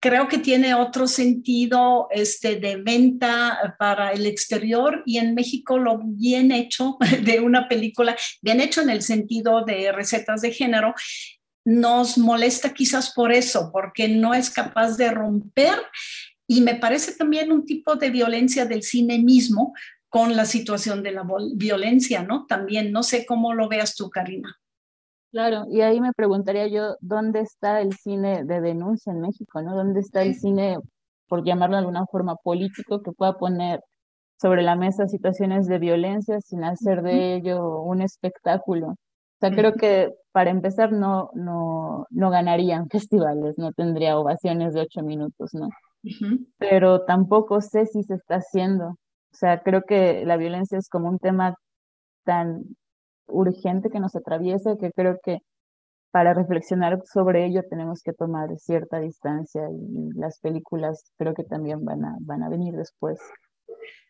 creo 0.00 0.28
que 0.28 0.36
tiene 0.36 0.74
otro 0.74 1.06
sentido 1.06 2.08
este, 2.10 2.56
de 2.56 2.76
venta 2.76 3.74
para 3.78 4.12
el 4.12 4.26
exterior 4.26 5.02
y 5.06 5.16
en 5.16 5.34
México 5.34 5.78
lo 5.78 5.98
bien 5.98 6.52
hecho 6.52 6.98
de 7.22 7.40
una 7.40 7.68
película, 7.68 8.14
bien 8.42 8.60
hecho 8.60 8.82
en 8.82 8.90
el 8.90 9.00
sentido 9.00 9.64
de 9.64 9.92
recetas 9.92 10.42
de 10.42 10.52
género, 10.52 10.94
nos 11.64 12.18
molesta 12.18 12.74
quizás 12.74 13.14
por 13.14 13.32
eso, 13.32 13.70
porque 13.72 14.06
no 14.08 14.34
es 14.34 14.50
capaz 14.50 14.98
de 14.98 15.10
romper 15.10 15.80
y 16.46 16.60
me 16.60 16.76
parece 16.76 17.14
también 17.14 17.52
un 17.52 17.64
tipo 17.64 17.96
de 17.96 18.10
violencia 18.10 18.66
del 18.66 18.82
cine 18.82 19.18
mismo 19.18 19.72
con 20.08 20.36
la 20.36 20.44
situación 20.44 21.02
de 21.02 21.12
la 21.12 21.26
violencia, 21.56 22.22
¿no? 22.22 22.46
También, 22.46 22.92
no 22.92 23.02
sé 23.02 23.26
cómo 23.26 23.52
lo 23.52 23.68
veas 23.68 23.96
tú, 23.96 24.10
Karina. 24.10 24.54
Claro, 25.32 25.64
y 25.68 25.80
ahí 25.80 26.00
me 26.00 26.12
preguntaría 26.12 26.68
yo, 26.68 26.94
¿dónde 27.00 27.40
está 27.40 27.80
el 27.80 27.92
cine 27.94 28.44
de 28.44 28.60
denuncia 28.60 29.12
en 29.12 29.20
México, 29.20 29.60
¿no? 29.60 29.74
¿Dónde 29.74 29.98
está 29.98 30.22
el 30.22 30.36
cine, 30.36 30.78
por 31.26 31.44
llamarlo 31.44 31.74
de 31.74 31.80
alguna 31.80 32.06
forma, 32.06 32.36
político, 32.36 33.02
que 33.02 33.10
pueda 33.10 33.36
poner 33.36 33.80
sobre 34.40 34.62
la 34.62 34.76
mesa 34.76 35.08
situaciones 35.08 35.66
de 35.66 35.80
violencia 35.80 36.40
sin 36.40 36.62
hacer 36.62 37.02
de 37.02 37.34
ello 37.34 37.80
un 37.80 38.00
espectáculo? 38.00 38.90
O 38.90 38.96
sea, 39.40 39.50
creo 39.50 39.72
que 39.74 40.12
para 40.30 40.50
empezar 40.50 40.92
no, 40.92 41.30
no, 41.34 42.06
no 42.10 42.30
ganarían 42.30 42.88
festivales, 42.88 43.58
no 43.58 43.72
tendría 43.72 44.16
ovaciones 44.16 44.74
de 44.74 44.82
ocho 44.82 45.02
minutos, 45.02 45.54
¿no? 45.54 45.68
Pero 46.58 47.04
tampoco 47.04 47.60
sé 47.60 47.86
si 47.86 48.02
se 48.02 48.14
está 48.14 48.36
haciendo. 48.36 48.88
O 48.88 49.36
sea, 49.36 49.62
creo 49.62 49.82
que 49.82 50.24
la 50.24 50.36
violencia 50.36 50.78
es 50.78 50.88
como 50.88 51.08
un 51.08 51.18
tema 51.18 51.56
tan 52.24 52.62
urgente 53.26 53.90
que 53.90 54.00
nos 54.00 54.16
atraviesa 54.16 54.76
que 54.78 54.92
creo 54.92 55.18
que 55.22 55.38
para 56.10 56.34
reflexionar 56.34 57.02
sobre 57.12 57.44
ello 57.46 57.62
tenemos 57.68 58.02
que 58.02 58.12
tomar 58.12 58.56
cierta 58.58 59.00
distancia 59.00 59.68
y 59.70 60.12
las 60.14 60.38
películas 60.38 61.12
creo 61.18 61.34
que 61.34 61.44
también 61.44 61.84
van 61.84 62.04
a, 62.04 62.16
van 62.20 62.42
a 62.44 62.48
venir 62.48 62.74
después. 62.76 63.18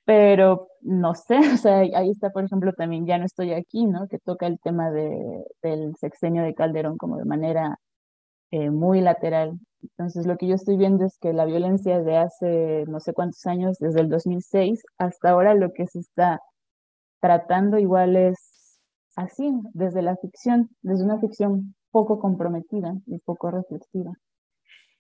Pero 0.05 0.69
no 0.83 1.15
sé, 1.15 1.39
o 1.55 1.57
sea, 1.57 1.79
ahí 1.79 2.11
está, 2.11 2.31
por 2.31 2.45
ejemplo, 2.45 2.73
también 2.75 3.07
Ya 3.07 3.19
no 3.19 3.25
estoy 3.25 3.53
aquí, 3.53 3.87
¿no? 3.87 4.07
Que 4.09 4.19
toca 4.19 4.47
el 4.47 4.59
tema 4.61 4.91
de, 4.91 5.45
del 5.63 5.97
sexenio 5.97 6.43
de 6.43 6.55
Calderón 6.55 6.99
como 6.99 7.17
de 7.17 7.25
manera 7.25 7.79
eh, 8.51 8.71
muy 8.71 9.01
lateral. 9.01 9.59
Entonces, 9.91 10.27
lo 10.27 10.37
que 10.37 10.47
yo 10.47 10.55
estoy 10.55 10.77
viendo 10.77 11.05
es 11.05 11.19
que 11.19 11.33
la 11.33 11.45
violencia 11.45 12.01
de 12.01 12.17
hace 12.17 12.85
no 12.89 13.01
sé 13.01 13.13
cuántos 13.13 13.45
años, 13.47 13.79
desde 13.79 14.01
el 14.01 14.09
2006 14.09 14.83
hasta 14.99 15.31
ahora, 15.31 15.55
lo 15.55 15.73
que 15.73 15.87
se 15.87 16.01
está 16.01 16.41
tratando 17.21 17.79
igual 17.79 18.17
es 18.17 18.81
así, 19.17 19.53
desde 19.73 20.03
la 20.03 20.17
ficción, 20.17 20.71
desde 20.83 21.05
una 21.05 21.21
ficción 21.21 21.75
poco 21.91 22.19
comprometida 22.19 22.95
y 23.07 23.19
poco 23.19 23.51
reflexiva. 23.51 24.13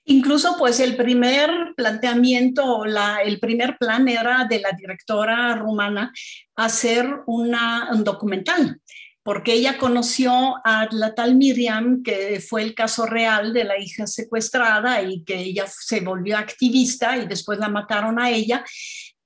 Incluso 0.07 0.57
pues 0.59 0.80
el 0.80 0.97
primer 0.97 1.51
planteamiento, 1.76 2.85
la, 2.85 3.22
el 3.22 3.41
primer 3.41 3.78
plan 3.78 4.07
era 4.07 4.45
de 4.45 4.61
la 4.61 4.72
directora 4.72 5.57
rumana 5.57 6.12
hacer 6.57 7.09
una, 7.26 7.89
un 7.91 8.05
documental, 8.05 8.80
porque 9.24 9.54
ella 9.54 9.78
conoció 9.78 10.60
a 10.64 10.86
la 10.92 11.14
tal 11.14 11.34
Miriam, 11.34 12.02
que 12.02 12.40
fue 12.40 12.62
el 12.62 12.74
caso 12.74 13.06
real 13.06 13.52
de 13.52 13.64
la 13.64 13.78
hija 13.78 14.06
secuestrada 14.06 15.02
y 15.02 15.24
que 15.24 15.36
ella 15.36 15.64
se 15.66 16.00
volvió 16.00 16.38
activista 16.38 17.16
y 17.16 17.26
después 17.26 17.58
la 17.58 17.68
mataron 17.68 18.20
a 18.20 18.30
ella 18.30 18.64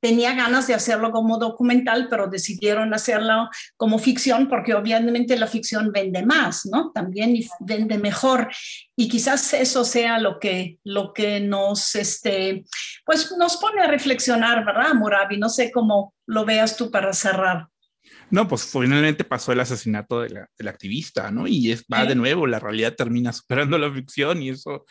tenía 0.01 0.35
ganas 0.35 0.67
de 0.67 0.75
hacerlo 0.75 1.11
como 1.11 1.39
documental, 1.39 2.09
pero 2.09 2.29
decidieron 2.29 2.95
hacerlo 2.95 3.49
como 3.77 3.99
ficción 3.99 4.49
porque 4.49 4.75
obviamente 4.75 5.37
la 5.37 5.47
ficción 5.47 5.91
vende 5.93 6.25
más, 6.25 6.67
¿no? 6.67 6.93
También 6.93 7.35
vende 7.61 7.99
mejor. 7.99 8.49
Y 8.97 9.09
quizás 9.09 9.53
eso 9.55 9.85
sea 9.85 10.19
lo 10.19 10.39
que, 10.39 10.79
lo 10.85 11.13
que 11.13 11.41
nos, 11.41 11.95
este, 11.95 12.65
pues 13.05 13.33
nos 13.37 13.57
pone 13.57 13.83
a 13.83 13.89
reflexionar, 13.89 14.65
¿verdad, 14.65 14.95
Murabi? 14.95 15.39
No 15.39 15.49
sé 15.49 15.73
cómo 15.73 16.15
lo 16.27 16.45
veas 16.45 16.77
tú 16.77 16.91
para 16.91 17.13
cerrar. 17.13 17.67
No, 18.31 18.47
pues 18.47 18.67
finalmente 18.67 19.25
pasó 19.25 19.53
el 19.53 19.61
asesinato 19.61 20.21
de 20.21 20.31
la, 20.31 20.51
del 20.59 20.69
activista, 20.69 21.31
¿no? 21.31 21.47
Y 21.47 21.73
es, 21.73 21.85
va 21.93 22.05
de 22.05 22.15
nuevo, 22.15 22.47
la 22.47 22.59
realidad 22.59 22.95
termina 22.95 23.33
superando 23.33 23.79
la 23.79 23.93
ficción 23.93 24.43
y 24.43 24.51
eso 24.51 24.85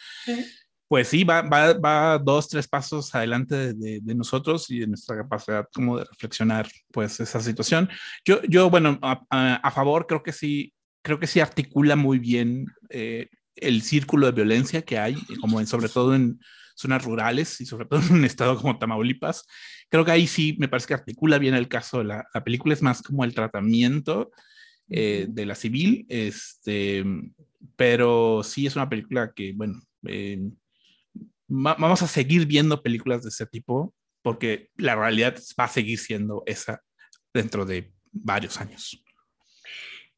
pues 0.87 1.09
sí, 1.09 1.23
va, 1.23 1.41
va, 1.41 1.73
va, 1.73 2.17
dos, 2.17 2.47
tres 2.47 2.67
pasos 2.67 3.13
adelante 3.13 3.73
de, 3.73 3.99
de, 4.01 4.15
nosotros 4.15 4.69
y 4.69 4.79
de 4.79 4.87
nuestra 4.87 5.17
capacidad 5.17 5.67
como 5.73 5.97
de 5.97 6.05
reflexionar, 6.05 6.67
pues, 6.91 7.19
esa 7.19 7.41
situación. 7.41 7.89
Yo, 8.23 8.41
yo 8.43 8.69
bueno, 8.69 8.97
a, 9.01 9.21
a, 9.29 9.71
favor, 9.71 10.07
creo 10.07 10.23
que 10.23 10.31
sí, 10.31 10.73
creo 11.03 11.19
que 11.19 11.27
sí 11.27 11.41
articula 11.41 11.95
muy 11.97 12.19
bien 12.19 12.67
eh, 12.89 13.27
el 13.55 13.81
círculo 13.81 14.27
de 14.27 14.31
violencia 14.31 14.81
que 14.81 14.97
hay, 14.97 15.15
como 15.41 15.59
en, 15.59 15.67
sobre 15.67 15.89
todo 15.89 16.15
en 16.15 16.39
zonas 16.77 17.03
rurales 17.03 17.59
y 17.59 17.65
sobre 17.65 17.85
todo 17.85 17.99
en 18.09 18.13
un 18.13 18.25
estado 18.25 18.57
como 18.57 18.77
Tamaulipas. 18.77 19.45
Creo 19.89 20.05
que 20.05 20.11
ahí 20.11 20.27
sí 20.27 20.55
me 20.59 20.67
parece 20.67 20.87
que 20.87 20.93
articula 20.93 21.37
bien 21.39 21.55
el 21.55 21.67
caso. 21.67 22.03
La, 22.03 22.25
la 22.33 22.43
película 22.43 22.73
es 22.73 22.81
más 22.81 23.01
como 23.01 23.23
el 23.23 23.33
tratamiento 23.33 24.31
eh, 24.89 25.25
de 25.29 25.45
la 25.45 25.55
civil, 25.55 26.05
este, 26.07 27.03
pero 27.75 28.41
sí 28.43 28.67
es 28.67 28.75
una 28.77 28.87
película 28.87 29.33
que, 29.35 29.51
bueno, 29.53 29.81
eh, 30.07 30.39
vamos 31.47 32.01
a 32.01 32.07
seguir 32.07 32.45
viendo 32.45 32.81
películas 32.81 33.23
de 33.23 33.29
ese 33.29 33.45
tipo 33.45 33.93
porque 34.21 34.69
la 34.77 34.95
realidad 34.95 35.37
va 35.59 35.65
a 35.65 35.69
seguir 35.69 35.99
siendo 35.99 36.43
esa 36.45 36.81
dentro 37.33 37.65
de 37.65 37.93
varios 38.11 38.61
años. 38.61 39.03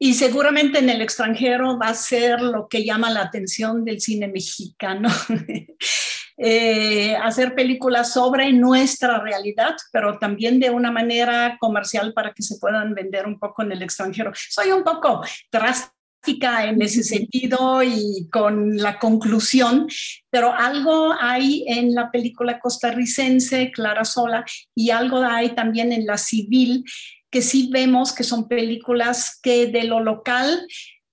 Y 0.02 0.14
seguramente 0.14 0.78
en 0.78 0.88
el 0.88 1.02
extranjero 1.02 1.78
va 1.78 1.88
a 1.88 1.94
ser 1.94 2.40
lo 2.40 2.68
que 2.68 2.86
llama 2.86 3.10
la 3.10 3.20
atención 3.20 3.84
del 3.84 4.00
cine 4.00 4.28
mexicano. 4.28 5.10
eh, 6.38 7.14
hacer 7.16 7.54
películas 7.54 8.14
sobre 8.14 8.50
nuestra 8.50 9.20
realidad, 9.20 9.76
pero 9.92 10.18
también 10.18 10.58
de 10.58 10.70
una 10.70 10.90
manera 10.90 11.58
comercial 11.60 12.14
para 12.14 12.32
que 12.32 12.42
se 12.42 12.56
puedan 12.58 12.94
vender 12.94 13.26
un 13.26 13.38
poco 13.38 13.62
en 13.62 13.72
el 13.72 13.82
extranjero. 13.82 14.32
Soy 14.34 14.72
un 14.72 14.84
poco 14.84 15.20
drástica 15.52 16.64
en 16.64 16.80
ese 16.80 17.02
sentido 17.02 17.82
y 17.82 18.26
con 18.32 18.78
la 18.78 18.98
conclusión, 18.98 19.86
pero 20.30 20.54
algo 20.54 21.14
hay 21.20 21.64
en 21.66 21.94
la 21.94 22.10
película 22.10 22.58
costarricense 22.58 23.70
Clara 23.70 24.06
Sola 24.06 24.46
y 24.74 24.88
algo 24.88 25.18
hay 25.18 25.54
también 25.54 25.92
en 25.92 26.06
la 26.06 26.16
civil 26.16 26.84
que 27.30 27.42
sí 27.42 27.70
vemos 27.72 28.12
que 28.12 28.24
son 28.24 28.48
películas 28.48 29.38
que 29.40 29.66
de 29.66 29.84
lo 29.84 30.00
local 30.00 30.66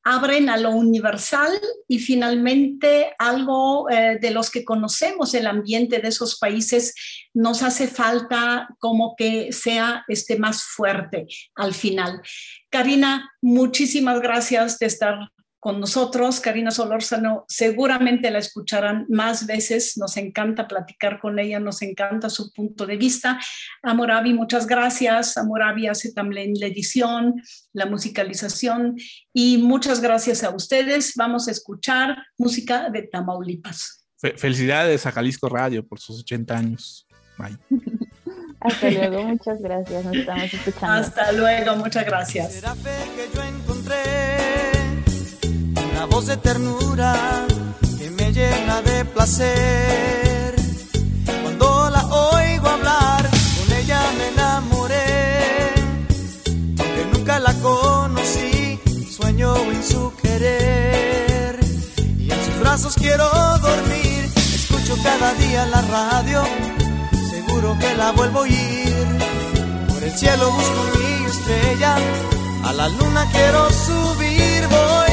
abren 0.04 0.50
a 0.50 0.56
lo 0.56 0.72
universal 0.72 1.52
y 1.86 2.00
finalmente 2.00 3.14
algo 3.20 3.90
eh, 3.90 4.18
de 4.22 4.32
los 4.32 4.50
que 4.50 4.64
conocemos 4.64 5.34
el 5.34 5.46
ambiente 5.46 6.00
de 6.00 6.08
esos 6.08 6.40
países 6.40 6.96
nos 7.34 7.62
hace 7.62 7.90
falta 7.90 8.70
como 8.80 9.16
que 9.18 9.52
sea 9.52 10.06
este 10.08 10.38
más 10.38 10.64
fuerte 10.64 11.28
al 11.56 11.74
final. 11.74 12.22
Karina, 12.70 13.30
muchísimas 13.42 14.22
gracias 14.22 14.80
de 14.80 14.86
estar 14.86 15.30
con 15.60 15.80
nosotros. 15.80 16.40
Karina 16.40 16.72
Solórzano, 16.72 17.46
seguramente 17.48 18.32
la 18.32 18.40
escucharán 18.40 19.06
más 19.10 19.46
veces. 19.46 19.98
Nos 19.98 20.18
encanta 20.18 20.68
platicar 20.68 21.20
con 21.20 21.40
ella, 21.40 21.60
nos 21.60 21.82
encanta 21.82 22.30
su 22.30 22.52
punto 22.54 22.86
de 22.86 22.98
vista. 22.98 23.40
Amoravi, 23.84 24.34
muchas 24.34 24.68
gracias. 24.68 25.38
Amoravi 25.38 25.88
hace 25.88 26.14
también 26.14 26.54
la 26.56 26.68
edición, 26.68 27.42
la 27.74 27.86
musicalización 27.86 28.96
y 29.34 29.58
muchas 29.58 30.02
gracias 30.02 30.44
a 30.44 30.52
ustedes. 30.52 31.14
Vamos 31.16 31.48
a 31.48 31.52
escuchar 31.52 32.18
música 32.38 32.90
de 32.90 33.04
Tamaulipas. 33.04 34.06
Felicidades 34.18 35.06
a 35.06 35.12
Jalisco 35.12 35.48
Radio 35.48 35.86
por 35.86 36.00
sus 36.00 36.22
80 36.22 36.58
años. 36.58 37.08
Bye. 37.38 37.58
Hasta 38.60 38.90
luego, 38.90 39.24
muchas 39.24 39.62
gracias. 39.62 40.06
Nos 40.06 40.16
estamos 40.16 40.54
escuchando. 40.54 40.94
Hasta 40.94 41.32
luego, 41.32 41.76
muchas 41.76 42.06
gracias 42.06 42.64
una 45.98 46.06
voz 46.06 46.28
de 46.28 46.38
ternura 46.38 47.16
que 47.98 48.12
me 48.12 48.32
llena 48.32 48.84
de 48.84 49.04
placer. 49.06 50.56
Cuando 51.42 51.90
la 51.90 52.06
oigo 52.06 52.68
hablar, 52.70 53.28
con 53.58 53.78
ella 53.78 54.02
me 54.18 54.28
enamoré. 54.28 55.74
Aunque 56.80 57.04
nunca 57.14 57.40
la 57.40 57.52
conocí, 57.56 58.80
sueño 59.10 59.56
en 59.56 59.84
su 59.84 60.14
querer. 60.22 61.60
Y 62.20 62.32
en 62.32 62.46
sus 62.46 62.60
brazos 62.60 62.94
quiero 62.96 63.28
dormir. 63.58 64.30
Escucho 64.54 64.96
cada 65.02 65.34
día 65.34 65.66
la 65.66 65.82
radio, 65.82 66.44
seguro 67.32 67.76
que 67.80 67.96
la 67.96 68.12
vuelvo 68.12 68.40
a 68.40 68.44
oír. 68.44 69.08
Por 69.88 70.04
el 70.04 70.12
cielo 70.16 70.52
busco 70.52 70.82
mi 70.94 71.26
estrella, 71.26 71.98
a 72.66 72.74
la 72.74 72.88
luna 72.90 73.26
quiero 73.32 73.68
subir, 73.72 74.68
voy 74.68 75.07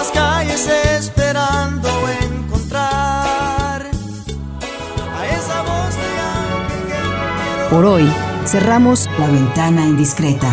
estas 0.00 0.12
calles 0.12 0.66
esperando 0.98 1.88
encontrar 2.22 3.82
a 3.82 5.26
esa 5.26 5.62
voz 5.62 5.94
de 5.94 7.68
Por 7.68 7.84
hoy 7.84 8.10
cerramos 8.46 9.10
la 9.18 9.26
ventana 9.26 9.84
indiscreta. 9.84 10.48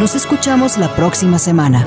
Nos 0.00 0.14
escuchamos 0.16 0.78
la 0.78 0.88
próxima 0.96 1.38
semana. 1.38 1.86